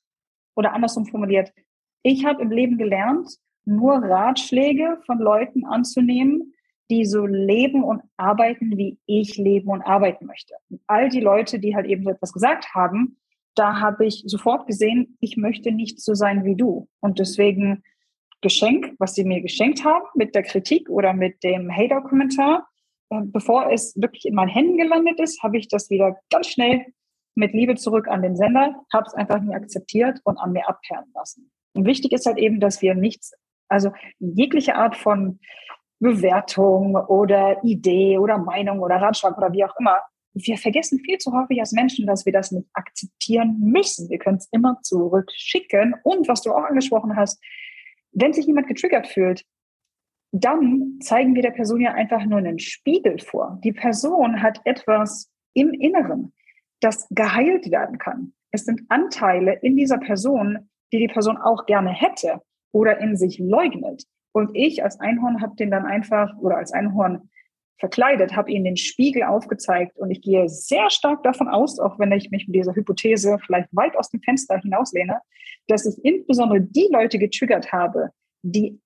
oder 0.56 0.72
andersrum 0.72 1.06
formuliert, 1.06 1.52
ich 2.02 2.24
habe 2.24 2.42
im 2.42 2.50
Leben 2.50 2.78
gelernt, 2.78 3.38
nur 3.64 3.94
Ratschläge 3.94 4.98
von 5.06 5.18
Leuten 5.18 5.64
anzunehmen, 5.64 6.54
die 6.90 7.04
so 7.04 7.26
leben 7.26 7.82
und 7.82 8.02
arbeiten, 8.16 8.76
wie 8.76 8.98
ich 9.06 9.36
leben 9.36 9.70
und 9.70 9.82
arbeiten 9.82 10.26
möchte. 10.26 10.54
Und 10.70 10.80
all 10.86 11.08
die 11.08 11.20
Leute, 11.20 11.58
die 11.58 11.74
halt 11.74 11.86
eben 11.86 12.04
so 12.04 12.10
etwas 12.10 12.32
gesagt 12.32 12.74
haben, 12.74 13.16
da 13.54 13.80
habe 13.80 14.06
ich 14.06 14.24
sofort 14.26 14.66
gesehen, 14.66 15.16
ich 15.20 15.36
möchte 15.36 15.72
nicht 15.72 16.00
so 16.00 16.14
sein 16.14 16.44
wie 16.44 16.56
du. 16.56 16.88
Und 17.00 17.18
deswegen 17.18 17.82
Geschenk, 18.40 18.94
was 18.98 19.14
sie 19.14 19.24
mir 19.24 19.40
geschenkt 19.40 19.84
haben, 19.84 20.04
mit 20.14 20.34
der 20.34 20.42
Kritik 20.42 20.90
oder 20.90 21.14
mit 21.14 21.42
dem 21.42 21.70
Hater-Kommentar, 21.70 22.68
bevor 23.08 23.70
es 23.72 23.94
wirklich 23.96 24.26
in 24.26 24.34
meinen 24.34 24.48
Händen 24.48 24.76
gelandet 24.76 25.20
ist, 25.20 25.42
habe 25.42 25.56
ich 25.56 25.68
das 25.68 25.88
wieder 25.88 26.18
ganz 26.30 26.48
schnell 26.48 26.84
mit 27.36 27.52
Liebe 27.52 27.74
zurück 27.76 28.08
an 28.08 28.22
den 28.22 28.36
Sender, 28.36 28.74
habe 28.92 29.06
es 29.06 29.14
einfach 29.14 29.40
nie 29.40 29.54
akzeptiert 29.54 30.20
und 30.24 30.36
an 30.36 30.52
mir 30.52 30.68
abperren 30.68 31.10
lassen. 31.14 31.50
Und 31.74 31.86
wichtig 31.86 32.12
ist 32.12 32.26
halt 32.26 32.38
eben, 32.38 32.60
dass 32.60 32.82
wir 32.82 32.94
nichts 32.94 33.32
also 33.68 33.92
jegliche 34.18 34.74
Art 34.74 34.96
von 34.96 35.38
Bewertung 36.00 36.96
oder 36.96 37.62
Idee 37.64 38.18
oder 38.18 38.38
Meinung 38.38 38.80
oder 38.80 38.96
Ratschlag 38.96 39.36
oder 39.38 39.52
wie 39.52 39.64
auch 39.64 39.74
immer. 39.78 39.98
Wir 40.34 40.58
vergessen 40.58 40.98
viel 40.98 41.18
zu 41.18 41.32
häufig 41.32 41.60
als 41.60 41.72
Menschen, 41.72 42.06
dass 42.06 42.26
wir 42.26 42.32
das 42.32 42.50
nicht 42.50 42.68
akzeptieren 42.72 43.58
müssen. 43.60 44.10
Wir 44.10 44.18
können 44.18 44.36
es 44.36 44.48
immer 44.50 44.78
zurückschicken. 44.82 45.94
Und 46.02 46.28
was 46.28 46.42
du 46.42 46.52
auch 46.52 46.64
angesprochen 46.64 47.16
hast, 47.16 47.42
wenn 48.12 48.32
sich 48.32 48.46
jemand 48.46 48.66
getriggert 48.66 49.06
fühlt, 49.06 49.44
dann 50.32 50.98
zeigen 51.00 51.34
wir 51.36 51.42
der 51.42 51.52
Person 51.52 51.80
ja 51.80 51.92
einfach 51.92 52.24
nur 52.24 52.38
einen 52.38 52.58
Spiegel 52.58 53.20
vor. 53.20 53.58
Die 53.62 53.72
Person 53.72 54.42
hat 54.42 54.60
etwas 54.64 55.30
im 55.52 55.72
Inneren, 55.72 56.32
das 56.80 57.06
geheilt 57.10 57.70
werden 57.70 57.98
kann. 57.98 58.34
Es 58.50 58.64
sind 58.64 58.82
Anteile 58.88 59.54
in 59.62 59.76
dieser 59.76 59.98
Person, 59.98 60.68
die 60.92 60.98
die 60.98 61.08
Person 61.08 61.36
auch 61.36 61.66
gerne 61.66 61.90
hätte 61.90 62.42
oder 62.74 62.98
in 62.98 63.16
sich 63.16 63.38
leugnet. 63.38 64.04
Und 64.32 64.50
ich 64.52 64.82
als 64.82 64.98
Einhorn 64.98 65.40
habe 65.40 65.54
den 65.54 65.70
dann 65.70 65.86
einfach 65.86 66.36
oder 66.38 66.56
als 66.56 66.72
Einhorn 66.72 67.30
verkleidet, 67.78 68.36
habe 68.36 68.50
ihnen 68.50 68.64
den 68.64 68.76
Spiegel 68.76 69.22
aufgezeigt 69.22 69.96
und 69.98 70.10
ich 70.10 70.22
gehe 70.22 70.48
sehr 70.48 70.90
stark 70.90 71.22
davon 71.22 71.48
aus, 71.48 71.78
auch 71.78 71.98
wenn 71.98 72.12
ich 72.12 72.30
mich 72.30 72.46
mit 72.46 72.56
dieser 72.56 72.74
Hypothese 72.74 73.38
vielleicht 73.44 73.68
weit 73.72 73.96
aus 73.96 74.10
dem 74.10 74.20
Fenster 74.22 74.58
hinauslehne, 74.58 75.20
dass 75.68 75.86
ich 75.86 76.04
insbesondere 76.04 76.60
die 76.60 76.88
Leute 76.90 77.18
getriggert 77.18 77.72
habe, 77.72 78.10
die 78.42 78.80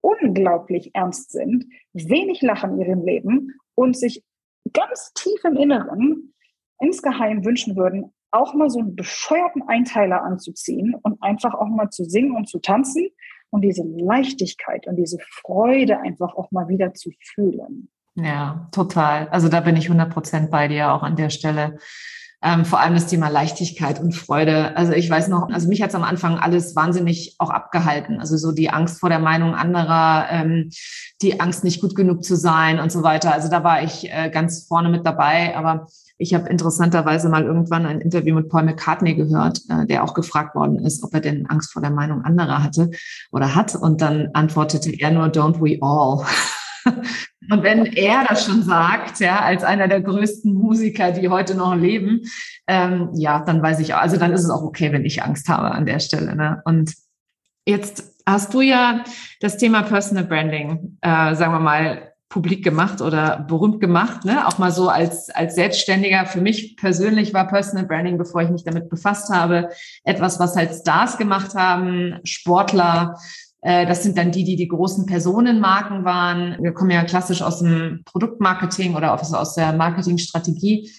unglaublich 0.00 0.94
ernst 0.94 1.32
sind, 1.32 1.66
wenig 1.92 2.40
lachen 2.42 2.74
in 2.74 2.86
ihrem 2.86 3.04
Leben 3.04 3.54
und 3.74 3.96
sich 3.96 4.22
ganz 4.72 5.12
tief 5.14 5.44
im 5.44 5.56
Inneren 5.56 6.34
insgeheim 6.80 7.44
wünschen 7.44 7.76
würden, 7.76 8.12
auch 8.30 8.54
mal 8.54 8.70
so 8.70 8.80
einen 8.80 8.96
bescheuerten 8.96 9.62
Einteiler 9.62 10.22
anzuziehen 10.22 10.94
und 11.02 11.22
einfach 11.22 11.54
auch 11.54 11.68
mal 11.68 11.90
zu 11.90 12.04
singen 12.04 12.36
und 12.36 12.48
zu 12.48 12.58
tanzen 12.58 13.10
und 13.50 13.62
diese 13.62 13.82
Leichtigkeit 13.84 14.86
und 14.86 14.96
diese 14.96 15.18
Freude 15.30 16.00
einfach 16.00 16.34
auch 16.34 16.50
mal 16.50 16.68
wieder 16.68 16.94
zu 16.94 17.10
fühlen. 17.20 17.88
Ja, 18.14 18.68
total. 18.72 19.28
Also 19.28 19.48
da 19.48 19.60
bin 19.60 19.76
ich 19.76 19.86
100 19.86 20.10
Prozent 20.10 20.50
bei 20.50 20.68
dir 20.68 20.92
auch 20.92 21.02
an 21.02 21.16
der 21.16 21.30
Stelle. 21.30 21.78
Ähm, 22.42 22.66
vor 22.66 22.80
allem 22.80 22.94
das 22.94 23.06
Thema 23.06 23.28
Leichtigkeit 23.28 23.98
und 23.98 24.12
Freude. 24.12 24.76
Also 24.76 24.92
ich 24.92 25.08
weiß 25.08 25.28
noch, 25.28 25.48
also 25.48 25.68
mich 25.68 25.80
hat 25.80 25.88
es 25.88 25.94
am 25.94 26.04
Anfang 26.04 26.38
alles 26.38 26.76
wahnsinnig 26.76 27.34
auch 27.38 27.48
abgehalten. 27.48 28.20
Also 28.20 28.36
so 28.36 28.52
die 28.52 28.68
Angst 28.68 29.00
vor 29.00 29.08
der 29.08 29.18
Meinung 29.18 29.54
anderer, 29.54 30.26
ähm, 30.30 30.70
die 31.22 31.40
Angst 31.40 31.64
nicht 31.64 31.80
gut 31.80 31.96
genug 31.96 32.24
zu 32.24 32.36
sein 32.36 32.78
und 32.78 32.92
so 32.92 33.02
weiter. 33.02 33.32
Also 33.32 33.48
da 33.48 33.64
war 33.64 33.82
ich 33.82 34.12
äh, 34.12 34.28
ganz 34.28 34.66
vorne 34.68 34.90
mit 34.90 35.06
dabei. 35.06 35.56
Aber 35.56 35.86
ich 36.18 36.34
habe 36.34 36.48
interessanterweise 36.48 37.28
mal 37.30 37.44
irgendwann 37.44 37.86
ein 37.86 38.00
Interview 38.00 38.34
mit 38.34 38.48
Paul 38.48 38.64
McCartney 38.64 39.14
gehört, 39.14 39.60
äh, 39.70 39.86
der 39.86 40.04
auch 40.04 40.12
gefragt 40.12 40.54
worden 40.54 40.78
ist, 40.78 41.02
ob 41.04 41.14
er 41.14 41.20
denn 41.20 41.46
Angst 41.46 41.72
vor 41.72 41.82
der 41.82 41.90
Meinung 41.90 42.22
anderer 42.22 42.62
hatte 42.62 42.90
oder 43.32 43.54
hat. 43.54 43.74
Und 43.74 44.02
dann 44.02 44.28
antwortete 44.34 44.92
er 44.92 45.10
nur, 45.10 45.26
don't 45.26 45.60
we 45.60 45.78
all. 45.80 46.24
Und 47.50 47.62
wenn 47.62 47.86
er 47.86 48.24
das 48.28 48.44
schon 48.44 48.62
sagt, 48.62 49.20
ja, 49.20 49.40
als 49.40 49.62
einer 49.64 49.88
der 49.88 50.00
größten 50.00 50.52
Musiker, 50.52 51.12
die 51.12 51.28
heute 51.28 51.54
noch 51.54 51.74
leben, 51.74 52.22
ähm, 52.66 53.10
ja, 53.14 53.40
dann 53.44 53.62
weiß 53.62 53.80
ich 53.80 53.94
auch, 53.94 54.00
also 54.00 54.16
dann 54.16 54.32
ist 54.32 54.44
es 54.44 54.50
auch 54.50 54.62
okay, 54.62 54.92
wenn 54.92 55.04
ich 55.04 55.22
Angst 55.22 55.48
habe 55.48 55.70
an 55.70 55.86
der 55.86 56.00
Stelle. 56.00 56.34
Ne? 56.34 56.60
Und 56.64 56.94
jetzt 57.66 58.16
hast 58.26 58.52
du 58.54 58.60
ja 58.60 59.04
das 59.40 59.56
Thema 59.56 59.82
Personal 59.82 60.24
Branding, 60.24 60.98
äh, 61.02 61.34
sagen 61.34 61.52
wir 61.52 61.60
mal, 61.60 62.12
publik 62.28 62.64
gemacht 62.64 63.00
oder 63.00 63.38
berühmt 63.38 63.80
gemacht, 63.80 64.24
ne? 64.24 64.46
Auch 64.48 64.58
mal 64.58 64.72
so 64.72 64.88
als, 64.88 65.30
als 65.30 65.54
Selbstständiger. 65.54 66.26
Für 66.26 66.40
mich 66.40 66.76
persönlich 66.76 67.32
war 67.32 67.46
Personal 67.46 67.86
Branding, 67.86 68.18
bevor 68.18 68.42
ich 68.42 68.50
mich 68.50 68.64
damit 68.64 68.88
befasst 68.88 69.30
habe, 69.32 69.70
etwas, 70.02 70.40
was 70.40 70.56
halt 70.56 70.74
Stars 70.74 71.18
gemacht 71.18 71.54
haben, 71.54 72.18
Sportler, 72.24 73.16
das 73.62 74.02
sind 74.02 74.16
dann 74.16 74.30
die, 74.30 74.44
die 74.44 74.56
die 74.56 74.68
großen 74.68 75.06
Personenmarken 75.06 76.04
waren. 76.04 76.56
Wir 76.60 76.72
kommen 76.72 76.90
ja 76.90 77.04
klassisch 77.04 77.42
aus 77.42 77.58
dem 77.60 78.02
Produktmarketing 78.04 78.94
oder 78.94 79.12
aus 79.12 79.54
der 79.54 79.72
Marketingstrategie. 79.72 80.90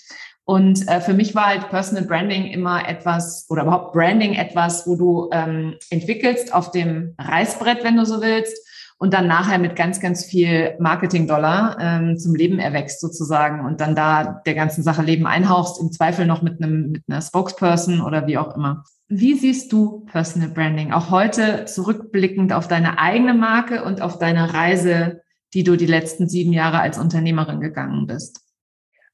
Und 0.44 0.88
äh, 0.88 1.02
für 1.02 1.14
mich 1.14 1.36
war 1.36 1.48
halt 1.48 1.70
Personal 1.70 2.06
Branding 2.06 2.46
immer 2.46 2.88
etwas 2.88 3.46
oder 3.50 3.64
überhaupt 3.64 3.92
Branding 3.92 4.34
etwas, 4.34 4.88
wo 4.88 4.96
du 4.96 5.30
ähm, 5.34 5.76
entwickelst 5.90 6.54
auf 6.54 6.72
dem 6.72 7.16
Reißbrett, 7.20 7.84
wenn 7.84 7.98
du 7.98 8.06
so 8.06 8.22
willst, 8.22 8.58
und 8.98 9.14
dann 9.14 9.28
nachher 9.28 9.60
mit 9.60 9.76
ganz, 9.76 10.00
ganz 10.00 10.26
viel 10.26 10.76
Marketing-Dollar 10.80 11.78
ähm, 11.80 12.18
zum 12.18 12.34
Leben 12.34 12.60
erwächst 12.60 13.00
sozusagen 13.00 13.66
und 13.66 13.80
dann 13.80 13.94
da 13.94 14.42
der 14.46 14.56
ganzen 14.56 14.84
Sache 14.84 15.04
Leben 15.04 15.28
einhauchst, 15.28 15.80
im 15.82 15.92
Zweifel 15.92 16.26
noch 16.26 16.42
mit 16.42 16.62
einem 16.62 16.92
mit 16.92 17.04
einer 17.08 17.22
Spokesperson 17.22 18.02
oder 18.02 18.26
wie 18.26 18.38
auch 18.38 18.56
immer. 18.56 18.84
Wie 19.10 19.36
siehst 19.36 19.72
du 19.72 20.02
Personal 20.06 20.50
Branding 20.50 20.92
auch 20.92 21.10
heute 21.12 21.66
zurückblickend 21.66 22.52
auf 22.52 22.68
deine 22.68 23.00
eigene 23.00 23.34
Marke 23.34 23.84
und 23.84 24.02
auf 24.02 24.20
deine 24.20 24.54
Reise, 24.54 25.22
die 25.54 25.64
du 25.64 25.78
die 25.78 25.86
letzten 25.86 26.28
sieben 26.28 26.52
Jahre 26.52 26.80
als 26.80 26.98
Unternehmerin 26.98 27.62
gegangen 27.62 28.06
bist? 28.06 28.42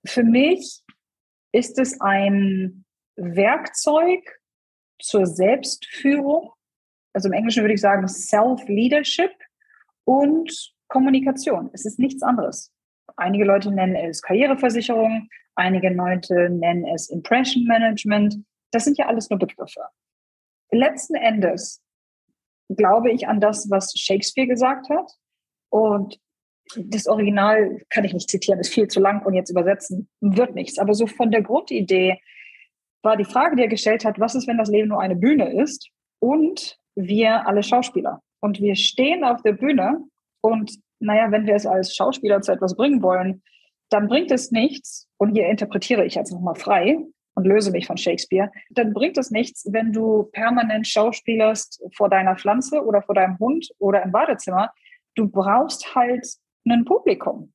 Für 0.04 0.24
mich 0.24 0.82
ist 1.52 1.78
es 1.78 2.02
ein 2.02 2.86
Werkzeug 3.16 4.22
zur 5.00 5.28
Selbstführung. 5.28 6.52
Also 7.14 7.30
im 7.30 7.34
Englischen 7.34 7.62
würde 7.62 7.76
ich 7.76 7.82
sagen 7.82 8.08
Self-Leadership 8.08 9.32
und 10.06 10.74
Kommunikation. 10.88 11.70
Es 11.74 11.86
ist 11.86 12.00
nichts 12.00 12.24
anderes. 12.24 12.72
Einige 13.16 13.46
Leute 13.46 13.72
nennen 13.72 13.96
es 13.96 14.24
Karriereversicherung, 14.24 15.30
einige 15.56 15.90
Leute 15.90 16.50
nennen 16.50 16.86
es 16.96 17.10
Impression 17.10 17.66
Management. 17.66 18.38
Das 18.74 18.84
sind 18.84 18.98
ja 18.98 19.06
alles 19.06 19.30
nur 19.30 19.40
Begriffe. 19.40 19.82
Letzten 20.72 21.16
Endes 21.16 21.82
glaube 22.70 23.12
ich 23.12 23.28
an 23.28 23.40
das, 23.40 23.70
was 23.70 23.94
Shakespeare 23.96 24.48
gesagt 24.48 24.90
hat. 24.90 25.12
Und 25.70 26.20
das 26.76 27.08
Original 27.08 27.82
kann 27.90 28.04
ich 28.04 28.14
nicht 28.14 28.30
zitieren, 28.30 28.60
ist 28.60 28.74
viel 28.74 28.88
zu 28.88 29.00
lang 29.00 29.26
und 29.26 29.34
jetzt 29.34 29.50
übersetzen 29.50 30.10
wird 30.22 30.56
nichts. 30.56 30.80
Aber 30.80 30.94
so 30.94 31.08
von 31.08 31.30
der 31.30 31.44
Grundidee 31.44 32.20
war 33.04 33.18
die 33.18 33.26
Frage, 33.26 33.56
die 33.56 33.64
er 33.64 33.68
gestellt 33.68 34.06
hat, 34.06 34.20
was 34.20 34.34
ist, 34.34 34.48
wenn 34.48 34.58
das 34.58 34.70
Leben 34.70 34.90
nur 34.90 35.02
eine 35.02 35.16
Bühne 35.16 35.54
ist 35.62 35.90
und 36.20 36.80
wir 36.96 37.46
alle 37.46 37.64
Schauspieler? 37.64 38.22
Und 38.40 38.60
wir 38.60 38.76
stehen 38.76 39.24
auf 39.24 39.42
der 39.42 39.54
Bühne 39.54 40.04
und 40.42 40.80
naja, 41.00 41.32
wenn 41.32 41.46
wir 41.46 41.56
es 41.56 41.66
als 41.66 41.96
Schauspieler 41.96 42.42
zu 42.42 42.54
etwas 42.54 42.76
bringen 42.76 43.02
wollen, 43.04 43.44
dann 43.90 44.08
bringt 44.08 44.32
es 44.32 44.52
nichts, 44.52 45.08
und 45.18 45.36
hier 45.36 45.48
interpretiere 45.48 46.06
ich 46.06 46.16
jetzt 46.16 46.32
nochmal 46.32 46.56
frei, 46.56 46.98
und 47.36 47.46
löse 47.46 47.72
mich 47.72 47.88
von 47.88 47.98
Shakespeare, 47.98 48.52
dann 48.70 48.94
bringt 48.94 49.18
es 49.18 49.32
nichts, 49.32 49.66
wenn 49.72 49.92
du 49.92 50.24
permanent 50.32 50.88
schauspielerst 50.88 51.84
vor 51.96 52.10
deiner 52.10 52.36
Pflanze 52.36 52.84
oder 52.84 53.02
vor 53.02 53.16
deinem 53.16 53.40
Hund 53.40 53.70
oder 53.80 54.04
im 54.04 54.12
Badezimmer. 54.12 54.72
Du 55.16 55.28
brauchst 55.28 55.96
halt 55.96 56.28
ein 56.66 56.86
Publikum. 56.86 57.54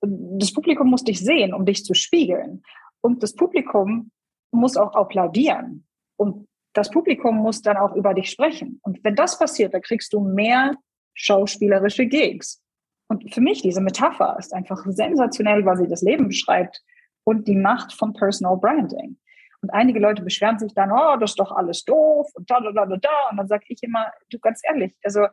Das 0.00 0.52
Publikum 0.52 0.88
muss 0.88 1.04
dich 1.04 1.20
sehen, 1.20 1.52
um 1.52 1.66
dich 1.66 1.84
zu 1.84 1.94
spiegeln. 1.94 2.62
Und 3.00 3.22
das 3.22 3.34
Publikum 3.34 4.10
muss 4.52 4.76
auch 4.76 4.94
applaudieren. 4.94 5.86
Und 6.16 6.46
das 6.72 6.90
Publikum 6.90 7.36
muss 7.36 7.62
dann 7.62 7.76
auch 7.76 7.94
über 7.96 8.14
dich 8.14 8.30
sprechen. 8.30 8.80
Und 8.82 9.02
wenn 9.02 9.16
das 9.16 9.38
passiert, 9.38 9.74
dann 9.74 9.82
kriegst 9.82 10.12
du 10.12 10.20
mehr 10.20 10.76
schauspielerische 11.14 12.06
Gigs. 12.06 12.62
Und 13.08 13.34
für 13.34 13.40
mich, 13.40 13.62
diese 13.62 13.80
Metapher 13.80 14.36
ist 14.38 14.54
einfach 14.54 14.84
sensationell, 14.86 15.64
weil 15.64 15.78
sie 15.78 15.88
das 15.88 16.02
Leben 16.02 16.28
beschreibt 16.28 16.82
und 17.28 17.46
die 17.46 17.56
Macht 17.56 17.92
von 17.92 18.14
Personal 18.14 18.56
Branding. 18.56 19.18
Und 19.60 19.68
einige 19.70 19.98
Leute 19.98 20.22
beschweren 20.22 20.58
sich 20.58 20.72
dann, 20.72 20.90
oh, 20.90 21.16
das 21.20 21.32
ist 21.32 21.38
doch 21.38 21.52
alles 21.52 21.84
doof 21.84 22.26
und 22.32 22.50
da, 22.50 22.58
da, 22.58 22.72
da, 22.72 22.86
da, 22.86 22.96
da. 22.96 23.28
Und 23.30 23.36
dann 23.36 23.48
sage 23.48 23.64
ich 23.68 23.82
immer, 23.82 24.06
du 24.30 24.38
ganz 24.38 24.62
ehrlich, 24.66 24.94
also 25.04 25.26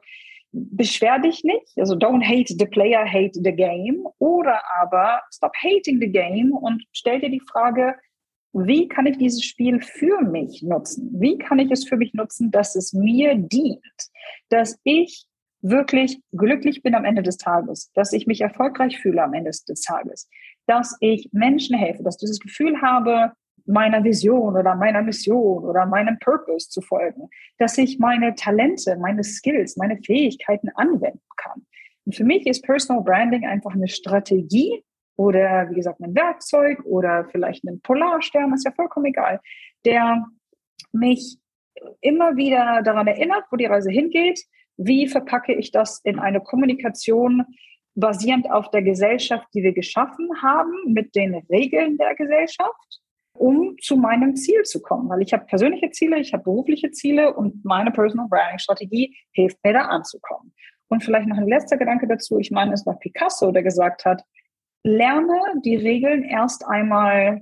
beschwer 0.52 1.20
dich 1.20 1.46
nicht, 1.46 1.72
also 1.78 1.96
don't 1.96 2.22
hate 2.22 2.54
the 2.60 2.66
player, 2.66 3.06
hate 3.06 3.40
the 3.42 3.54
game. 3.54 4.06
Oder 4.20 4.60
aber 4.82 5.22
stop 5.34 5.54
hating 5.56 6.02
the 6.02 6.12
game 6.12 6.52
und 6.52 6.84
stell 6.92 7.22
dir 7.22 7.30
die 7.30 7.44
Frage, 7.50 7.96
wie 8.52 8.90
kann 8.90 9.06
ich 9.06 9.18
dieses 9.18 9.46
Spiel 9.46 9.82
für 9.82 10.22
mich 10.22 10.64
nutzen? 10.64 11.12
Wie 11.18 11.38
kann 11.38 11.60
ich 11.60 11.72
es 11.72 11.88
für 11.88 11.96
mich 11.96 12.14
nutzen, 12.14 12.52
dass 12.52 12.76
es 12.76 12.92
mir 12.92 13.36
dient? 13.36 14.10
Dass 14.50 14.78
ich 14.84 15.26
wirklich 15.62 16.20
glücklich 16.32 16.84
bin 16.84 16.94
am 16.94 17.06
Ende 17.06 17.24
des 17.24 17.38
Tages, 17.38 17.90
dass 17.94 18.12
ich 18.12 18.28
mich 18.28 18.42
erfolgreich 18.42 19.00
fühle 19.00 19.24
am 19.24 19.34
Ende 19.34 19.52
des 19.52 19.82
Tages, 19.82 20.30
dass 20.67 20.95
ich 20.99 21.30
Menschen 21.32 21.78
helfe, 21.78 22.04
dass 22.04 22.15
ich 22.15 22.21
dieses 22.21 22.39
Gefühl 22.39 22.82
habe, 22.82 23.34
meiner 23.65 24.04
Vision 24.04 24.56
oder 24.56 24.75
meiner 24.75 25.01
Mission 25.01 25.63
oder 25.63 25.86
meinem 25.86 26.19
Purpose 26.19 26.69
zu 26.69 26.82
folgen, 26.82 27.30
dass 27.58 27.78
ich 27.78 27.97
meine 27.99 28.36
Talente, 28.36 28.95
meine 28.97 29.23
Skills, 29.23 29.75
meine 29.75 29.97
Fähigkeiten 29.97 30.69
anwenden 30.75 31.21
kann. 31.38 31.65
Und 32.06 32.15
für 32.15 32.23
mich 32.23 32.45
ist 32.45 32.63
Personal 32.63 33.04
Branding 33.04 33.45
einfach 33.45 33.73
eine 33.73 33.88
Strategie 33.88 34.84
oder, 35.15 35.69
wie 35.69 35.75
gesagt, 35.75 35.99
ein 36.01 36.13
Werkzeug 36.13 36.84
oder 36.86 37.25
vielleicht 37.32 37.63
ein 37.63 37.82
Polarstern, 37.82 38.54
ist 38.54 38.65
ja 38.65 38.71
vollkommen 38.71 39.08
egal, 39.08 39.39
der 39.84 40.25
mich 40.91 41.38
immer 42.01 42.36
wieder 42.36 42.82
daran 42.84 43.08
erinnert, 43.08 43.45
wo 43.49 43.58
die 43.58 43.65
Reise 43.65 43.89
hingeht, 43.89 44.43
wie 44.78 45.08
verpacke 45.08 45.54
ich 45.54 45.71
das 45.71 46.01
in 46.04 46.19
eine 46.19 46.41
Kommunikation, 46.41 47.45
basierend 47.96 48.52
auf 48.52 48.70
der 48.72 48.82
Gesellschaft, 48.82 49.48
die 49.54 49.64
wir 49.64 49.74
geschaffen 49.74 50.30
haben, 50.42 50.72
mit 50.94 51.16
den 51.16 51.36
Regeln 51.50 51.98
der 51.98 52.16
Gesellschaft, 52.16 53.02
um 53.34 53.76
zu 53.82 53.98
meinem 53.98 54.36
Ziel 54.36 54.64
zu 54.64 54.82
kommen. 54.82 55.10
Weil 55.10 55.22
ich 55.22 55.34
habe 55.34 55.46
persönliche 55.46 55.92
Ziele, 55.92 56.20
ich 56.20 56.34
habe 56.34 56.44
berufliche 56.44 56.92
Ziele 56.92 57.34
und 57.34 57.64
meine 57.66 57.92
Personal 57.92 58.28
Branding 58.28 58.60
Strategie 58.60 59.16
hilft 59.32 59.58
mir 59.64 59.74
da 59.74 59.86
anzukommen. 59.86 60.54
Und 60.88 61.04
vielleicht 61.04 61.28
noch 61.28 61.38
ein 61.38 61.48
letzter 61.48 61.78
Gedanke 61.78 62.08
dazu. 62.08 62.38
Ich 62.38 62.52
meine, 62.52 62.74
es 62.74 62.86
war 62.86 63.00
Picasso, 63.00 63.52
der 63.52 63.64
gesagt 63.64 64.06
hat, 64.06 64.22
lerne 64.84 65.40
die 65.64 65.76
Regeln 65.76 66.24
erst 66.24 66.66
einmal 66.68 67.42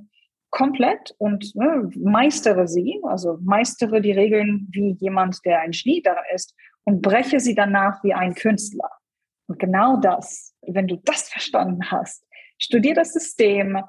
komplett 0.50 1.13
und 1.18 1.54
ne, 1.56 1.89
meistere 1.96 2.68
sie, 2.68 3.02
also 3.04 3.38
meistere 3.42 4.02
die 4.02 4.12
Regeln 4.12 4.68
wie 4.72 4.96
jemand, 5.00 5.39
der 5.46 5.60
ein 5.62 5.72
Genie 5.72 6.02
daran 6.02 6.24
ist 6.34 6.56
und 6.86 7.02
breche 7.02 7.39
sie 7.39 7.56
danach 7.56 8.04
wie 8.04 8.13
ein 8.13 8.36
Künstler. 8.36 8.89
Und 9.47 9.60
genau 9.60 9.97
das, 9.97 10.53
wenn 10.62 10.88
du 10.88 10.97
das 10.97 11.29
verstanden 11.29 11.91
hast, 11.91 12.25
studier 12.58 12.93
das 12.93 13.13
System, 13.13 13.82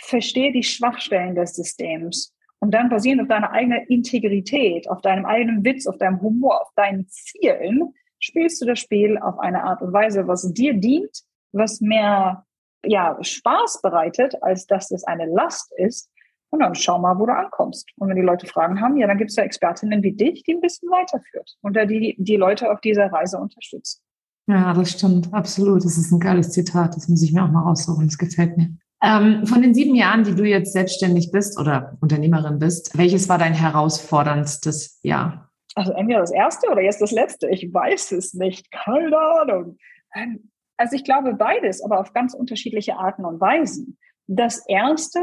verstehe 0.00 0.52
die 0.52 0.62
Schwachstellen 0.62 1.34
des 1.34 1.54
Systems 1.54 2.34
und 2.60 2.72
dann 2.72 2.88
basierend 2.88 3.22
auf 3.22 3.28
deiner 3.28 3.50
eigenen 3.50 3.84
Integrität, 3.88 4.88
auf 4.88 5.00
deinem 5.00 5.26
eigenen 5.26 5.64
Witz, 5.64 5.86
auf 5.86 5.98
deinem 5.98 6.20
Humor, 6.20 6.62
auf 6.62 6.72
deinen 6.76 7.06
Zielen, 7.08 7.94
spielst 8.18 8.62
du 8.62 8.66
das 8.66 8.80
Spiel 8.80 9.18
auf 9.18 9.38
eine 9.38 9.64
Art 9.64 9.82
und 9.82 9.92
Weise, 9.92 10.26
was 10.26 10.50
dir 10.52 10.74
dient, 10.74 11.22
was 11.52 11.80
mehr 11.80 12.44
ja, 12.84 13.16
Spaß 13.20 13.82
bereitet, 13.82 14.42
als 14.42 14.66
dass 14.66 14.90
es 14.90 15.04
eine 15.04 15.26
Last 15.26 15.72
ist. 15.76 16.10
Und 16.50 16.60
dann 16.60 16.74
schau 16.74 16.98
mal, 16.98 17.18
wo 17.18 17.26
du 17.26 17.34
ankommst. 17.34 17.90
Und 17.96 18.08
wenn 18.08 18.16
die 18.16 18.22
Leute 18.22 18.46
Fragen 18.46 18.80
haben, 18.80 18.96
ja, 18.96 19.08
dann 19.08 19.18
gibt 19.18 19.30
es 19.30 19.36
ja 19.36 19.42
Expertinnen 19.42 20.02
wie 20.02 20.12
dich, 20.12 20.44
die 20.44 20.54
ein 20.54 20.60
bisschen 20.60 20.88
weiterführt 20.88 21.56
und 21.62 21.76
die 21.76 22.14
die 22.18 22.36
Leute 22.36 22.70
auf 22.70 22.80
dieser 22.80 23.12
Reise 23.12 23.38
unterstützen. 23.38 24.03
Ja, 24.46 24.74
das 24.74 24.90
stimmt, 24.90 25.32
absolut. 25.32 25.84
Das 25.84 25.96
ist 25.96 26.12
ein 26.12 26.20
geiles 26.20 26.50
Zitat. 26.50 26.96
Das 26.96 27.08
muss 27.08 27.22
ich 27.22 27.32
mir 27.32 27.44
auch 27.44 27.50
mal 27.50 27.62
raussuchen. 27.62 28.06
Das 28.06 28.18
gefällt 28.18 28.56
mir. 28.56 28.76
Ähm, 29.02 29.46
von 29.46 29.62
den 29.62 29.74
sieben 29.74 29.94
Jahren, 29.94 30.24
die 30.24 30.34
du 30.34 30.44
jetzt 30.44 30.72
selbstständig 30.72 31.30
bist 31.30 31.58
oder 31.58 31.96
Unternehmerin 32.00 32.58
bist, 32.58 32.96
welches 32.96 33.28
war 33.28 33.38
dein 33.38 33.54
herausforderndstes 33.54 35.00
Jahr? 35.02 35.50
Also 35.74 35.92
entweder 35.92 36.20
das 36.20 36.30
erste 36.30 36.70
oder 36.70 36.82
jetzt 36.82 37.00
das 37.00 37.10
letzte. 37.10 37.48
Ich 37.50 37.72
weiß 37.72 38.12
es 38.12 38.34
nicht. 38.34 38.70
Keine 38.70 39.18
Ahnung. 39.18 39.78
Ähm, 40.14 40.50
also 40.76 40.96
ich 40.96 41.04
glaube 41.04 41.34
beides, 41.34 41.82
aber 41.82 42.00
auf 42.00 42.12
ganz 42.12 42.34
unterschiedliche 42.34 42.96
Arten 42.96 43.24
und 43.24 43.40
Weisen. 43.40 43.98
Das 44.26 44.66
erste, 44.66 45.20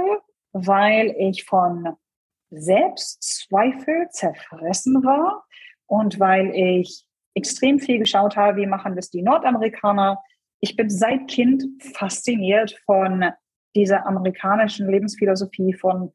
weil 0.51 1.15
ich 1.17 1.45
von 1.45 1.95
Selbstzweifel 2.51 4.09
zerfressen 4.11 5.03
war 5.03 5.45
und 5.87 6.19
weil 6.19 6.51
ich 6.55 7.05
extrem 7.33 7.79
viel 7.79 7.99
geschaut 7.99 8.35
habe, 8.35 8.57
wie 8.57 8.67
machen 8.67 8.95
das 8.95 9.09
die 9.09 9.21
Nordamerikaner. 9.21 10.21
Ich 10.59 10.75
bin 10.75 10.89
seit 10.89 11.27
Kind 11.27 11.63
fasziniert 11.93 12.77
von 12.85 13.25
dieser 13.75 14.05
amerikanischen 14.05 14.89
Lebensphilosophie 14.89 15.73
von, 15.73 16.11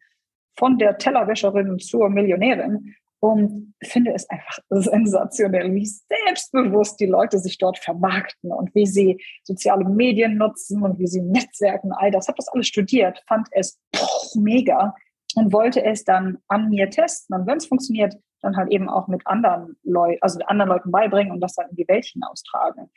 von 0.57 0.79
der 0.79 0.99
Tellerwäscherin 0.99 1.79
zur 1.79 2.11
Millionärin 2.11 2.95
und 3.21 3.75
finde 3.83 4.13
es 4.13 4.29
einfach 4.29 4.59
sensationell, 4.71 5.73
wie 5.75 5.87
selbstbewusst 5.87 7.01
die 7.01 7.07
Leute 7.07 7.39
sich 7.39 7.59
dort 7.59 7.79
vermarkten 7.79 8.53
und 8.53 8.75
wie 8.75 8.87
sie 8.87 9.23
soziale 9.43 9.85
Medien 9.85 10.37
nutzen 10.37 10.83
und 10.83 10.99
wie 10.99 11.07
sie 11.07 11.23
Netzwerken, 11.23 11.93
all 11.93 12.11
das. 12.11 12.29
Habe 12.29 12.37
das 12.37 12.49
alles 12.49 12.67
studiert, 12.67 13.23
fand 13.27 13.49
es 13.53 13.79
boah, 13.93 14.41
mega 14.41 14.95
und 15.35 15.53
wollte 15.53 15.83
es 15.85 16.05
dann 16.05 16.39
an 16.49 16.69
mir 16.69 16.91
testen. 16.91 17.37
Und 17.37 17.47
wenn 17.47 17.59
es 17.59 17.67
funktioniert, 17.67 18.17
dann 18.43 18.57
halt 18.57 18.71
eben 18.71 18.89
auch 18.89 19.09
mit 19.09 19.27
anderen 19.27 19.77
Leuten, 19.83 20.19
also 20.21 20.41
anderen 20.47 20.71
Leuten 20.71 20.91
beibringen 20.91 21.33
und 21.33 21.41
das 21.41 21.55
dann 21.55 21.71
in 21.71 21.77
die 21.77 21.89
Welt 21.89 22.05
hinaustragen. 22.05 22.91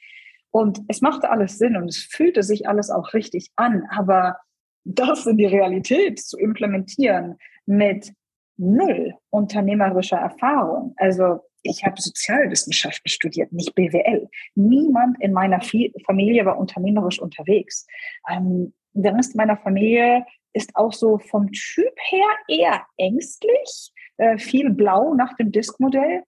Und 0.51 0.81
es 0.87 1.01
machte 1.01 1.29
alles 1.29 1.57
Sinn 1.57 1.77
und 1.77 1.87
es 1.87 1.97
fühlte 1.97 2.43
sich 2.43 2.67
alles 2.67 2.89
auch 2.89 3.13
richtig 3.13 3.51
an, 3.55 3.83
aber 3.91 4.37
das 4.83 5.25
in 5.27 5.37
die 5.37 5.45
Realität 5.45 6.19
zu 6.19 6.37
implementieren 6.37 7.37
mit 7.65 8.11
null 8.57 9.13
unternehmerischer 9.29 10.17
Erfahrung. 10.17 10.93
Also 10.97 11.41
ich 11.61 11.83
habe 11.85 12.01
Sozialwissenschaften 12.01 13.09
studiert, 13.09 13.51
nicht 13.51 13.75
BWL. 13.75 14.27
Niemand 14.55 15.21
in 15.21 15.33
meiner 15.33 15.61
Familie 15.61 16.45
war 16.45 16.57
unternehmerisch 16.57 17.19
unterwegs. 17.19 17.85
Ähm, 18.29 18.73
der 18.93 19.13
Rest 19.13 19.35
meiner 19.35 19.57
Familie 19.57 20.25
ist 20.53 20.75
auch 20.75 20.93
so 20.93 21.19
vom 21.19 21.51
Typ 21.51 21.93
her 22.09 22.27
eher 22.47 22.85
ängstlich, 22.97 23.93
äh, 24.19 24.37
viel 24.37 24.69
blau 24.69 25.13
nach 25.13 25.33
dem 25.35 25.51
Disk-Modell. 25.51 26.23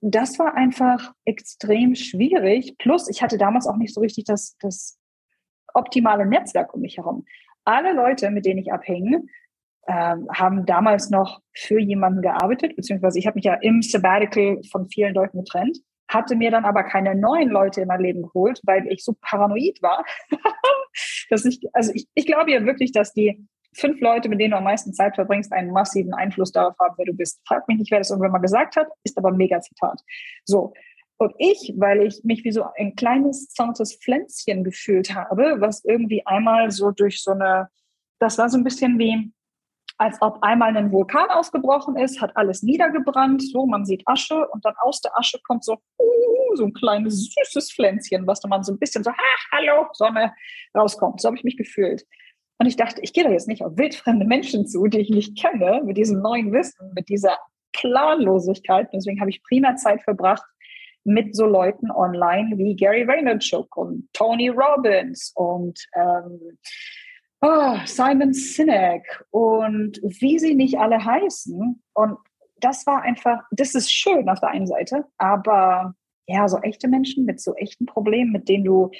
Das 0.00 0.38
war 0.38 0.54
einfach 0.54 1.12
extrem 1.24 1.94
schwierig. 1.94 2.76
Plus, 2.78 3.08
ich 3.08 3.22
hatte 3.22 3.38
damals 3.38 3.66
auch 3.66 3.76
nicht 3.76 3.94
so 3.94 4.00
richtig 4.00 4.24
das, 4.24 4.56
das 4.60 4.98
optimale 5.74 6.26
Netzwerk 6.26 6.74
um 6.74 6.80
mich 6.80 6.96
herum. 6.96 7.24
Alle 7.64 7.92
Leute, 7.92 8.30
mit 8.30 8.46
denen 8.46 8.58
ich 8.58 8.72
abhänge, 8.72 9.22
ähm, 9.86 10.28
haben 10.32 10.66
damals 10.66 11.10
noch 11.10 11.40
für 11.54 11.78
jemanden 11.78 12.22
gearbeitet, 12.22 12.76
beziehungsweise 12.76 13.18
ich 13.18 13.26
habe 13.26 13.36
mich 13.36 13.44
ja 13.44 13.54
im 13.54 13.82
Sabbatical 13.82 14.60
von 14.70 14.88
vielen 14.88 15.14
Leuten 15.14 15.38
getrennt, 15.38 15.78
hatte 16.08 16.34
mir 16.36 16.50
dann 16.50 16.64
aber 16.64 16.82
keine 16.82 17.14
neuen 17.14 17.48
Leute 17.48 17.82
in 17.82 17.88
mein 17.88 18.00
Leben 18.00 18.22
geholt, 18.22 18.60
weil 18.64 18.86
ich 18.88 19.04
so 19.04 19.14
paranoid 19.20 19.80
war, 19.82 20.04
dass 21.30 21.44
ich, 21.44 21.60
also 21.72 21.92
ich, 21.94 22.08
ich 22.14 22.26
glaube 22.26 22.50
ja 22.50 22.64
wirklich, 22.64 22.92
dass 22.92 23.12
die 23.12 23.46
fünf 23.74 24.00
Leute, 24.00 24.28
mit 24.28 24.40
denen 24.40 24.52
du 24.52 24.56
am 24.56 24.64
meisten 24.64 24.92
Zeit 24.92 25.14
verbringst, 25.14 25.52
einen 25.52 25.70
massiven 25.70 26.14
Einfluss 26.14 26.52
darauf 26.52 26.78
haben, 26.78 26.94
wer 26.98 27.06
du 27.06 27.12
bist. 27.12 27.40
Frag 27.46 27.66
mich 27.68 27.78
nicht, 27.78 27.90
wer 27.90 27.98
das 27.98 28.10
irgendwann 28.10 28.32
mal 28.32 28.38
gesagt 28.38 28.76
hat, 28.76 28.88
ist 29.04 29.16
aber 29.16 29.28
ein 29.28 29.36
mega 29.36 29.60
Zitat. 29.60 30.00
So. 30.44 30.72
Und 31.18 31.34
ich, 31.38 31.74
weil 31.76 32.02
ich 32.02 32.24
mich 32.24 32.44
wie 32.44 32.52
so 32.52 32.64
ein 32.78 32.96
kleines, 32.96 33.48
zartes 33.48 33.94
Pflänzchen 33.96 34.64
gefühlt 34.64 35.14
habe, 35.14 35.56
was 35.58 35.84
irgendwie 35.84 36.26
einmal 36.26 36.70
so 36.70 36.90
durch 36.90 37.22
so 37.22 37.32
eine, 37.32 37.68
das 38.18 38.38
war 38.38 38.48
so 38.48 38.56
ein 38.56 38.64
bisschen 38.64 38.98
wie, 38.98 39.30
als 39.98 40.16
ob 40.22 40.42
einmal 40.42 40.74
ein 40.74 40.90
Vulkan 40.90 41.28
ausgebrochen 41.28 41.98
ist, 41.98 42.22
hat 42.22 42.34
alles 42.38 42.62
niedergebrannt, 42.62 43.42
so 43.42 43.66
man 43.66 43.84
sieht 43.84 44.02
Asche 44.06 44.48
und 44.48 44.64
dann 44.64 44.74
aus 44.80 45.02
der 45.02 45.16
Asche 45.18 45.38
kommt 45.46 45.62
so 45.62 45.74
uh, 45.74 46.56
so 46.56 46.64
ein 46.64 46.72
kleines 46.72 47.30
süßes 47.34 47.72
Pflänzchen, 47.72 48.26
was 48.26 48.40
dann 48.40 48.48
man 48.48 48.64
so 48.64 48.72
ein 48.72 48.78
bisschen 48.78 49.04
so, 49.04 49.10
ha, 49.10 49.16
hallo, 49.52 49.88
Sonne 49.92 50.32
rauskommt. 50.74 51.20
So 51.20 51.28
habe 51.28 51.36
ich 51.36 51.44
mich 51.44 51.58
gefühlt. 51.58 52.06
Und 52.60 52.66
ich 52.66 52.76
dachte, 52.76 53.00
ich 53.00 53.14
gehe 53.14 53.24
da 53.24 53.30
jetzt 53.30 53.48
nicht 53.48 53.64
auf 53.64 53.78
wildfremde 53.78 54.26
Menschen 54.26 54.66
zu, 54.66 54.86
die 54.86 54.98
ich 54.98 55.08
nicht 55.08 55.40
kenne, 55.40 55.80
mit 55.82 55.96
diesem 55.96 56.20
neuen 56.20 56.52
Wissen, 56.52 56.92
mit 56.94 57.08
dieser 57.08 57.38
Planlosigkeit. 57.72 58.90
Deswegen 58.92 59.18
habe 59.18 59.30
ich 59.30 59.42
prima 59.42 59.76
Zeit 59.76 60.02
verbracht 60.02 60.44
mit 61.02 61.34
so 61.34 61.46
Leuten 61.46 61.90
online 61.90 62.58
wie 62.58 62.76
Gary 62.76 63.08
Vaynerchuk 63.08 63.74
und 63.78 64.12
Tony 64.12 64.50
Robbins 64.50 65.32
und 65.36 65.82
ähm, 65.94 66.58
oh, 67.40 67.78
Simon 67.86 68.34
Sinek 68.34 69.24
und 69.30 69.98
wie 70.02 70.38
sie 70.38 70.54
nicht 70.54 70.78
alle 70.78 71.02
heißen. 71.02 71.82
Und 71.94 72.18
das 72.58 72.86
war 72.86 73.00
einfach, 73.00 73.40
das 73.52 73.74
ist 73.74 73.90
schön 73.90 74.28
auf 74.28 74.40
der 74.40 74.50
einen 74.50 74.66
Seite, 74.66 75.06
aber 75.16 75.94
ja, 76.26 76.46
so 76.46 76.58
echte 76.58 76.88
Menschen 76.88 77.24
mit 77.24 77.40
so 77.40 77.54
echten 77.54 77.86
Problemen, 77.86 78.32
mit 78.32 78.50
denen 78.50 78.64
du, 78.64 78.90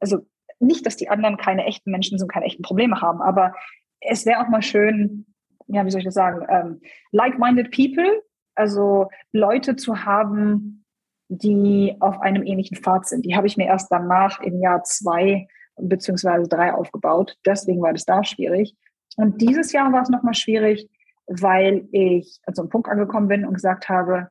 also 0.00 0.20
nicht, 0.62 0.86
dass 0.86 0.96
die 0.96 1.08
anderen 1.08 1.36
keine 1.36 1.64
echten 1.64 1.90
Menschen 1.90 2.18
sind, 2.18 2.30
keine 2.30 2.46
echten 2.46 2.62
Probleme 2.62 3.00
haben, 3.00 3.20
aber 3.20 3.54
es 4.00 4.26
wäre 4.26 4.40
auch 4.40 4.48
mal 4.48 4.62
schön, 4.62 5.26
ja, 5.66 5.84
wie 5.84 5.90
soll 5.90 6.00
ich 6.00 6.06
das 6.06 6.14
sagen, 6.14 6.46
ähm, 6.48 6.80
like-minded 7.12 7.70
people, 7.70 8.22
also 8.54 9.08
Leute 9.32 9.76
zu 9.76 10.04
haben, 10.04 10.84
die 11.28 11.96
auf 12.00 12.20
einem 12.20 12.42
ähnlichen 12.44 12.76
Pfad 12.76 13.06
sind. 13.06 13.24
Die 13.24 13.34
habe 13.34 13.46
ich 13.46 13.56
mir 13.56 13.66
erst 13.66 13.90
danach 13.90 14.40
im 14.40 14.60
Jahr 14.60 14.82
zwei 14.82 15.46
beziehungsweise 15.76 16.48
drei 16.48 16.74
aufgebaut. 16.74 17.36
Deswegen 17.46 17.80
war 17.80 17.92
das 17.92 18.04
da 18.04 18.22
schwierig. 18.24 18.76
Und 19.16 19.40
dieses 19.40 19.72
Jahr 19.72 19.92
war 19.92 20.02
es 20.02 20.10
nochmal 20.10 20.34
schwierig, 20.34 20.88
weil 21.26 21.88
ich 21.92 22.40
an 22.46 22.54
so 22.54 22.62
einem 22.62 22.68
Punkt 22.68 22.88
angekommen 22.88 23.28
bin 23.28 23.46
und 23.46 23.54
gesagt 23.54 23.88
habe, 23.88 24.28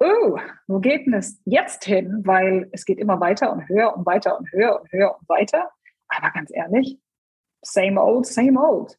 oh, 0.00 0.38
wo 0.66 0.80
geht 0.80 1.06
denn 1.06 1.14
es 1.14 1.40
jetzt 1.44 1.84
hin? 1.84 2.22
Weil 2.24 2.68
es 2.72 2.84
geht 2.84 2.98
immer 2.98 3.20
weiter 3.20 3.52
und 3.52 3.68
höher 3.68 3.96
und 3.96 4.06
weiter 4.06 4.38
und 4.38 4.50
höher 4.52 4.80
und 4.80 4.90
höher 4.92 5.16
und 5.18 5.28
weiter. 5.28 5.70
Aber 6.08 6.30
ganz 6.30 6.50
ehrlich, 6.52 6.98
same 7.62 8.00
old, 8.02 8.26
same 8.26 8.60
old. 8.60 8.98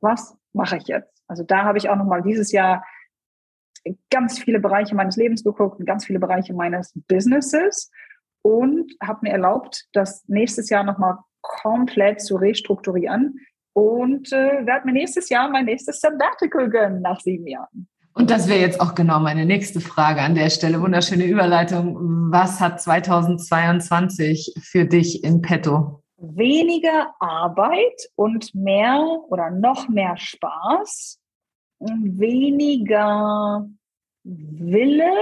Was 0.00 0.36
mache 0.52 0.76
ich 0.76 0.86
jetzt? 0.86 1.22
Also 1.26 1.42
da 1.42 1.64
habe 1.64 1.78
ich 1.78 1.88
auch 1.88 1.96
nochmal 1.96 2.22
dieses 2.22 2.52
Jahr 2.52 2.84
ganz 4.10 4.38
viele 4.38 4.60
Bereiche 4.60 4.94
meines 4.94 5.16
Lebens 5.16 5.44
geguckt 5.44 5.78
und 5.78 5.86
ganz 5.86 6.06
viele 6.06 6.18
Bereiche 6.18 6.54
meines 6.54 6.92
Businesses 7.08 7.90
und 8.42 8.92
habe 9.02 9.20
mir 9.22 9.32
erlaubt, 9.32 9.86
das 9.92 10.26
nächstes 10.28 10.70
Jahr 10.70 10.84
nochmal 10.84 11.18
komplett 11.40 12.20
zu 12.20 12.36
restrukturieren 12.36 13.40
und 13.74 14.32
äh, 14.32 14.66
werde 14.66 14.86
mir 14.86 14.92
nächstes 14.92 15.28
Jahr 15.28 15.50
mein 15.50 15.66
nächstes 15.66 16.00
Sabbatical 16.00 16.70
gönnen 16.70 17.02
nach 17.02 17.20
sieben 17.20 17.46
Jahren. 17.46 17.88
Und 18.14 18.30
das 18.30 18.48
wäre 18.48 18.60
jetzt 18.60 18.80
auch 18.80 18.94
genau 18.94 19.20
meine 19.20 19.44
nächste 19.44 19.80
Frage 19.80 20.22
an 20.22 20.34
der 20.34 20.50
Stelle. 20.50 20.80
Wunderschöne 20.80 21.24
Überleitung. 21.24 21.96
Was 22.30 22.60
hat 22.60 22.80
2022 22.80 24.54
für 24.60 24.84
dich 24.84 25.24
in 25.24 25.42
petto? 25.42 26.02
Weniger 26.16 27.12
Arbeit 27.18 28.08
und 28.14 28.54
mehr 28.54 29.00
oder 29.28 29.50
noch 29.50 29.88
mehr 29.88 30.16
Spaß, 30.16 31.18
weniger 31.80 33.68
Wille 34.22 35.12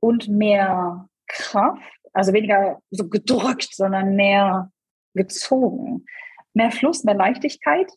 und 0.00 0.28
mehr 0.28 1.08
Kraft 1.26 1.82
also 2.12 2.32
weniger 2.32 2.80
so 2.90 3.08
gedrückt, 3.08 3.74
sondern 3.74 4.16
mehr 4.16 4.70
gezogen. 5.14 6.04
Mehr 6.54 6.70
Fluss, 6.70 7.04
mehr 7.04 7.14
Leichtigkeit. 7.14 7.90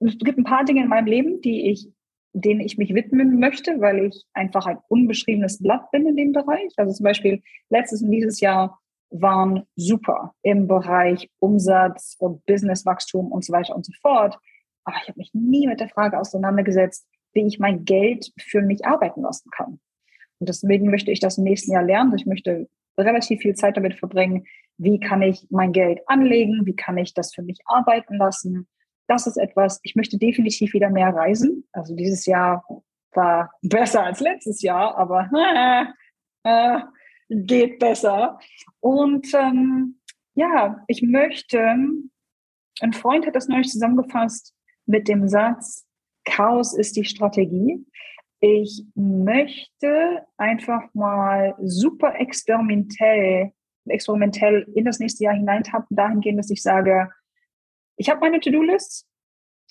Es 0.00 0.16
gibt 0.18 0.38
ein 0.38 0.44
paar 0.44 0.64
Dinge 0.64 0.82
in 0.82 0.88
meinem 0.88 1.06
Leben, 1.06 1.40
die 1.40 1.70
ich, 1.70 1.88
denen 2.32 2.60
ich 2.60 2.78
mich 2.78 2.94
widmen 2.94 3.38
möchte, 3.38 3.80
weil 3.80 4.06
ich 4.06 4.24
einfach 4.32 4.66
ein 4.66 4.78
unbeschriebenes 4.88 5.62
Blatt 5.62 5.90
bin 5.90 6.06
in 6.06 6.16
dem 6.16 6.32
Bereich. 6.32 6.72
Also 6.76 6.92
zum 6.92 7.04
Beispiel 7.04 7.42
letztes 7.70 8.02
und 8.02 8.10
dieses 8.10 8.40
Jahr 8.40 8.78
waren 9.10 9.64
super 9.76 10.34
im 10.42 10.68
Bereich 10.68 11.30
Umsatz 11.38 12.16
und 12.18 12.44
Businesswachstum 12.46 13.32
und 13.32 13.44
so 13.44 13.52
weiter 13.52 13.74
und 13.74 13.86
so 13.86 13.92
fort. 14.02 14.38
Aber 14.84 14.96
ich 15.02 15.08
habe 15.08 15.18
mich 15.18 15.30
nie 15.32 15.66
mit 15.66 15.80
der 15.80 15.88
Frage 15.88 16.18
auseinandergesetzt, 16.18 17.06
wie 17.32 17.46
ich 17.46 17.58
mein 17.58 17.84
Geld 17.84 18.32
für 18.38 18.62
mich 18.62 18.86
arbeiten 18.86 19.22
lassen 19.22 19.50
kann. 19.50 19.80
Und 20.38 20.48
deswegen 20.48 20.90
möchte 20.90 21.10
ich 21.10 21.20
das 21.20 21.38
im 21.38 21.44
nächsten 21.44 21.72
Jahr 21.72 21.82
lernen. 21.82 22.14
Ich 22.16 22.26
möchte 22.26 22.68
relativ 22.96 23.40
viel 23.40 23.54
Zeit 23.54 23.76
damit 23.76 23.94
verbringen, 23.94 24.46
wie 24.76 25.00
kann 25.00 25.22
ich 25.22 25.46
mein 25.50 25.72
Geld 25.72 26.00
anlegen, 26.06 26.64
wie 26.64 26.76
kann 26.76 26.98
ich 26.98 27.14
das 27.14 27.34
für 27.34 27.42
mich 27.42 27.58
arbeiten 27.64 28.16
lassen. 28.16 28.68
Das 29.08 29.26
ist 29.26 29.38
etwas, 29.38 29.80
ich 29.82 29.96
möchte 29.96 30.18
definitiv 30.18 30.74
wieder 30.74 30.90
mehr 30.90 31.14
reisen. 31.14 31.66
Also 31.72 31.96
dieses 31.96 32.26
Jahr 32.26 32.64
war 33.12 33.50
besser 33.62 34.04
als 34.04 34.20
letztes 34.20 34.62
Jahr, 34.62 34.96
aber 34.96 35.28
äh, 36.44 36.80
geht 37.30 37.78
besser. 37.78 38.38
Und 38.80 39.26
ähm, 39.34 39.98
ja, 40.34 40.84
ich 40.86 41.02
möchte, 41.02 41.58
ein 42.80 42.92
Freund 42.92 43.26
hat 43.26 43.34
das 43.34 43.48
neulich 43.48 43.70
zusammengefasst 43.70 44.54
mit 44.86 45.08
dem 45.08 45.26
Satz, 45.28 45.84
Chaos 46.24 46.74
ist 46.74 46.96
die 46.96 47.04
Strategie. 47.04 47.84
Ich 48.40 48.84
möchte 48.94 50.26
einfach 50.36 50.82
mal 50.94 51.56
super 51.60 52.14
experimentell, 52.20 53.52
experimentell 53.86 54.66
in 54.74 54.84
das 54.84 55.00
nächste 55.00 55.24
Jahr 55.24 55.34
hineintappen, 55.34 55.96
dahingehend, 55.96 56.38
dass 56.38 56.50
ich 56.50 56.62
sage, 56.62 57.10
ich 57.98 58.08
habe 58.08 58.20
meine 58.20 58.40
To-Do-Lists 58.40 59.06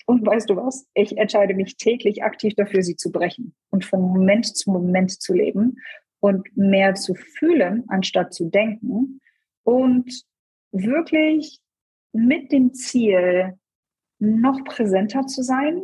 und 0.06 0.24
weißt 0.26 0.48
du 0.48 0.56
was? 0.56 0.86
Ich 0.94 1.16
entscheide 1.16 1.54
mich 1.54 1.76
täglich 1.76 2.22
aktiv 2.22 2.54
dafür, 2.54 2.82
sie 2.82 2.96
zu 2.96 3.10
brechen 3.10 3.54
und 3.70 3.84
von 3.84 4.00
Moment 4.00 4.46
zu 4.56 4.70
Moment 4.70 5.20
zu 5.20 5.34
leben 5.34 5.78
und 6.20 6.56
mehr 6.56 6.94
zu 6.94 7.14
fühlen, 7.14 7.84
anstatt 7.88 8.32
zu 8.32 8.46
denken 8.50 9.20
und 9.64 10.24
wirklich 10.72 11.58
mit 12.12 12.52
dem 12.52 12.74
Ziel, 12.74 13.58
noch 14.18 14.64
präsenter 14.64 15.26
zu 15.26 15.42
sein, 15.42 15.82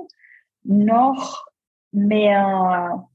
noch 0.63 1.47
mehr 1.93 3.09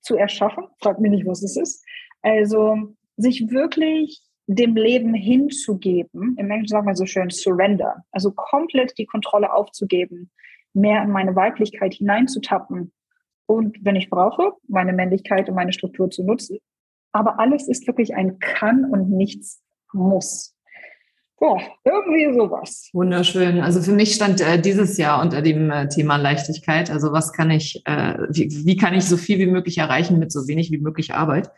zu 0.00 0.16
erschaffen. 0.16 0.64
Frag 0.80 1.00
mich 1.00 1.10
nicht, 1.10 1.26
was 1.26 1.42
es 1.42 1.56
ist. 1.56 1.84
Also 2.22 2.94
sich 3.16 3.50
wirklich 3.50 4.22
dem 4.56 4.74
Leben 4.74 5.14
hinzugeben, 5.14 6.36
im 6.38 6.50
Englischen 6.50 6.72
sagen 6.72 6.86
wir 6.86 6.96
so 6.96 7.06
schön 7.06 7.30
Surrender, 7.30 8.04
also 8.10 8.32
komplett 8.32 8.98
die 8.98 9.06
Kontrolle 9.06 9.52
aufzugeben, 9.52 10.30
mehr 10.72 11.02
in 11.02 11.10
meine 11.10 11.36
Weiblichkeit 11.36 11.94
hineinzutappen 11.94 12.92
und 13.46 13.78
wenn 13.82 13.96
ich 13.96 14.10
brauche, 14.10 14.52
meine 14.68 14.92
Männlichkeit 14.92 15.48
und 15.48 15.56
meine 15.56 15.72
Struktur 15.72 16.08
zu 16.10 16.24
nutzen. 16.24 16.58
Aber 17.12 17.40
alles 17.40 17.66
ist 17.66 17.86
wirklich 17.88 18.14
ein 18.14 18.38
Kann 18.38 18.84
und 18.84 19.10
nichts 19.10 19.60
muss. 19.92 20.54
Ja, 21.40 21.56
irgendwie 21.84 22.32
sowas. 22.32 22.90
Wunderschön. 22.92 23.60
Also 23.60 23.80
für 23.80 23.92
mich 23.92 24.14
stand 24.14 24.40
äh, 24.40 24.60
dieses 24.60 24.98
Jahr 24.98 25.20
unter 25.20 25.42
dem 25.42 25.70
äh, 25.70 25.88
Thema 25.88 26.16
Leichtigkeit. 26.16 26.90
Also 26.90 27.12
was 27.12 27.32
kann 27.32 27.50
ich, 27.50 27.82
äh, 27.86 28.18
wie, 28.28 28.50
wie 28.66 28.76
kann 28.76 28.94
ich 28.94 29.04
so 29.04 29.16
viel 29.16 29.38
wie 29.38 29.46
möglich 29.46 29.78
erreichen 29.78 30.18
mit 30.18 30.30
so 30.30 30.46
wenig 30.46 30.70
wie 30.70 30.78
möglich 30.78 31.14
Arbeit? 31.14 31.50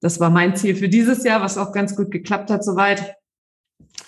Das 0.00 0.18
war 0.20 0.30
mein 0.30 0.56
Ziel 0.56 0.74
für 0.74 0.88
dieses 0.88 1.24
Jahr, 1.24 1.42
was 1.42 1.58
auch 1.58 1.72
ganz 1.72 1.94
gut 1.94 2.10
geklappt 2.10 2.50
hat 2.50 2.64
soweit. 2.64 3.14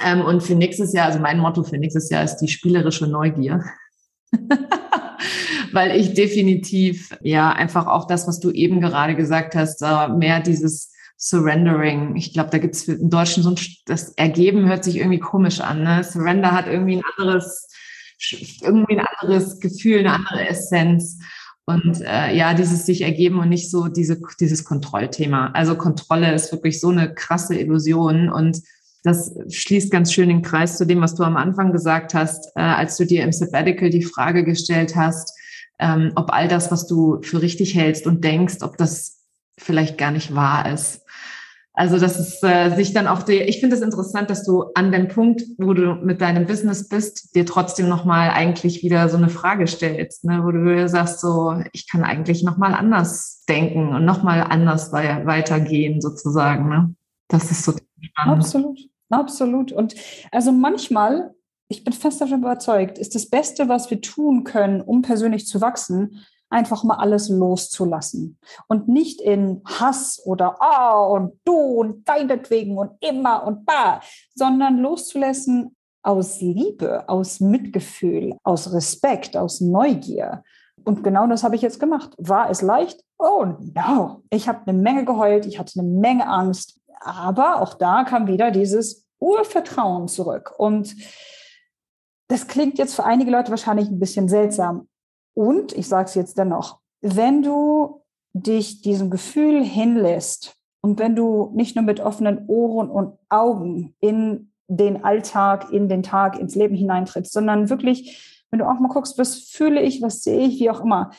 Ähm, 0.04 0.22
und 0.22 0.42
für 0.42 0.54
nächstes 0.54 0.92
Jahr, 0.92 1.06
also 1.06 1.18
mein 1.18 1.38
Motto 1.38 1.62
für 1.62 1.78
nächstes 1.78 2.10
Jahr 2.10 2.24
ist 2.24 2.36
die 2.36 2.48
spielerische 2.48 3.06
Neugier. 3.06 3.64
Weil 5.72 5.98
ich 5.98 6.14
definitiv, 6.14 7.16
ja, 7.22 7.50
einfach 7.50 7.86
auch 7.86 8.06
das, 8.06 8.26
was 8.26 8.40
du 8.40 8.50
eben 8.50 8.80
gerade 8.80 9.14
gesagt 9.14 9.54
hast, 9.54 9.82
äh, 9.82 10.08
mehr 10.08 10.40
dieses 10.40 10.92
Surrendering. 11.16 12.16
Ich 12.16 12.32
glaube, 12.32 12.50
da 12.50 12.58
gibt 12.58 12.74
es 12.74 12.88
im 12.88 13.08
Deutschen 13.08 13.42
so 13.42 13.50
ein, 13.50 13.56
das 13.86 14.10
Ergeben 14.14 14.68
hört 14.68 14.84
sich 14.84 14.96
irgendwie 14.96 15.20
komisch 15.20 15.60
an. 15.60 15.84
Ne? 15.84 16.02
Surrender 16.02 16.52
hat 16.52 16.66
irgendwie 16.66 16.96
ein 16.96 17.02
anderes, 17.16 17.68
irgendwie 18.60 18.98
ein 18.98 19.06
anderes 19.20 19.60
Gefühl, 19.60 20.00
eine 20.00 20.14
andere 20.14 20.48
Essenz. 20.48 21.18
Und 21.64 22.00
äh, 22.00 22.36
ja, 22.36 22.54
dieses 22.54 22.86
sich 22.86 23.02
ergeben 23.02 23.38
und 23.38 23.48
nicht 23.48 23.70
so 23.70 23.88
diese, 23.88 24.20
dieses 24.40 24.64
Kontrollthema. 24.64 25.50
Also 25.52 25.76
Kontrolle 25.76 26.34
ist 26.34 26.50
wirklich 26.50 26.80
so 26.80 26.88
eine 26.88 27.14
krasse 27.14 27.54
Illusion 27.56 28.28
und 28.28 28.60
das 29.04 29.34
schließt 29.48 29.90
ganz 29.90 30.12
schön 30.12 30.28
den 30.28 30.42
Kreis 30.42 30.76
zu 30.76 30.86
dem, 30.86 31.00
was 31.00 31.14
du 31.14 31.24
am 31.24 31.36
Anfang 31.36 31.72
gesagt 31.72 32.14
hast, 32.14 32.46
äh, 32.56 32.60
als 32.60 32.96
du 32.96 33.04
dir 33.04 33.22
im 33.22 33.32
Sabbatical 33.32 33.90
die 33.90 34.04
Frage 34.04 34.44
gestellt 34.44 34.94
hast, 34.96 35.32
ähm, 35.78 36.12
ob 36.14 36.32
all 36.32 36.48
das, 36.48 36.70
was 36.70 36.86
du 36.86 37.20
für 37.22 37.42
richtig 37.42 37.74
hältst 37.74 38.06
und 38.06 38.22
denkst, 38.22 38.62
ob 38.62 38.76
das 38.76 39.22
vielleicht 39.58 39.98
gar 39.98 40.12
nicht 40.12 40.34
wahr 40.34 40.72
ist. 40.72 41.01
Also 41.74 41.98
das 41.98 42.20
ist 42.20 42.44
äh, 42.44 42.74
sich 42.76 42.92
dann 42.92 43.06
auch 43.06 43.22
die, 43.22 43.40
ich 43.40 43.60
finde 43.60 43.74
es 43.74 43.80
das 43.80 43.86
interessant, 43.86 44.28
dass 44.28 44.44
du 44.44 44.64
an 44.74 44.92
dem 44.92 45.08
Punkt, 45.08 45.42
wo 45.56 45.72
du 45.72 45.94
mit 45.94 46.20
deinem 46.20 46.46
Business 46.46 46.88
bist, 46.88 47.34
dir 47.34 47.46
trotzdem 47.46 47.88
nochmal 47.88 48.30
eigentlich 48.30 48.82
wieder 48.82 49.08
so 49.08 49.16
eine 49.16 49.30
Frage 49.30 49.66
stellst, 49.66 50.24
ne, 50.24 50.42
wo 50.44 50.50
du 50.50 50.88
sagst 50.88 51.20
so, 51.20 51.62
ich 51.72 51.88
kann 51.88 52.04
eigentlich 52.04 52.42
nochmal 52.42 52.74
anders 52.74 53.44
denken 53.48 53.94
und 53.94 54.04
nochmal 54.04 54.42
anders 54.42 54.92
weitergehen 54.92 56.02
sozusagen. 56.02 56.68
Ne? 56.68 56.94
Das 57.28 57.50
ist 57.50 57.64
so 57.64 57.72
spannend. 57.72 58.38
Absolut, 58.38 58.78
absolut. 59.08 59.72
Und 59.72 59.94
also 60.30 60.52
manchmal, 60.52 61.30
ich 61.68 61.84
bin 61.84 61.94
fest 61.94 62.20
davon 62.20 62.40
überzeugt, 62.40 62.98
ist 62.98 63.14
das 63.14 63.30
Beste, 63.30 63.70
was 63.70 63.90
wir 63.90 64.02
tun 64.02 64.44
können, 64.44 64.82
um 64.82 65.00
persönlich 65.00 65.46
zu 65.46 65.62
wachsen, 65.62 66.20
einfach 66.52 66.84
mal 66.84 66.96
alles 66.96 67.28
loszulassen 67.28 68.38
und 68.68 68.88
nicht 68.88 69.20
in 69.20 69.62
Hass 69.64 70.22
oder 70.24 70.56
ah 70.60 71.06
oh, 71.06 71.14
und 71.14 71.40
du 71.44 71.54
und 71.54 72.08
deinetwegen 72.08 72.76
und 72.76 72.92
immer 73.00 73.44
und 73.46 73.64
ba, 73.64 74.00
sondern 74.34 74.78
loszulassen 74.78 75.74
aus 76.02 76.40
Liebe, 76.40 77.08
aus 77.08 77.40
Mitgefühl, 77.40 78.36
aus 78.42 78.72
Respekt, 78.72 79.36
aus 79.36 79.60
Neugier. 79.60 80.42
Und 80.84 81.04
genau 81.04 81.26
das 81.26 81.44
habe 81.44 81.54
ich 81.54 81.62
jetzt 81.62 81.78
gemacht. 81.78 82.12
War 82.18 82.50
es 82.50 82.60
leicht? 82.60 83.00
Oh 83.18 83.46
no. 83.74 84.22
Ich 84.30 84.48
habe 84.48 84.60
eine 84.66 84.76
Menge 84.76 85.04
geheult, 85.04 85.46
ich 85.46 85.58
hatte 85.58 85.78
eine 85.78 85.88
Menge 85.88 86.26
Angst, 86.26 86.80
aber 87.00 87.62
auch 87.62 87.74
da 87.74 88.04
kam 88.04 88.26
wieder 88.26 88.50
dieses 88.50 89.06
Urvertrauen 89.20 90.08
zurück. 90.08 90.52
Und 90.58 90.96
das 92.28 92.48
klingt 92.48 92.78
jetzt 92.78 92.94
für 92.94 93.04
einige 93.04 93.30
Leute 93.30 93.50
wahrscheinlich 93.50 93.88
ein 93.88 94.00
bisschen 94.00 94.28
seltsam, 94.28 94.88
und 95.34 95.72
ich 95.72 95.88
sage 95.88 96.06
es 96.06 96.14
jetzt 96.14 96.38
dennoch, 96.38 96.80
wenn 97.00 97.42
du 97.42 98.02
dich 98.32 98.82
diesem 98.82 99.10
Gefühl 99.10 99.62
hinlässt 99.62 100.56
und 100.80 100.98
wenn 100.98 101.14
du 101.14 101.50
nicht 101.54 101.76
nur 101.76 101.84
mit 101.84 102.00
offenen 102.00 102.46
Ohren 102.48 102.90
und 102.90 103.18
Augen 103.28 103.94
in 104.00 104.52
den 104.68 105.04
Alltag, 105.04 105.70
in 105.70 105.88
den 105.88 106.02
Tag, 106.02 106.38
ins 106.38 106.54
Leben 106.54 106.74
hineintrittst, 106.74 107.32
sondern 107.32 107.68
wirklich, 107.68 108.44
wenn 108.50 108.58
du 108.58 108.68
auch 108.68 108.78
mal 108.78 108.88
guckst, 108.88 109.18
was 109.18 109.36
fühle 109.36 109.82
ich, 109.82 110.02
was 110.02 110.22
sehe 110.22 110.46
ich, 110.46 110.60
wie 110.60 110.70
auch 110.70 110.80
immer, 110.80 111.10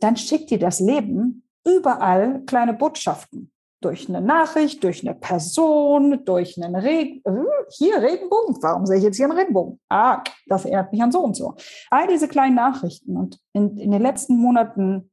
dann 0.00 0.16
schickt 0.16 0.50
dir 0.50 0.58
das 0.58 0.80
Leben 0.80 1.44
überall 1.64 2.42
kleine 2.44 2.74
Botschaften 2.74 3.52
durch 3.80 4.08
eine 4.08 4.20
Nachricht, 4.20 4.82
durch 4.82 5.06
eine 5.06 5.14
Person, 5.14 6.24
durch 6.24 6.62
einen 6.62 6.74
Regen, 6.74 7.22
äh, 7.24 7.44
hier 7.70 8.02
Regenbogen, 8.02 8.56
warum 8.60 8.86
sehe 8.86 8.98
ich 8.98 9.04
jetzt 9.04 9.16
hier 9.16 9.26
einen 9.26 9.38
Regenbogen? 9.38 9.78
Ah, 9.88 10.22
das 10.46 10.64
erinnert 10.64 10.92
mich 10.92 11.02
an 11.02 11.12
so 11.12 11.20
und 11.20 11.36
so. 11.36 11.54
All 11.90 12.08
diese 12.08 12.28
kleinen 12.28 12.56
Nachrichten 12.56 13.16
und 13.16 13.38
in, 13.52 13.76
in 13.78 13.90
den 13.90 14.02
letzten 14.02 14.36
Monaten 14.36 15.10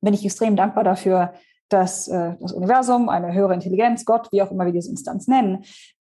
bin 0.00 0.14
ich 0.14 0.24
extrem 0.24 0.54
dankbar 0.54 0.84
dafür, 0.84 1.32
dass 1.68 2.08
äh, 2.08 2.36
das 2.40 2.52
Universum, 2.52 3.08
eine 3.08 3.32
höhere 3.32 3.54
Intelligenz, 3.54 4.04
Gott, 4.04 4.28
wie 4.32 4.42
auch 4.42 4.50
immer 4.50 4.64
wir 4.64 4.72
diese 4.72 4.90
Instanz 4.90 5.26
nennen, 5.26 5.64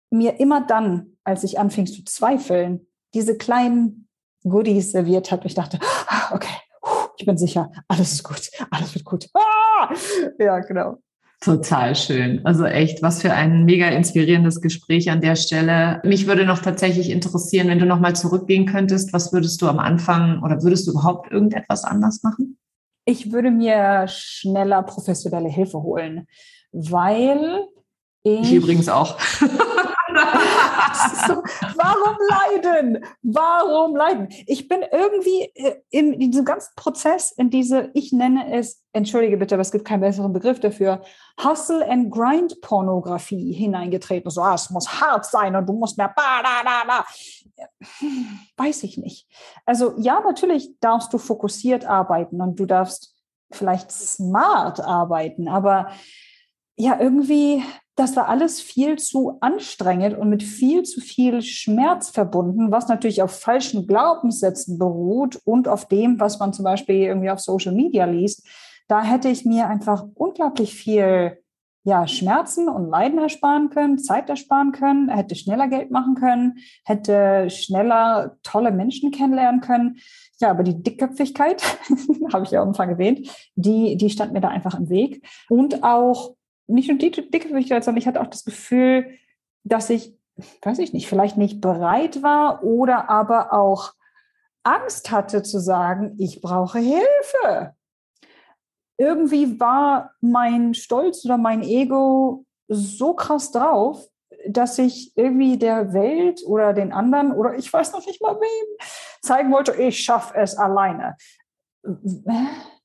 mir 0.10 0.40
immer 0.40 0.62
dann, 0.66 1.18
als 1.24 1.44
ich 1.44 1.60
anfing 1.60 1.86
zu 1.86 2.04
zweifeln, 2.04 2.88
diese 3.14 3.38
kleinen 3.38 4.08
Goodies 4.44 4.92
serviert 4.92 5.32
hat. 5.32 5.46
Ich 5.46 5.54
dachte, 5.54 5.80
ah, 6.08 6.34
okay, 6.34 6.54
ich 7.18 7.26
bin 7.26 7.38
sicher, 7.38 7.72
alles 7.88 8.14
ist 8.14 8.24
gut, 8.24 8.50
alles 8.72 8.94
wird 8.94 9.06
gut. 9.06 9.30
Ah! 9.34 9.94
Ja, 10.40 10.60
genau. 10.60 10.98
Total 11.44 11.94
schön. 11.94 12.40
Also 12.46 12.64
echt, 12.64 13.02
was 13.02 13.22
für 13.22 13.34
ein 13.34 13.66
mega 13.66 13.90
inspirierendes 13.90 14.62
Gespräch 14.62 15.12
an 15.12 15.20
der 15.20 15.36
Stelle. 15.36 16.00
Mich 16.06 16.26
würde 16.26 16.46
noch 16.46 16.60
tatsächlich 16.60 17.10
interessieren, 17.10 17.68
wenn 17.68 17.80
du 17.80 17.86
noch 17.86 18.00
mal 18.00 18.16
zurückgehen 18.16 18.66
könntest, 18.66 19.12
was 19.12 19.34
würdest 19.34 19.62
du 19.62 19.68
am 19.68 19.78
Anfang 19.78 20.42
oder 20.42 20.64
würdest 20.64 20.88
du 20.88 20.92
überhaupt 20.92 21.30
irgendetwas 21.32 21.84
anders 21.84 22.24
machen? 22.24 22.58
Ich 23.04 23.34
würde 23.34 23.52
mir 23.52 24.06
schneller 24.08 24.84
professionelle 24.84 25.50
Hilfe 25.50 25.84
holen, 25.84 26.28
weil 26.72 27.68
ich, 28.24 28.40
ich 28.40 28.54
übrigens 28.54 28.88
auch. 28.88 29.18
so, 31.28 31.44
warum 31.76 32.18
leiden? 32.30 33.06
Warum 33.22 33.96
leiden? 33.96 34.28
Ich 34.48 34.68
bin 34.68 34.84
irgendwie 34.92 35.52
äh, 35.56 35.82
in, 35.90 36.14
in 36.14 36.32
diesem 36.32 36.46
ganzen 36.46 36.72
Prozess, 36.76 37.32
in 37.32 37.50
diese, 37.50 37.92
ich 37.94 38.12
nenne 38.12 38.54
es, 38.54 38.84
entschuldige 38.94 39.38
bitte, 39.38 39.56
aber 39.56 39.62
es 39.62 39.72
gibt 39.72 39.86
keinen 39.86 40.02
besseren 40.02 40.34
Begriff 40.34 40.60
dafür, 40.60 41.02
Hustle 41.44 41.88
and 41.90 42.12
Grind 42.12 42.62
Pornografie 42.62 43.54
hineingetreten. 43.54 44.30
So, 44.30 44.42
ah, 44.42 44.54
es 44.54 44.70
muss 44.70 45.02
hart 45.02 45.26
sein 45.26 45.56
und 45.56 45.68
du 45.68 45.74
musst 45.74 45.98
mehr, 45.98 46.14
ba, 46.16 46.42
da, 46.44 46.64
da, 46.64 46.84
da. 46.88 47.06
Weiß 48.58 48.84
ich 48.84 48.98
nicht. 48.98 49.28
Also 49.66 49.94
ja, 49.98 50.20
natürlich 50.22 50.80
darfst 50.80 51.14
du 51.14 51.18
fokussiert 51.18 51.86
arbeiten 51.86 52.42
und 52.42 52.60
du 52.60 52.66
darfst 52.66 53.16
vielleicht 53.52 53.92
smart 53.92 54.80
arbeiten, 54.80 55.48
aber 55.48 55.90
ja, 56.76 57.00
irgendwie 57.00 57.64
das 57.96 58.16
war 58.16 58.28
alles 58.28 58.60
viel 58.60 58.98
zu 58.98 59.38
anstrengend 59.42 60.18
und 60.18 60.30
mit 60.30 60.42
viel 60.42 60.84
zu 60.84 61.00
viel 61.00 61.42
Schmerz 61.42 62.10
verbunden, 62.10 62.72
was 62.72 62.88
natürlich 62.88 63.22
auf 63.22 63.40
falschen 63.40 63.86
Glaubenssätzen 63.86 64.80
beruht 64.80 65.40
und 65.46 65.68
auf 65.68 65.88
dem, 65.88 66.20
was 66.20 66.40
man 66.40 66.54
zum 66.54 66.64
Beispiel 66.66 66.96
irgendwie 66.96 67.30
auf 67.30 67.40
Social 67.40 67.74
Media 67.74 68.06
liest, 68.06 68.48
Da 68.88 69.02
hätte 69.02 69.30
ich 69.30 69.46
mir 69.46 69.68
einfach 69.68 70.06
unglaublich 70.16 70.74
viel 70.76 71.38
ja, 71.86 72.08
Schmerzen 72.08 72.70
und 72.70 72.90
Leiden 72.90 73.20
ersparen 73.20 73.70
können, 73.70 73.98
Zeit 74.00 74.30
ersparen 74.30 74.72
können, 74.72 75.10
hätte 75.10 75.36
schneller 75.36 75.68
Geld 75.68 75.92
machen 75.92 76.16
können, 76.16 76.58
hätte 76.86 77.50
schneller 77.50 78.38
tolle 78.44 78.72
Menschen 78.72 79.12
kennenlernen 79.12 79.62
können. 79.62 79.98
Ja, 80.40 80.50
aber 80.50 80.64
die 80.64 80.82
Dickköpfigkeit, 80.82 81.62
habe 82.34 82.46
ich 82.46 82.52
ja 82.52 82.62
am 82.62 82.70
Anfang 82.70 82.90
erwähnt, 82.90 83.30
die, 83.56 83.98
die 83.98 84.10
stand 84.10 84.34
mir 84.34 84.42
da 84.42 84.50
einfach 84.50 84.78
im 84.78 84.90
Weg. 84.90 85.26
Und 85.50 85.84
auch 85.84 86.36
nicht 86.68 86.90
nur 86.90 86.98
die 86.98 87.12
Dickköpfigkeit, 87.12 87.84
sondern 87.84 88.00
ich 88.00 88.08
hatte 88.08 88.22
auch 88.22 88.28
das 88.28 88.46
Gefühl, 88.46 89.18
dass 89.64 89.90
ich, 89.90 90.18
weiß 90.62 90.80
ich 90.80 90.94
nicht, 90.94 91.08
vielleicht 91.08 91.38
nicht 91.38 91.62
bereit 91.62 92.24
war 92.24 92.64
oder 92.64 93.10
aber 93.10 93.54
auch 93.54 93.94
Angst 94.64 95.12
hatte 95.12 95.44
zu 95.44 95.60
sagen, 95.60 96.16
ich 96.18 96.42
brauche 96.42 96.80
Hilfe 96.80 97.76
irgendwie 98.98 99.60
war 99.60 100.12
mein 100.22 100.74
Stolz 100.74 101.26
oder 101.26 101.38
mein 101.38 101.64
Ego 101.64 102.46
so 102.68 103.14
krass 103.14 103.52
drauf, 103.52 104.08
dass 104.48 104.78
ich 104.78 105.16
irgendwie 105.16 105.58
der 105.58 105.94
Welt 105.94 106.42
oder 106.46 106.74
den 106.74 106.92
anderen 106.92 107.32
oder 107.32 107.56
ich 107.56 107.72
weiß 107.72 107.94
noch 107.94 108.06
nicht 108.06 108.22
mal 108.22 108.36
wem 108.36 108.88
zeigen 109.22 109.52
wollte, 109.52 109.74
ich 109.74 110.04
schaffe 110.04 110.36
es 110.38 110.58
alleine. 110.58 111.16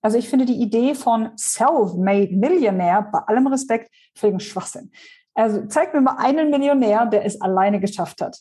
Also 0.03 0.19
ich 0.19 0.29
finde 0.29 0.47
die 0.47 0.61
Idee 0.61 0.95
von 0.95 1.31
Self-Made 1.37 2.35
Millionär 2.35 3.09
bei 3.13 3.19
allem 3.21 3.47
Respekt 3.49 3.91
völlig 4.15 4.49
Schwachsinn. 4.49 4.91
Also 5.35 5.67
zeig 5.67 5.95
mir 5.95 6.01
mal 6.01 6.17
einen 6.19 6.51
Millionär, 6.51 7.07
der 7.07 7.25
es 7.25 7.41
alleine 7.41 7.81
geschafft 7.81 8.21
hat. 8.21 8.39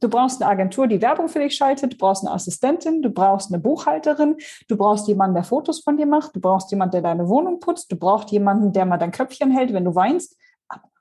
Du 0.00 0.10
brauchst 0.10 0.42
eine 0.42 0.50
Agentur, 0.50 0.86
die 0.86 1.00
Werbung 1.00 1.28
für 1.28 1.38
dich 1.38 1.56
schaltet, 1.56 1.94
du 1.94 1.96
brauchst 1.96 2.22
eine 2.24 2.34
Assistentin, 2.34 3.00
du 3.00 3.08
brauchst 3.08 3.50
eine 3.50 3.58
Buchhalterin, 3.58 4.36
du 4.68 4.76
brauchst 4.76 5.08
jemanden, 5.08 5.34
der 5.34 5.44
Fotos 5.44 5.80
von 5.80 5.96
dir 5.96 6.04
macht, 6.04 6.36
du 6.36 6.40
brauchst 6.40 6.70
jemanden, 6.70 6.92
der 6.92 7.02
deine 7.02 7.28
Wohnung 7.28 7.58
putzt, 7.58 7.90
du 7.90 7.96
brauchst 7.96 8.30
jemanden, 8.30 8.74
der 8.74 8.84
mal 8.84 8.98
dein 8.98 9.12
Köpfchen 9.12 9.50
hält, 9.50 9.72
wenn 9.72 9.84
du 9.84 9.94
weinst. 9.94 10.36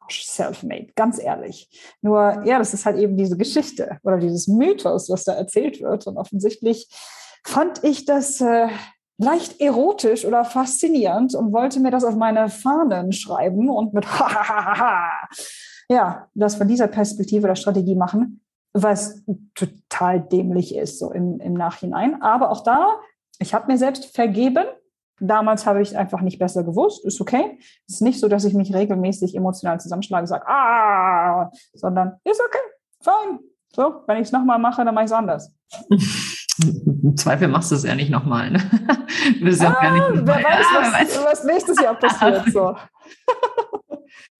Self-made, 0.09 0.93
ganz 0.95 1.19
ehrlich. 1.19 1.67
Nur, 2.01 2.43
ja, 2.45 2.59
das 2.59 2.73
ist 2.73 2.85
halt 2.85 2.97
eben 2.97 3.17
diese 3.17 3.37
Geschichte 3.37 3.97
oder 4.03 4.19
dieses 4.19 4.47
Mythos, 4.47 5.09
was 5.09 5.23
da 5.23 5.33
erzählt 5.33 5.81
wird. 5.81 6.05
Und 6.07 6.17
offensichtlich 6.17 6.87
fand 7.43 7.83
ich 7.83 8.05
das 8.05 8.39
äh, 8.39 8.67
leicht 9.18 9.61
erotisch 9.61 10.26
oder 10.26 10.43
faszinierend 10.45 11.36
und 11.36 11.53
wollte 11.53 11.80
mir 11.80 11.91
das 11.91 12.03
auf 12.03 12.16
meine 12.16 12.49
Fahnen 12.49 13.11
schreiben 13.11 13.70
und 13.70 13.93
mit 13.93 14.05
ja, 15.89 16.28
das 16.34 16.55
von 16.55 16.68
dieser 16.68 16.88
Perspektive 16.88 17.45
oder 17.45 17.55
Strategie 17.55 17.95
machen 17.95 18.41
was 18.76 19.24
total 19.55 20.20
dämlich 20.20 20.76
ist, 20.76 20.99
so 20.99 21.11
im, 21.11 21.39
im 21.39 21.53
Nachhinein. 21.53 22.22
Aber 22.22 22.51
auch 22.51 22.61
da, 22.61 22.99
ich 23.39 23.53
habe 23.53 23.72
mir 23.72 23.78
selbst 23.78 24.13
vergeben. 24.13 24.66
Damals 25.22 25.66
habe 25.66 25.82
ich 25.82 25.97
einfach 25.97 26.20
nicht 26.20 26.39
besser 26.39 26.66
gewusst, 26.66 27.05
ist 27.05 27.22
okay. 27.22 27.57
Es 27.88 27.95
ist 27.95 28.01
nicht 28.01 28.20
so, 28.20 28.28
dass 28.28 28.43
ich 28.43 28.53
mich 28.53 28.76
regelmäßig 28.76 29.34
emotional 29.34 29.80
zusammenschlage 29.80 30.24
und 30.24 30.28
sage, 30.28 30.45
ah, 30.45 31.49
sondern 31.74 32.20
ist 32.26 32.41
okay, 32.41 32.59
fein. 32.99 33.39
So, 33.74 34.01
wenn 34.07 34.18
ich 34.18 34.24
es 34.24 34.34
nochmal 34.34 34.59
mache, 34.59 34.84
dann 34.84 34.93
mache 34.93 35.05
ich 35.05 35.11
es 35.11 35.18
anders. 35.18 35.53
Im 36.63 37.17
Zweifel 37.17 37.47
machst 37.47 37.71
du 37.71 37.75
es 37.75 37.83
ja 37.83 37.95
nicht 37.95 38.09
nochmal. 38.09 38.51
Ne? 38.51 38.59
Du 39.39 39.47
ah, 39.47 39.83
ja 39.83 40.09
wer 40.13 40.27
weiß, 40.27 41.15
was, 41.17 41.25
was 41.25 41.43
nächstes 41.45 41.81
Jahr 41.81 41.95
passiert. 41.95 42.43
So. 42.51 42.75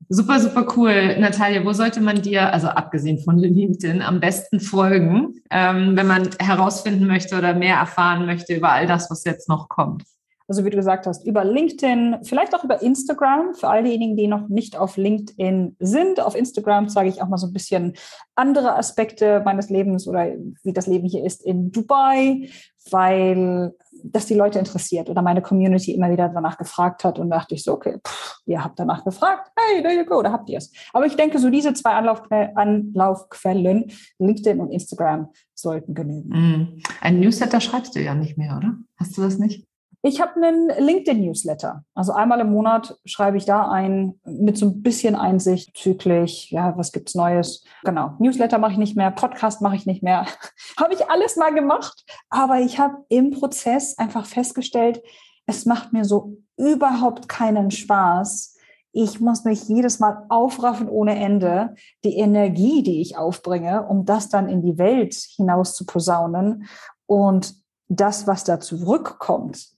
Super, 0.08 0.40
super 0.40 0.68
cool. 0.78 1.18
Natalia, 1.20 1.66
wo 1.66 1.74
sollte 1.74 2.00
man 2.00 2.22
dir, 2.22 2.54
also 2.54 2.68
abgesehen 2.68 3.18
von 3.18 3.40
LinkedIn, 3.40 4.04
am 4.04 4.20
besten 4.20 4.60
folgen, 4.60 5.42
ähm, 5.50 5.98
wenn 5.98 6.06
man 6.06 6.30
herausfinden 6.40 7.08
möchte 7.08 7.36
oder 7.36 7.56
mehr 7.56 7.78
erfahren 7.78 8.28
möchte 8.28 8.56
über 8.56 8.72
all 8.72 8.86
das, 8.86 9.10
was 9.10 9.24
jetzt 9.24 9.50
noch 9.50 9.68
kommt? 9.68 10.04
Also 10.48 10.64
wie 10.64 10.70
du 10.70 10.78
gesagt 10.78 11.08
hast, 11.08 11.26
über 11.26 11.44
LinkedIn, 11.44 12.18
vielleicht 12.24 12.54
auch 12.54 12.64
über 12.64 12.82
Instagram, 12.82 13.56
für 13.56 13.68
all 13.68 13.84
diejenigen, 13.84 14.16
die 14.16 14.28
noch 14.28 14.48
nicht 14.48 14.78
auf 14.78 14.96
LinkedIn 14.96 15.76
sind. 15.80 16.20
Auf 16.20 16.36
Instagram 16.36 16.88
zeige 16.88 17.10
ich 17.10 17.22
auch 17.22 17.28
mal 17.28 17.38
so 17.38 17.48
ein 17.48 17.54
bisschen 17.54 17.94
andere 18.36 18.76
Aspekte 18.76 19.42
meines 19.44 19.70
Lebens 19.70 20.08
oder 20.08 20.28
wie 20.64 20.74
das 20.74 20.86
Leben 20.88 21.08
hier 21.08 21.26
ist 21.26 21.44
in 21.44 21.72
Dubai, 21.72 22.50
weil 22.92 23.74
das 24.04 24.28
die 24.28 24.36
Leute 24.36 24.60
interessiert 24.60 25.10
oder 25.10 25.24
meine 25.24 25.42
Community 25.42 25.94
immer 25.94 26.12
wieder 26.12 26.30
danach 26.30 26.58
gefragt 26.58 27.04
hat 27.04 27.18
und 27.18 27.32
dachte 27.32 27.56
ich 27.56 27.64
so, 27.64 27.74
okay, 27.74 27.98
pff, 28.06 28.38
ihr 28.46 28.64
habt 28.64 28.80
danach 28.80 29.04
gefragt, 29.04 29.50
hey, 29.58 29.82
there 29.82 29.96
you 29.96 30.06
go, 30.06 30.22
da 30.22 30.32
habt 30.32 30.50
ihr 30.50 30.60
es. 30.60 30.72
Aber 30.94 31.08
ich 31.08 31.16
denke, 31.16 31.40
so 31.40 31.50
diese 31.50 31.74
zwei 31.74 31.94
Anlaufquellen, 31.94 32.56
Anlaufquellen 32.56 33.86
LinkedIn 34.20 34.60
und 34.60 34.72
Instagram, 34.72 35.30
sollten 35.56 35.94
genügen. 35.96 36.30
Mm. 36.30 36.82
Ein 37.02 37.20
Newsletter 37.20 37.62
schreibst 37.62 37.96
du 37.96 38.02
ja 38.02 38.14
nicht 38.14 38.38
mehr, 38.38 38.58
oder? 38.58 38.76
Hast 38.98 39.18
du 39.18 39.22
das 39.22 39.40
nicht? 39.40 39.66
Ich 40.08 40.22
habe 40.22 40.36
einen 40.36 40.70
LinkedIn-Newsletter. 40.70 41.84
Also 41.96 42.14
einmal 42.14 42.40
im 42.40 42.52
Monat 42.52 42.96
schreibe 43.06 43.38
ich 43.38 43.46
da 43.46 43.72
ein 43.72 44.20
mit 44.24 44.56
so 44.56 44.68
ein 44.68 44.84
bisschen 44.84 45.16
Einsicht 45.16 45.74
bezüglich, 45.74 46.52
ja, 46.52 46.78
was 46.78 46.92
gibt's 46.92 47.16
Neues. 47.16 47.64
Genau. 47.84 48.14
Newsletter 48.20 48.60
mache 48.60 48.74
ich 48.74 48.78
nicht 48.78 48.96
mehr, 48.96 49.10
Podcast 49.10 49.64
mache 49.64 49.78
ich 49.78 49.88
nicht 49.88 50.04
mehr. 50.04 50.28
habe 50.80 50.94
ich 50.94 51.10
alles 51.10 51.38
mal 51.38 51.56
gemacht, 51.56 52.06
aber 52.30 52.60
ich 52.60 52.78
habe 52.78 52.98
im 53.10 53.32
Prozess 53.32 53.98
einfach 53.98 54.28
festgestellt, 54.28 55.02
es 55.48 55.66
macht 55.66 55.92
mir 55.92 56.06
so 56.06 56.38
überhaupt 56.56 57.28
keinen 57.28 57.72
Spaß. 57.72 58.58
Ich 58.92 59.20
muss 59.20 59.44
mich 59.44 59.68
jedes 59.68 59.98
Mal 59.98 60.28
aufraffen 60.30 60.88
ohne 60.88 61.16
Ende. 61.16 61.74
Die 62.04 62.18
Energie, 62.18 62.84
die 62.84 63.02
ich 63.02 63.18
aufbringe, 63.18 63.88
um 63.88 64.06
das 64.06 64.30
dann 64.30 64.50
in 64.50 64.62
die 64.62 64.78
Welt 64.78 65.16
hinaus 65.16 65.74
zu 65.74 65.84
posaunen 65.88 66.68
und 67.08 67.56
das, 67.88 68.28
was 68.28 68.44
da 68.44 68.60
zurückkommt, 68.60 69.75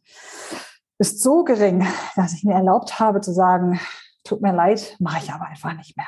ist 0.99 1.21
so 1.21 1.43
gering, 1.43 1.85
dass 2.15 2.33
ich 2.33 2.43
mir 2.43 2.53
erlaubt 2.53 2.99
habe 2.99 3.21
zu 3.21 3.33
sagen, 3.33 3.79
tut 4.23 4.41
mir 4.41 4.53
leid, 4.53 4.95
mache 4.99 5.23
ich 5.23 5.31
aber 5.31 5.47
einfach 5.47 5.73
nicht 5.75 5.95
mehr. 5.95 6.07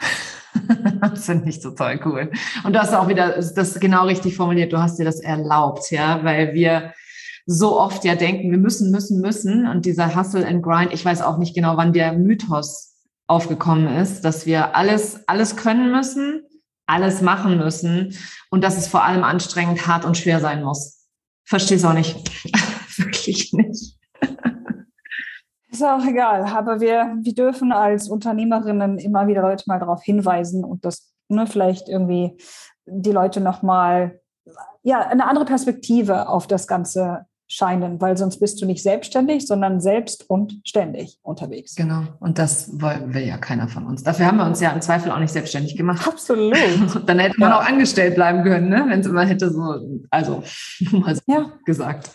das 1.01 1.25
finde 1.25 1.49
ich 1.49 1.61
total 1.61 1.99
cool. 2.05 2.31
Und 2.63 2.73
du 2.73 2.79
hast 2.79 2.93
auch 2.93 3.07
wieder 3.07 3.37
das 3.37 3.79
genau 3.79 4.05
richtig 4.05 4.35
formuliert, 4.35 4.73
du 4.73 4.79
hast 4.79 4.99
dir 4.99 5.05
das 5.05 5.19
erlaubt, 5.19 5.89
ja, 5.91 6.23
weil 6.23 6.53
wir 6.53 6.93
so 7.45 7.79
oft 7.79 8.03
ja 8.05 8.15
denken, 8.15 8.51
wir 8.51 8.57
müssen, 8.57 8.91
müssen, 8.91 9.21
müssen. 9.21 9.67
Und 9.67 9.85
dieser 9.85 10.15
Hustle 10.15 10.45
and 10.45 10.61
Grind, 10.61 10.93
ich 10.93 11.03
weiß 11.03 11.21
auch 11.21 11.37
nicht 11.37 11.55
genau, 11.55 11.77
wann 11.77 11.93
der 11.93 12.13
Mythos 12.13 12.95
aufgekommen 13.25 13.87
ist, 13.97 14.21
dass 14.21 14.45
wir 14.45 14.75
alles, 14.75 15.27
alles 15.27 15.55
können 15.55 15.91
müssen, 15.91 16.43
alles 16.85 17.21
machen 17.21 17.57
müssen 17.57 18.15
und 18.49 18.63
dass 18.63 18.77
es 18.77 18.87
vor 18.87 19.03
allem 19.03 19.23
anstrengend, 19.23 19.87
hart 19.87 20.05
und 20.05 20.17
schwer 20.17 20.39
sein 20.39 20.63
muss. 20.63 21.07
Verstehe 21.45 21.79
auch 21.87 21.93
nicht. 21.93 22.15
Wirklich 22.97 23.53
nicht. 23.53 23.95
Ist 25.79 25.85
auch 25.85 26.05
egal, 26.05 26.43
aber 26.43 26.81
wir, 26.81 27.15
wir 27.21 27.33
dürfen 27.33 27.71
als 27.71 28.09
Unternehmerinnen 28.09 28.97
immer 28.97 29.27
wieder 29.27 29.41
Leute 29.41 29.63
mal 29.67 29.79
darauf 29.79 30.03
hinweisen 30.03 30.65
und 30.65 30.83
das 30.83 31.13
ne, 31.29 31.47
vielleicht 31.47 31.87
irgendwie 31.87 32.35
die 32.85 33.13
Leute 33.13 33.39
nochmal 33.39 34.19
ja, 34.83 34.99
eine 34.99 35.25
andere 35.25 35.45
Perspektive 35.45 36.27
auf 36.27 36.47
das 36.47 36.67
Ganze 36.67 37.27
scheinen, 37.47 38.01
weil 38.01 38.17
sonst 38.17 38.41
bist 38.41 38.61
du 38.61 38.65
nicht 38.65 38.83
selbstständig, 38.83 39.47
sondern 39.47 39.79
selbst 39.79 40.29
und 40.29 40.59
ständig 40.65 41.17
unterwegs. 41.21 41.75
Genau. 41.75 42.03
Und 42.19 42.39
das 42.39 42.77
will 42.77 43.25
ja 43.25 43.37
keiner 43.37 43.69
von 43.69 43.85
uns. 43.85 44.03
Dafür 44.03 44.25
haben 44.25 44.37
wir 44.37 44.47
uns 44.47 44.59
ja 44.59 44.73
im 44.73 44.81
Zweifel 44.81 45.13
auch 45.13 45.19
nicht 45.19 45.31
selbstständig 45.31 45.77
gemacht. 45.77 46.05
Absolut. 46.05 46.57
Dann 47.07 47.19
hätte 47.19 47.39
man 47.39 47.51
ja. 47.51 47.57
auch 47.57 47.65
angestellt 47.65 48.15
bleiben 48.15 48.43
können, 48.43 48.67
ne? 48.67 48.83
wenn 48.89 48.99
es 48.99 49.07
immer 49.07 49.25
hätte 49.25 49.49
so, 49.49 49.79
also 50.09 50.43
mal 50.91 51.15
so 51.15 51.21
ja. 51.25 51.53
gesagt. 51.63 52.09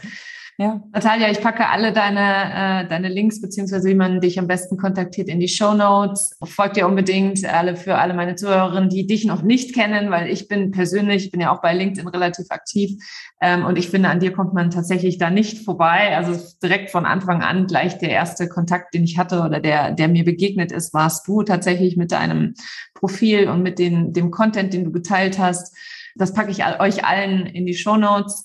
Ja. 0.56 0.80
Natalia, 0.92 1.32
ich 1.32 1.40
packe 1.40 1.68
alle 1.68 1.92
deine, 1.92 2.84
äh, 2.84 2.88
deine 2.88 3.08
Links, 3.08 3.40
beziehungsweise 3.40 3.88
wie 3.88 3.96
man 3.96 4.20
dich 4.20 4.38
am 4.38 4.46
besten 4.46 4.76
kontaktiert, 4.76 5.28
in 5.28 5.40
die 5.40 5.48
Show 5.48 5.74
Notes. 5.74 6.38
Folgt 6.44 6.76
dir 6.76 6.86
unbedingt 6.86 7.44
alle 7.44 7.74
für 7.74 7.96
alle 7.96 8.14
meine 8.14 8.36
Zuhörerinnen, 8.36 8.88
die 8.88 9.04
dich 9.04 9.24
noch 9.24 9.42
nicht 9.42 9.74
kennen, 9.74 10.12
weil 10.12 10.30
ich 10.30 10.46
bin 10.46 10.70
persönlich, 10.70 11.24
ich 11.24 11.30
bin 11.32 11.40
ja 11.40 11.52
auch 11.52 11.60
bei 11.60 11.74
LinkedIn 11.74 12.06
relativ 12.06 12.46
aktiv. 12.50 13.02
Ähm, 13.40 13.64
und 13.64 13.76
ich 13.76 13.88
finde, 13.88 14.10
an 14.10 14.20
dir 14.20 14.32
kommt 14.32 14.54
man 14.54 14.70
tatsächlich 14.70 15.18
da 15.18 15.28
nicht 15.28 15.64
vorbei. 15.64 16.16
Also 16.16 16.40
direkt 16.62 16.90
von 16.90 17.04
Anfang 17.04 17.42
an 17.42 17.66
gleich 17.66 17.98
der 17.98 18.10
erste 18.10 18.48
Kontakt, 18.48 18.94
den 18.94 19.02
ich 19.02 19.18
hatte 19.18 19.40
oder 19.40 19.58
der, 19.58 19.90
der 19.90 20.06
mir 20.06 20.24
begegnet 20.24 20.70
ist, 20.70 20.94
warst 20.94 21.26
du 21.26 21.42
tatsächlich 21.42 21.96
mit 21.96 22.12
deinem 22.12 22.54
Profil 22.94 23.48
und 23.48 23.64
mit 23.64 23.80
den, 23.80 24.12
dem 24.12 24.30
Content, 24.30 24.72
den 24.72 24.84
du 24.84 24.92
geteilt 24.92 25.36
hast. 25.40 25.74
Das 26.14 26.32
packe 26.32 26.52
ich 26.52 26.64
euch 26.78 27.04
allen 27.04 27.46
in 27.46 27.66
die 27.66 27.74
Show 27.74 27.96
Notes. 27.96 28.44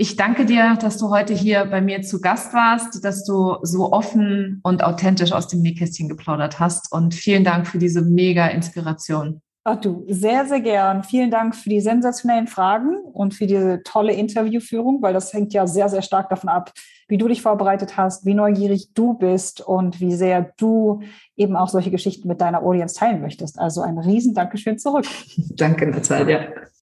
Ich 0.00 0.14
danke 0.14 0.46
dir, 0.46 0.76
dass 0.80 0.96
du 0.96 1.10
heute 1.10 1.34
hier 1.34 1.64
bei 1.64 1.80
mir 1.80 2.02
zu 2.02 2.20
Gast 2.20 2.54
warst, 2.54 3.04
dass 3.04 3.24
du 3.24 3.56
so 3.62 3.90
offen 3.92 4.60
und 4.62 4.84
authentisch 4.84 5.32
aus 5.32 5.48
dem 5.48 5.60
Nähkästchen 5.60 6.08
geplaudert 6.08 6.60
hast 6.60 6.92
und 6.92 7.14
vielen 7.14 7.42
Dank 7.42 7.66
für 7.66 7.78
diese 7.78 8.00
mega 8.02 8.46
Inspiration. 8.46 9.42
Ach 9.64 9.80
du, 9.80 10.04
sehr, 10.06 10.46
sehr 10.46 10.60
gern. 10.60 11.02
Vielen 11.02 11.32
Dank 11.32 11.56
für 11.56 11.68
die 11.68 11.80
sensationellen 11.80 12.46
Fragen 12.46 12.96
und 13.12 13.34
für 13.34 13.48
diese 13.48 13.82
tolle 13.82 14.12
Interviewführung, 14.12 15.02
weil 15.02 15.14
das 15.14 15.32
hängt 15.32 15.52
ja 15.52 15.66
sehr, 15.66 15.88
sehr 15.88 16.02
stark 16.02 16.30
davon 16.30 16.48
ab, 16.48 16.70
wie 17.08 17.18
du 17.18 17.26
dich 17.26 17.42
vorbereitet 17.42 17.96
hast, 17.96 18.24
wie 18.24 18.34
neugierig 18.34 18.94
du 18.94 19.14
bist 19.14 19.60
und 19.60 20.00
wie 20.00 20.14
sehr 20.14 20.52
du 20.58 21.00
eben 21.36 21.56
auch 21.56 21.68
solche 21.68 21.90
Geschichten 21.90 22.28
mit 22.28 22.40
deiner 22.40 22.62
Audience 22.62 22.94
teilen 22.94 23.20
möchtest. 23.20 23.58
Also 23.58 23.80
ein 23.80 23.98
riesen 23.98 24.32
Dankeschön 24.32 24.78
zurück. 24.78 25.06
Danke, 25.56 25.88
Natalia. 25.88 26.46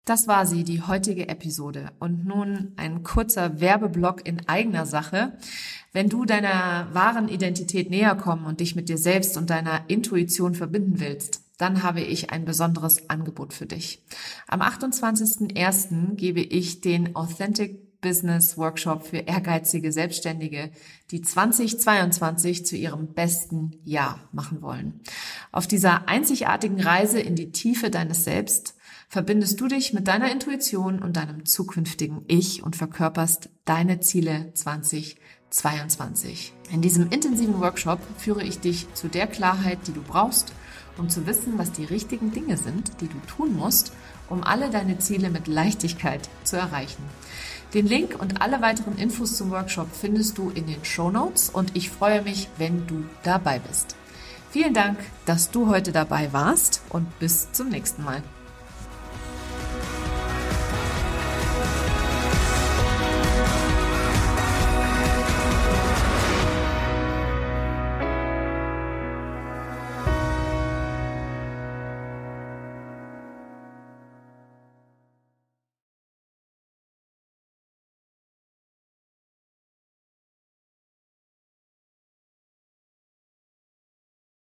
Das 0.08 0.26
war 0.26 0.46
sie, 0.46 0.64
die 0.64 0.82
heutige 0.82 1.28
Episode. 1.28 1.92
Und 2.00 2.26
nun 2.26 2.72
ein 2.78 3.04
kurzer 3.04 3.60
Werbeblock 3.60 4.26
in 4.26 4.48
eigener 4.48 4.86
Sache. 4.86 5.38
Wenn 5.92 6.08
du 6.08 6.24
deiner 6.24 6.88
wahren 6.94 7.28
Identität 7.28 7.90
näher 7.90 8.16
kommen 8.16 8.46
und 8.46 8.62
dich 8.62 8.74
mit 8.74 8.88
dir 8.88 8.98
selbst 8.98 9.36
und 9.36 9.50
deiner 9.50 9.90
Intuition 9.90 10.56
verbinden 10.56 11.02
willst, 11.02 11.42
dann 11.58 11.84
habe 11.84 12.00
ich 12.00 12.30
ein 12.30 12.46
besonderes 12.46 13.10
Angebot 13.10 13.52
für 13.52 13.66
dich. 13.66 14.02
Am 14.48 14.62
28.01. 14.62 16.16
gebe 16.16 16.40
ich 16.40 16.80
den 16.80 17.14
Authentic 17.18 18.00
Business 18.00 18.58
Workshop 18.58 19.06
für 19.06 19.18
ehrgeizige 19.18 19.92
Selbstständige, 19.92 20.72
die 21.12 21.22
2022 21.22 22.66
zu 22.66 22.78
ihrem 22.78 23.14
besten 23.14 23.72
Jahr 23.84 24.22
machen 24.32 24.62
wollen. 24.62 25.02
Auf 25.52 25.68
dieser 25.68 26.08
einzigartigen 26.08 26.80
Reise 26.80 27.20
in 27.20 27.36
die 27.36 27.52
Tiefe 27.52 27.90
deines 27.90 28.24
Selbst 28.24 28.77
verbindest 29.08 29.62
du 29.62 29.68
dich 29.68 29.94
mit 29.94 30.08
deiner 30.08 30.32
Intuition 30.32 31.02
und 31.02 31.18
deinem 31.18 31.46
zukünftigen 31.46 32.24
Ich 32.28 32.64
und 32.64 32.76
verkörperst 32.76 33.50
deine 33.66 34.00
Ziele 34.02 34.52
2022. 34.54 36.54
In 36.72 36.82
diesem 36.82 37.10
intensiven 37.10 37.60
Workshop 37.62 38.00
führe 38.18 38.44
ich 38.44 38.60
dich 38.60 38.94
zu 38.94 39.08
der 39.08 39.28
Klarheit, 39.28 39.80
die 39.88 39.94
du 39.94 40.02
brauchst, 40.02 40.52
um 40.98 41.10
zu 41.10 41.26
wissen, 41.26 41.58
was 41.58 41.72
die 41.72 41.86
richtigen 41.86 42.32
Dinge 42.32 42.58
sind, 42.58 43.02
die 43.02 43.08
du 43.08 43.18
tun 43.28 43.56
musst, 43.56 43.94
um 44.30 44.44
alle 44.44 44.70
deine 44.70 45.00
Ziele 45.00 45.30
mit 45.30 45.48
Leichtigkeit 45.48 46.28
zu 46.44 46.58
erreichen. 46.58 47.04
Den 47.74 47.88
Link 47.88 48.20
und 48.20 48.42
alle 48.42 48.62
weiteren 48.62 48.98
Infos 48.98 49.38
zum 49.38 49.52
Workshop 49.52 49.88
findest 49.94 50.38
du 50.38 50.50
in 50.50 50.68
den 50.68 50.84
Show 50.84 51.12
Notes 51.12 51.50
und 51.50 51.76
ich 51.76 51.90
freue 51.90 52.24
mich, 52.24 52.50
wenn 52.58 52.88
du 52.88 53.06
dabei 53.24 53.60
bist. 53.60 53.96
Vielen 54.52 54.74
Dank, 54.74 54.98
dass 55.26 55.52
du 55.52 55.68
heute 55.68 55.92
dabei 55.92 56.34
warst 56.34 56.82
und 56.90 57.20
bis 57.20 57.52
zum 57.52 57.70
nächsten 57.70 58.04
Mal. 58.04 58.24